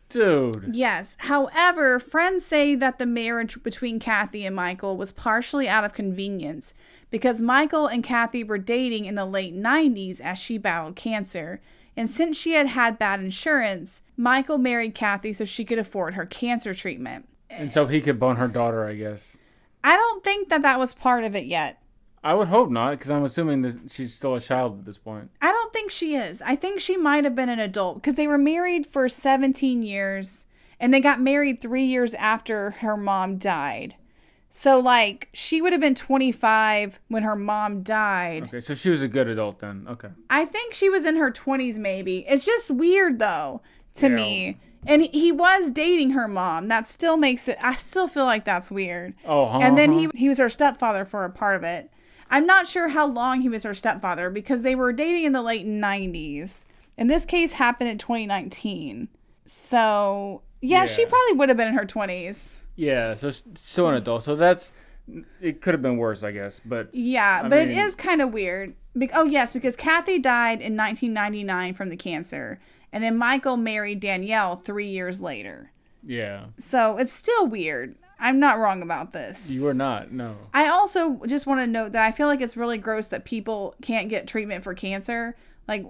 Dude. 0.09 0.71
Yes. 0.73 1.17
However, 1.19 1.99
friends 1.99 2.45
say 2.45 2.75
that 2.75 2.99
the 2.99 3.07
marriage 3.07 3.63
between 3.63 3.99
Kathy 3.99 4.45
and 4.45 4.57
Michael 4.57 4.97
was 4.97 5.13
partially 5.13 5.69
out 5.69 5.85
of 5.85 5.93
convenience 5.93 6.75
because 7.11 7.41
Michael 7.41 7.87
and 7.87 8.03
Kathy 8.03 8.45
were 8.45 8.59
dating 8.59 9.05
in 9.05 9.15
the 9.15 9.25
late 9.25 9.57
90s 9.57 10.21
as 10.21 10.39
she 10.39 10.59
battled 10.59 10.97
cancer. 10.97 11.61
And 11.97 12.09
since 12.09 12.37
she 12.37 12.53
had 12.53 12.69
had 12.69 12.99
bad 12.99 13.21
insurance, 13.21 14.03
Michael 14.17 14.59
married 14.59 14.95
Kathy 14.95 15.33
so 15.33 15.45
she 15.45 15.65
could 15.65 15.79
afford 15.79 16.15
her 16.15 16.27
cancer 16.27 16.75
treatment. 16.75 17.29
And 17.51 17.71
so 17.71 17.87
he 17.87 18.01
could 18.01 18.21
bone 18.21 18.37
her 18.37 18.49
daughter, 18.49 18.87
I 18.87 18.95
guess. 18.95 19.37
I 19.83 19.97
don't 19.97 20.23
think 20.23 20.49
that 20.49 20.63
that 20.63 20.79
was 20.79 20.95
part 20.95 21.25
of 21.25 21.35
it 21.35 21.47
yet. 21.47 21.83
I 22.23 22.35
would 22.35 22.49
hope 22.49 22.71
not, 22.71 22.91
because 22.93 23.11
I'm 23.11 23.25
assuming 23.25 23.63
that 23.63 23.91
she's 23.91 24.15
still 24.15 24.35
a 24.35 24.41
child 24.41 24.79
at 24.81 24.85
this 24.85 24.99
point. 24.99 25.31
I 25.41 25.53
don't 25.53 25.73
think 25.73 25.91
she 25.91 26.15
is. 26.17 26.43
I 26.43 26.57
think 26.57 26.81
she 26.81 26.97
might 26.97 27.25
have 27.25 27.35
been 27.37 27.49
an 27.49 27.61
adult 27.61 27.97
because 27.97 28.17
they 28.17 28.27
were 28.27 28.39
married 28.39 28.87
for 28.87 29.09
17 29.09 29.83
years 29.83 30.47
and 30.81 30.93
they 30.93 31.01
got 31.01 31.21
married 31.21 31.61
three 31.61 31.83
years 31.85 32.15
after 32.15 32.71
her 32.71 32.97
mom 32.97 33.39
died. 33.39 33.95
So, 34.51 34.81
like, 34.81 35.29
she 35.33 35.61
would 35.61 35.73
have 35.73 35.81
been 35.81 35.95
25 35.95 36.99
when 37.09 37.23
her 37.23 37.37
mom 37.37 37.83
died. 37.83 38.45
Okay, 38.45 38.61
so 38.61 38.75
she 38.75 38.91
was 38.91 39.03
a 39.03 39.09
good 39.09 39.29
adult 39.29 39.59
then. 39.61 39.87
Okay. 39.89 40.09
I 40.31 40.45
think 40.47 40.75
she 40.75 40.89
was 40.89 41.05
in 41.05 41.17
her 41.17 41.31
20s, 41.31 41.77
maybe. 41.79 42.25
It's 42.29 42.45
just 42.47 42.71
weird, 42.71 43.19
though, 43.19 43.61
to 43.97 44.09
Yeah. 44.09 44.15
me. 44.17 44.59
And 44.87 45.03
he 45.03 45.33
was 45.33 45.71
dating 45.71 46.11
her 46.11 46.27
mom. 46.29 46.69
That 46.69 46.89
still 46.89 47.17
makes 47.17 47.47
it, 47.47 47.59
I 47.61 47.75
still 47.75 48.09
feel 48.09 48.25
like 48.25 48.45
that's 48.45 48.71
weird. 48.71 49.15
Oh, 49.25 49.47
huh, 49.47 49.59
And 49.59 49.77
then 49.77 49.93
huh. 49.93 49.99
he, 50.15 50.19
he 50.19 50.29
was 50.29 50.39
her 50.39 50.49
stepfather 50.49 51.05
for 51.05 51.25
a 51.25 51.31
part 51.31 51.57
of 51.57 51.63
it. 51.65 51.91
I'm 52.31 52.47
not 52.47 52.69
sure 52.69 52.89
how 52.89 53.07
long 53.07 53.41
he 53.41 53.49
was 53.49 53.63
her 53.63 53.75
stepfather 53.75 54.31
because 54.31 54.63
they 54.63 54.75
were 54.75 54.93
dating 54.93 55.25
in 55.25 55.33
the 55.33 55.43
late 55.43 55.67
90s. 55.67 56.65
And 56.97 57.09
this 57.11 57.25
case 57.25 57.55
happened 57.55 57.89
in 57.91 57.99
2019. 57.99 59.09
So, 59.47 60.43
yeah, 60.61 60.85
she 60.85 61.05
probably 61.07 61.33
would 61.35 61.49
have 61.49 61.57
been 61.57 61.69
in 61.69 61.75
her 61.75 61.85
20s. 61.87 62.57
Yeah, 62.77 63.15
so 63.15 63.31
so 63.55 63.87
an 63.89 63.95
adult. 63.95 64.23
So 64.25 64.37
that's 64.37 64.73
it. 65.41 65.61
Could 65.61 65.75
have 65.75 65.83
been 65.83 65.97
worse, 65.97 66.23
I 66.23 66.31
guess. 66.33 66.61
But 66.65 66.95
Yeah, 66.95 67.43
I 67.45 67.49
but 67.49 67.67
mean- 67.69 67.77
it 67.79 67.85
is 67.85 67.95
kind 67.95 68.21
of 68.23 68.33
weird. 68.33 68.75
Be- 68.97 69.11
oh, 69.15 69.25
yes, 69.25 69.53
because 69.53 69.75
Kathy 69.77 70.19
died 70.19 70.61
in 70.61 70.77
1999 70.77 71.75
from 71.75 71.89
the 71.89 71.97
cancer. 71.97 72.59
And 72.93 73.03
then 73.05 73.17
Michael 73.17 73.57
married 73.57 74.01
Danielle 74.01 74.57
three 74.57 74.89
years 74.89 75.21
later. 75.21 75.73
yeah, 76.03 76.47
So 76.59 76.97
it's 76.97 77.13
still 77.13 77.47
weird. 77.47 77.97
I'm 78.21 78.41
not 78.41 78.59
wrong 78.59 78.83
about 78.83 79.13
this. 79.13 79.49
you 79.49 79.67
are 79.67 79.75
not. 79.75 80.11
No. 80.13 80.37
I 80.53 80.69
also 80.69 81.21
just 81.27 81.47
want 81.47 81.61
to 81.61 81.67
note 81.67 81.93
that 81.93 82.03
I 82.03 82.11
feel 82.11 82.27
like 82.27 82.41
it's 82.41 82.57
really 82.57 82.79
gross 82.79 83.07
that 83.09 83.25
people 83.25 83.75
can't 83.83 84.09
get 84.09 84.27
treatment 84.27 84.65
for 84.65 84.75
cancer. 84.75 85.37
Like, 85.67 85.85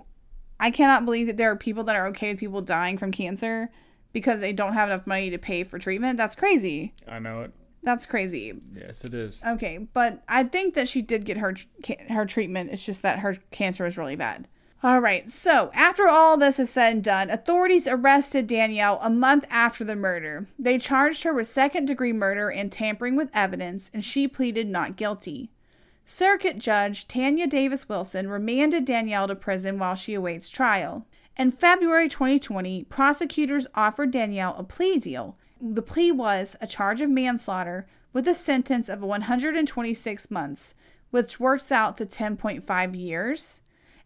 I 0.61 0.71
cannot 0.71 1.05
believe 1.05 1.27
that 1.27 1.37
there 1.37 1.51
are 1.51 1.57
people 1.57 1.85
that 1.85 1.97
are 1.97 2.07
okay 2.09 2.31
with 2.31 2.41
people 2.41 2.61
dying 2.61 2.99
from 2.99 3.13
cancer 3.13 3.71
because 4.13 4.41
they 4.41 4.53
don't 4.53 4.75
have 4.75 4.89
enough 4.89 5.07
money 5.07 5.31
to 5.31 5.39
pay 5.39 5.65
for 5.65 5.79
treatment. 5.79 6.17
That's 6.17 6.35
crazy. 6.35 6.95
I 7.07 7.19
know 7.19 7.41
it. 7.41 7.53
That's 7.83 8.07
crazy. 8.07 8.53
Yes, 8.75 9.05
it 9.05 9.15
is. 9.15 9.41
Okay, 9.47 9.79
but 9.79 10.23
I 10.29 10.45
think 10.45 10.75
that 10.75 10.89
she 10.89 11.01
did 11.01 11.25
get 11.25 11.39
her 11.39 11.55
her 12.11 12.27
treatment. 12.27 12.71
It's 12.73 12.85
just 12.85 13.03
that 13.03 13.21
her 13.21 13.37
cancer 13.53 13.85
was 13.85 13.97
really 13.97 14.17
bad. 14.17 14.49
All 14.81 15.01
right, 15.01 15.29
so 15.29 15.73
after 15.75 16.07
all 16.07 16.37
this 16.37 16.61
is 16.61 16.71
said 16.71 16.93
and 16.93 17.03
done, 17.03 17.31
authorities 17.31 17.89
arrested 17.89 18.47
Danielle 18.47 19.01
a 19.03 19.11
month 19.11 19.45
after 19.51 19.83
the 19.83 19.97
murder. 19.97 20.47
They 20.57 20.79
charged 20.79 21.25
her 21.25 21.35
with 21.35 21.49
second 21.49 21.87
degree 21.87 22.13
murder 22.13 22.49
and 22.49 22.71
tampering 22.71 23.17
with 23.17 23.29
evidence, 23.35 23.91
and 23.93 24.05
she 24.05 24.29
pleaded 24.29 24.69
not 24.69 24.95
guilty. 24.95 25.51
Circuit 26.05 26.59
Judge 26.59 27.09
Tanya 27.09 27.49
Davis 27.49 27.89
Wilson 27.89 28.29
remanded 28.29 28.85
Danielle 28.85 29.27
to 29.27 29.35
prison 29.35 29.81
while 29.81 29.97
she 29.97 30.15
awaits 30.15 30.49
trial. 30.49 31.05
In 31.37 31.51
February 31.51 32.09
2020, 32.09 32.85
prosecutors 32.85 33.67
offered 33.75 34.13
Danielle 34.13 34.55
a 34.57 34.63
plea 34.63 35.01
deal. 35.01 35.37
The 35.61 35.83
plea 35.83 36.13
was 36.13 36.55
a 36.61 36.69
charge 36.69 37.01
of 37.01 37.11
manslaughter 37.11 37.89
with 38.13 38.29
a 38.29 38.35
sentence 38.35 38.89
of 38.89 39.03
126 39.03 40.31
months, 40.31 40.77
which 41.11 41.41
works 41.41 41.73
out 41.73 41.97
to 41.97 42.07
10.5 42.07 42.97
years. 42.97 43.61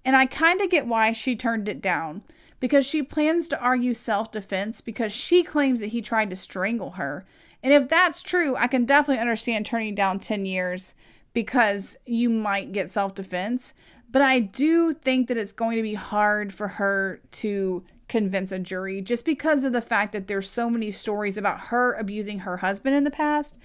And 0.04 0.16
I 0.16 0.26
kind 0.26 0.60
of 0.60 0.70
get 0.70 0.86
why 0.86 1.12
she 1.12 1.36
turned 1.36 1.68
it 1.68 1.80
down 1.80 2.22
because 2.60 2.86
she 2.86 3.02
plans 3.02 3.48
to 3.48 3.60
argue 3.60 3.94
self 3.94 4.30
defense 4.30 4.80
because 4.80 5.12
she 5.12 5.42
claims 5.42 5.80
that 5.80 5.88
he 5.88 6.02
tried 6.02 6.30
to 6.30 6.36
strangle 6.36 6.92
her. 6.92 7.24
And 7.62 7.72
if 7.72 7.88
that's 7.88 8.22
true, 8.22 8.56
I 8.56 8.66
can 8.66 8.84
definitely 8.84 9.20
understand 9.20 9.66
turning 9.66 9.94
down 9.94 10.18
10 10.18 10.46
years 10.46 10.94
because 11.32 11.96
you 12.06 12.28
might 12.28 12.72
get 12.72 12.90
self 12.90 13.14
defense. 13.14 13.74
But 14.10 14.22
I 14.22 14.40
do 14.40 14.92
think 14.92 15.28
that 15.28 15.36
it's 15.36 15.52
going 15.52 15.76
to 15.76 15.82
be 15.82 15.94
hard 15.94 16.52
for 16.52 16.68
her 16.68 17.20
to 17.32 17.82
convince 18.08 18.52
a 18.52 18.58
jury 18.58 19.00
just 19.00 19.24
because 19.24 19.64
of 19.64 19.72
the 19.72 19.80
fact 19.80 20.12
that 20.12 20.26
there's 20.26 20.50
so 20.50 20.68
many 20.68 20.90
stories 20.90 21.38
about 21.38 21.60
her 21.68 21.94
abusing 21.94 22.40
her 22.40 22.58
husband 22.58 22.94
in 22.94 23.04
the 23.04 23.10
past. 23.10 23.56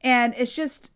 And 0.00 0.32
it's 0.36 0.54
just, 0.54 0.92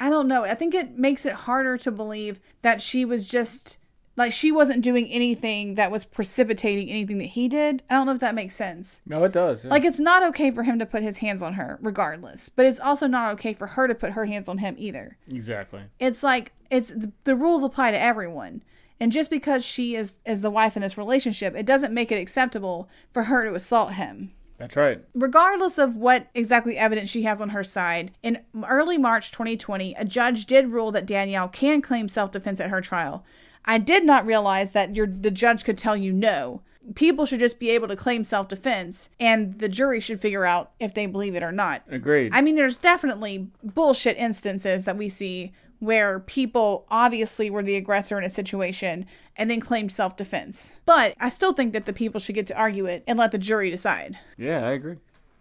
I 0.00 0.10
don't 0.10 0.26
know. 0.26 0.44
I 0.44 0.56
think 0.56 0.74
it 0.74 0.98
makes 0.98 1.24
it 1.24 1.32
harder 1.32 1.78
to 1.78 1.92
believe 1.92 2.40
that 2.62 2.82
she 2.82 3.04
was 3.04 3.28
just 3.28 3.78
like 4.20 4.32
she 4.32 4.52
wasn't 4.52 4.82
doing 4.82 5.06
anything 5.08 5.74
that 5.76 5.90
was 5.90 6.04
precipitating 6.04 6.90
anything 6.90 7.18
that 7.18 7.28
he 7.28 7.48
did. 7.48 7.82
I 7.88 7.94
don't 7.94 8.06
know 8.06 8.12
if 8.12 8.20
that 8.20 8.34
makes 8.34 8.54
sense. 8.54 9.00
No, 9.06 9.24
it 9.24 9.32
does. 9.32 9.64
yeah. 9.64 9.70
Like 9.70 9.84
it's 9.84 9.98
not 9.98 10.22
okay 10.24 10.50
for 10.50 10.62
him 10.62 10.78
to 10.78 10.86
put 10.86 11.02
his 11.02 11.16
hands 11.18 11.42
on 11.42 11.54
her 11.54 11.78
regardless, 11.80 12.48
but 12.50 12.66
it's 12.66 12.78
also 12.78 13.06
not 13.06 13.32
okay 13.32 13.54
for 13.54 13.68
her 13.68 13.88
to 13.88 13.94
put 13.94 14.12
her 14.12 14.26
hands 14.26 14.46
on 14.46 14.58
him 14.58 14.74
either. 14.78 15.16
exactly. 15.28 15.82
It's 15.98 16.22
like 16.22 16.52
it's 16.70 16.92
the 17.24 17.34
rules 17.34 17.62
apply 17.62 17.90
to 17.92 17.98
everyone. 18.00 18.62
And 19.00 19.10
just 19.10 19.30
because 19.30 19.64
she 19.64 19.96
is 19.96 20.12
is 20.26 20.42
the 20.42 20.50
wife 20.50 20.76
in 20.76 20.82
this 20.82 20.98
relationship, 20.98 21.56
it 21.56 21.64
doesn't 21.64 21.94
make 21.94 22.12
it 22.12 22.20
acceptable 22.20 22.88
for 23.12 23.24
her 23.24 23.48
to 23.48 23.54
assault 23.54 23.94
him 23.94 24.32
That's 24.58 24.76
right. 24.76 25.02
regardless 25.14 25.78
of 25.78 25.96
what 25.96 26.26
exactly 26.34 26.76
evidence 26.76 27.08
she 27.08 27.22
has 27.22 27.40
on 27.40 27.48
her 27.48 27.64
side, 27.64 28.10
in 28.22 28.40
early 28.68 28.98
March 28.98 29.32
2020, 29.32 29.94
a 29.94 30.04
judge 30.04 30.44
did 30.44 30.68
rule 30.72 30.92
that 30.92 31.06
Danielle 31.06 31.48
can 31.48 31.80
claim 31.80 32.10
self 32.10 32.30
defense 32.30 32.60
at 32.60 32.68
her 32.68 32.82
trial. 32.82 33.24
I 33.64 33.78
did 33.78 34.04
not 34.04 34.26
realize 34.26 34.72
that 34.72 34.94
your 34.94 35.06
the 35.06 35.30
judge 35.30 35.64
could 35.64 35.78
tell 35.78 35.96
you 35.96 36.12
no. 36.12 36.62
People 36.94 37.26
should 37.26 37.40
just 37.40 37.60
be 37.60 37.70
able 37.70 37.88
to 37.88 37.96
claim 37.96 38.24
self 38.24 38.48
defense, 38.48 39.10
and 39.20 39.58
the 39.58 39.68
jury 39.68 40.00
should 40.00 40.20
figure 40.20 40.44
out 40.44 40.72
if 40.80 40.94
they 40.94 41.06
believe 41.06 41.34
it 41.34 41.42
or 41.42 41.52
not. 41.52 41.82
Agreed. 41.90 42.32
I 42.34 42.40
mean, 42.40 42.56
there's 42.56 42.76
definitely 42.76 43.48
bullshit 43.62 44.16
instances 44.16 44.86
that 44.86 44.96
we 44.96 45.08
see 45.08 45.52
where 45.78 46.20
people 46.20 46.86
obviously 46.90 47.48
were 47.50 47.62
the 47.62 47.76
aggressor 47.76 48.18
in 48.18 48.24
a 48.24 48.30
situation 48.30 49.06
and 49.36 49.50
then 49.50 49.60
claimed 49.60 49.92
self 49.92 50.16
defense. 50.16 50.74
But 50.86 51.14
I 51.20 51.28
still 51.28 51.52
think 51.52 51.72
that 51.72 51.86
the 51.86 51.92
people 51.92 52.20
should 52.20 52.34
get 52.34 52.46
to 52.48 52.56
argue 52.56 52.86
it 52.86 53.02
and 53.06 53.18
let 53.18 53.32
the 53.32 53.38
jury 53.38 53.70
decide. 53.70 54.18
yeah, 54.36 54.66
I 54.66 54.72
agree. 54.72 54.96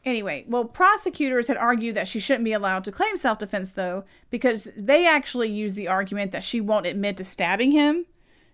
Anyway, 0.06 0.45
well, 0.47 0.64
prosecutors 0.64 1.47
had 1.47 1.58
argued 1.58 1.95
that 1.95 2.08
she 2.08 2.20
shouldn't 2.20 2.45
be 2.45 2.54
allowed 2.54 2.84
to 2.86 2.91
claim 2.91 3.18
self 3.18 3.39
defense, 3.39 3.74
though, 3.74 4.06
because 4.30 4.70
they 4.78 5.06
actually 5.06 5.50
used 5.50 5.76
the 5.76 5.88
argument 5.88 6.32
that 6.32 6.43
she 6.43 6.62
won't 6.62 6.86
admit 6.86 7.18
to 7.18 7.24
stabbing 7.24 7.72
him. 7.72 8.06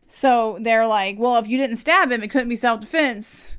So 0.07 0.57
they're 0.61 0.87
like, 0.87 1.17
well, 1.19 1.37
if 1.37 1.47
you 1.47 1.57
didn't 1.57 1.77
stab 1.77 2.11
him, 2.11 2.23
it 2.23 2.29
couldn't 2.29 2.49
be 2.49 2.55
self 2.55 2.81
defense. 2.81 3.57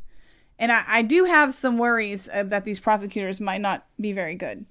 And 0.58 0.72
I, 0.72 0.84
I 0.86 1.02
do 1.02 1.24
have 1.24 1.54
some 1.54 1.78
worries 1.78 2.28
uh, 2.32 2.42
that 2.44 2.64
these 2.64 2.80
prosecutors 2.80 3.40
might 3.40 3.60
not 3.60 3.86
be 4.00 4.12
very 4.12 4.34
good. 4.34 4.66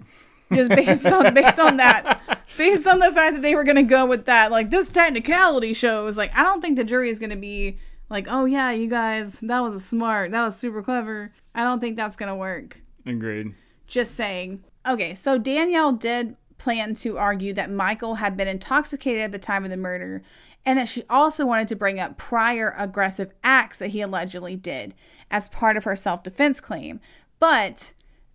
Just 0.54 0.70
based 0.70 1.06
on 1.06 1.34
based 1.34 1.60
on 1.60 1.78
that, 1.78 2.22
based 2.58 2.88
on 2.88 3.00
the 3.00 3.12
fact 3.12 3.36
that 3.36 3.42
they 3.42 3.56
were 3.56 3.64
gonna 3.64 3.84
go 3.84 4.06
with 4.06 4.26
that, 4.26 4.52
like 4.52 4.72
this 4.72 4.90
technicality 4.90 5.74
shows, 5.74 6.18
like 6.18 6.36
I 6.36 6.44
don't 6.44 6.62
think 6.62 6.76
the 6.76 6.84
jury 6.84 7.10
is 7.10 7.20
gonna 7.20 7.36
be 7.36 7.78
like, 8.10 8.28
oh 8.30 8.46
yeah, 8.46 8.72
you 8.72 8.88
guys, 8.88 9.40
that 9.42 9.62
was 9.62 9.74
a 9.74 9.80
smart, 9.80 10.32
that 10.32 10.46
was 10.46 10.56
super 10.56 10.84
clever. 10.84 11.34
I 11.54 11.64
don't 11.64 11.80
think 11.80 11.96
that's 11.96 12.16
gonna 12.16 12.36
work. 12.36 12.82
Agreed. 13.06 13.54
Just 13.88 14.16
saying. 14.16 14.64
Okay, 14.88 15.14
so 15.16 15.38
Danielle 15.38 15.94
did 15.94 16.36
plan 16.58 16.96
to 16.96 17.18
argue 17.18 17.54
that 17.54 17.72
Michael 17.72 18.16
had 18.16 18.38
been 18.38 18.48
intoxicated 18.48 19.22
at 19.22 19.32
the 19.32 19.40
time 19.40 19.64
of 19.64 19.70
the 19.70 19.78
murder 19.78 20.24
and 20.66 20.80
that 20.80 20.88
she 20.88 21.04
also 21.10 21.46
wanted 21.46 21.68
to 21.68 21.76
bring 21.76 22.00
up 22.00 22.18
prior 22.18 22.74
aggressive 22.78 23.32
acts 23.44 23.78
that 23.80 23.90
he 23.90 24.02
allegedly 24.02 24.56
did 24.56 24.96
as 25.30 25.50
part 25.50 25.78
of 25.78 25.84
her 25.84 25.96
self 25.96 26.24
defense 26.24 26.60
claim. 26.60 27.00
But 27.40 27.94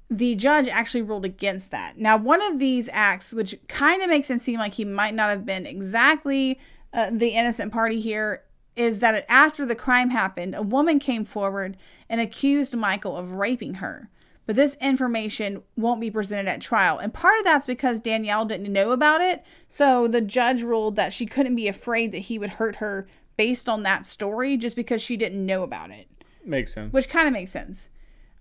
the 0.09 0.35
judge 0.35 0.69
actually 0.69 1.03
ruled 1.03 1.25
against 1.25 1.71
that. 1.71 1.97
Now, 1.99 2.17
one 2.17 2.43
of 2.43 2.59
these 2.59 2.89
acts, 2.93 3.33
which 3.33 3.57
kind 3.69 4.03
of 4.03 4.11
makes 4.11 4.29
him 4.29 4.39
seem 4.39 4.59
like 4.59 4.75
he 4.75 4.85
might 4.85 5.15
not 5.15 5.31
have 5.31 5.47
been 5.47 5.67
exactly 5.67 6.59
uh, 6.93 7.11
the 7.13 7.29
innocent 7.29 7.73
party 7.73 8.01
here, 8.01 8.43
is 8.77 8.99
that 8.99 9.25
after 9.29 9.65
the 9.65 9.75
crime 9.75 10.11
happened, 10.11 10.55
a 10.55 10.63
woman 10.63 10.99
came 10.99 11.25
forward 11.25 11.77
and 12.09 12.21
accused 12.21 12.77
Michael 12.77 13.17
of 13.17 13.33
raping 13.33 13.75
her. 13.75 14.09
But 14.47 14.57
this 14.57 14.77
information 14.81 15.63
won't 15.77 16.01
be 16.01 16.11
presented 16.11 16.49
at 16.49 16.61
trial. 16.61 16.99
And 16.99 17.15
part 17.15 17.39
of 17.39 17.45
that's 17.45 17.67
because 17.67 18.01
Danielle 18.01 18.45
didn't 18.45 18.73
know 18.73 18.91
about 18.91 19.21
it. 19.21 19.45
So 19.69 20.09
the 20.09 20.21
judge 20.21 20.63
ruled 20.63 20.97
that 20.97 21.13
she 21.13 21.25
couldn't 21.27 21.55
be 21.57 21.69
afraid 21.69 22.11
that 22.13 22.19
he 22.19 22.39
would 22.39 22.51
hurt 22.51 22.77
her 22.77 23.07
based 23.37 23.69
on 23.69 23.83
that 23.85 24.07
story 24.07 24.57
just 24.57 24.75
because 24.77 25.01
she 25.01 25.17
didn't 25.17 25.47
know 25.47 25.63
about 25.63 25.91
it, 25.91 26.09
Makes 26.45 26.75
sense. 26.75 26.93
which 26.93 27.09
kind 27.09 27.27
of 27.27 27.33
makes 27.33 27.51
sense. 27.53 27.89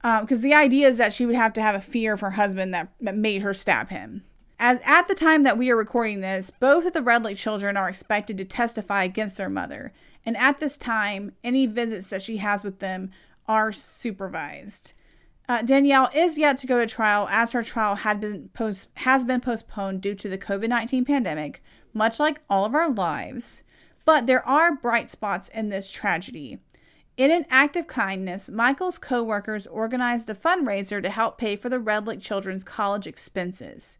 Um, 0.04 0.22
because 0.22 0.42
the 0.42 0.54
idea 0.54 0.88
is 0.88 0.98
that 0.98 1.14
she 1.14 1.26
would 1.26 1.36
have 1.36 1.54
to 1.54 1.62
have 1.62 1.76
a 1.76 1.82
fear 1.82 2.14
of 2.14 2.22
her 2.22 2.32
husband 2.32 2.74
that, 2.74 2.90
that 3.02 3.16
made 3.16 3.42
her 3.42 3.54
stab 3.54 3.90
him. 3.90 4.24
As 4.58 4.80
at 4.84 5.08
the 5.08 5.16
time 5.16 5.44
that 5.44 5.58
we 5.58 5.70
are 5.70 5.76
recording 5.78 6.20
this, 6.22 6.50
both 6.50 6.86
of 6.86 6.94
the 6.94 7.02
Redlick 7.02 7.38
children 7.38 7.78
are 7.78 7.88
expected 7.88 8.38
to 8.40 8.46
testify 8.46 9.04
against 9.04 9.38
their 9.38 9.50
mother, 9.50 9.94
and 10.26 10.36
at 10.36 10.60
this 10.60 10.78
time, 10.78 11.34
any 11.46 11.66
visits 11.66 12.08
that 12.08 12.22
she 12.22 12.38
has 12.38 12.64
with 12.66 12.80
them 12.80 13.12
are 13.48 13.72
supervised. 13.72 14.94
Uh, 15.50 15.64
Danielle 15.64 16.12
is 16.14 16.38
yet 16.38 16.58
to 16.60 16.68
go 16.68 16.80
to 16.80 16.86
trial, 16.86 17.28
as 17.32 17.54
her 17.54 17.64
trial 17.64 17.96
had 17.96 18.22
been 18.22 18.50
post 18.54 18.88
has 18.98 19.26
been 19.26 19.42
postponed 19.42 20.00
due 20.00 20.14
to 20.14 20.30
the 20.30 20.38
COVID 20.38 20.70
nineteen 20.70 21.04
pandemic, 21.04 21.64
much 21.92 22.20
like 22.20 22.42
all 22.48 22.66
of 22.66 22.76
our 22.76 22.92
lives. 22.92 23.64
But 24.06 24.28
there 24.28 24.48
are 24.48 24.76
bright 24.76 25.10
spots 25.10 25.50
in 25.50 25.70
this 25.70 25.92
tragedy. 25.92 26.60
In 27.18 27.32
an 27.32 27.48
act 27.50 27.76
of 27.76 27.88
kindness, 27.88 28.50
Michael's 28.50 29.00
co-workers 29.00 29.66
organized 29.66 30.30
a 30.30 30.36
fundraiser 30.36 31.02
to 31.02 31.10
help 31.10 31.40
pay 31.40 31.56
for 31.56 31.68
the 31.68 31.80
Redlick 31.80 32.22
children's 32.22 32.64
college 32.64 33.08
expenses, 33.08 33.98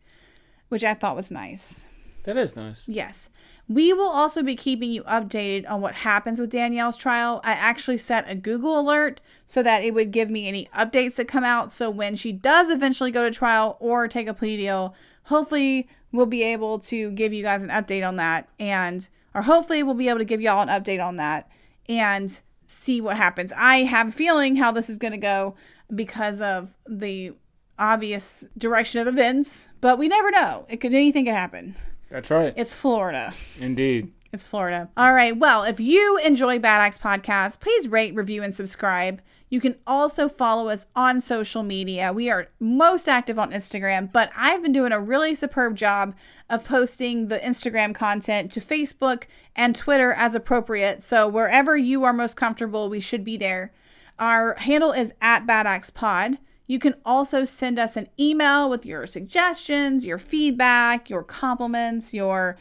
which 0.70 0.84
I 0.84 0.94
thought 0.94 1.16
was 1.16 1.32
nice. 1.32 1.90
That 2.34 2.42
is 2.42 2.56
nice. 2.56 2.84
Yes. 2.88 3.30
We 3.68 3.94
will 3.94 4.10
also 4.10 4.42
be 4.42 4.56
keeping 4.56 4.92
you 4.92 5.04
updated 5.04 5.70
on 5.70 5.82
what 5.82 5.96
happens 5.96 6.40
with 6.40 6.50
Danielle's 6.50 6.98
trial. 6.98 7.40
I 7.44 7.52
actually 7.52 7.98
set 7.98 8.30
a 8.30 8.34
Google 8.34 8.80
alert 8.80 9.22
so 9.46 9.62
that 9.62 9.84
it 9.84 9.94
would 9.94 10.12
give 10.12 10.30
me 10.30 10.48
any 10.48 10.68
updates 10.76 11.16
that 11.16 11.28
come 11.28 11.44
out. 11.44 11.72
So 11.72 11.90
when 11.90 12.16
she 12.16 12.32
does 12.32 12.70
eventually 12.70 13.12
go 13.12 13.24
to 13.24 13.32
trial 13.32 13.78
or 13.80 14.08
take 14.08 14.28
a 14.28 14.34
plea 14.34 14.58
deal, 14.58 14.96
hopefully 15.26 15.88
we'll 16.12 16.26
be 16.26 16.42
able 16.42 16.80
to 16.80 17.12
give 17.12 17.32
you 17.32 17.44
guys 17.44 17.62
an 17.62 17.70
update 17.70 18.08
on 18.08 18.16
that. 18.16 18.50
And, 18.60 19.08
or 19.36 19.44
hopefully 19.44 19.84
we'll 19.84 19.94
be 19.94 20.10
able 20.10 20.20
to 20.20 20.26
give 20.26 20.42
y'all 20.42 20.68
an 20.68 20.70
update 20.70 21.04
on 21.04 21.18
that 21.18 21.48
and 21.88 22.40
see 22.66 23.02
what 23.02 23.18
happens. 23.18 23.54
I 23.56 23.84
have 23.84 24.10
a 24.10 24.12
feeling 24.12 24.56
how 24.56 24.72
this 24.72 24.90
is 24.90 24.98
going 24.98 25.12
to 25.12 25.18
go 25.18 25.56
because 25.94 26.42
of 26.42 26.76
the 26.88 27.34
obvious 27.78 28.46
direction 28.58 29.00
of 29.00 29.08
events, 29.08 29.70
but 29.80 29.98
we 29.98 30.08
never 30.08 30.32
know. 30.32 30.66
It 30.70 30.78
could, 30.78 30.94
anything 30.94 31.26
could 31.26 31.36
happen. 31.36 31.76
That's 32.10 32.30
right. 32.32 32.54
It's 32.56 32.74
Florida. 32.74 33.34
Indeed. 33.60 34.12
It's 34.32 34.46
Florida. 34.46 34.90
All 34.96 35.14
right. 35.14 35.36
Well, 35.36 35.64
if 35.64 35.80
you 35.80 36.18
enjoy 36.24 36.60
Bad 36.60 36.82
Axe 36.82 37.00
Podcast, 37.00 37.60
please 37.60 37.88
rate, 37.88 38.14
review, 38.14 38.44
and 38.44 38.54
subscribe. 38.54 39.22
You 39.50 39.60
can 39.60 39.76
also 39.88 40.30
follow 40.30 40.70
us 40.70 40.86
on 40.96 41.22
social 41.22 41.64
media. 41.64 42.14
We 42.14 42.30
are 42.30 42.50
most 42.60 43.10
active 43.10 43.40
on 43.40 43.52
Instagram, 43.52 44.12
but 44.12 44.30
I've 44.38 44.62
been 44.62 44.72
doing 44.72 44.92
a 44.92 45.00
really 45.00 45.34
superb 45.34 45.76
job 45.76 46.14
of 46.48 46.64
posting 46.64 47.30
the 47.30 47.40
Instagram 47.40 47.96
content 47.96 48.52
to 48.52 48.60
Facebook 48.60 49.24
and 49.56 49.76
Twitter 49.76 50.14
as 50.14 50.36
appropriate. 50.36 51.02
So 51.02 51.28
wherever 51.28 51.76
you 51.76 52.04
are 52.04 52.14
most 52.14 52.36
comfortable, 52.36 52.90
we 52.90 53.00
should 53.00 53.24
be 53.24 53.38
there. 53.38 53.72
Our 54.20 54.54
handle 54.60 54.92
is 54.92 55.14
at 55.22 55.48
Bad 55.48 55.66
Axe 55.66 55.90
Pod. 55.90 56.38
You 56.70 56.78
can 56.78 56.94
also 57.04 57.46
send 57.46 57.80
us 57.80 57.98
an 57.98 58.10
email 58.20 58.70
with 58.70 58.86
your 58.86 59.08
suggestions, 59.08 60.06
your 60.06 60.20
feedback, 60.20 61.10
your 61.10 61.24
compliments, 61.24 62.14
your 62.14 62.58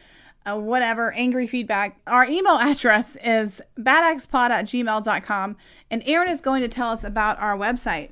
uh, 0.47 0.57
whatever, 0.57 1.13
angry 1.13 1.47
feedback, 1.47 2.01
our 2.07 2.25
email 2.25 2.55
address 2.59 3.17
is 3.23 3.61
badxpod 3.79 4.49
at 4.49 4.65
gmail.com. 4.65 5.57
And 5.91 6.03
Aaron 6.07 6.31
is 6.31 6.41
going 6.41 6.63
to 6.63 6.69
tell 6.69 6.91
us 6.91 7.05
about 7.05 7.39
our 7.39 7.55
website. 7.55 8.11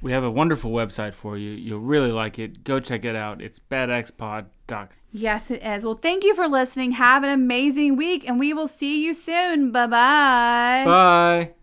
We 0.00 0.12
have 0.12 0.24
a 0.24 0.30
wonderful 0.30 0.70
website 0.70 1.12
for 1.12 1.36
you. 1.36 1.50
You'll 1.50 1.80
really 1.80 2.10
like 2.12 2.38
it. 2.38 2.64
Go 2.64 2.80
check 2.80 3.04
it 3.04 3.14
out. 3.14 3.42
It's 3.42 3.58
badxpod.com. 3.58 4.88
Yes, 5.12 5.50
it 5.50 5.62
is. 5.62 5.84
Well, 5.84 5.94
thank 5.94 6.24
you 6.24 6.34
for 6.34 6.48
listening. 6.48 6.92
Have 6.92 7.22
an 7.22 7.30
amazing 7.30 7.96
week, 7.96 8.28
and 8.28 8.38
we 8.38 8.52
will 8.52 8.66
see 8.66 9.04
you 9.04 9.14
soon. 9.14 9.70
Bye-bye. 9.70 10.84
Bye. 10.86 11.54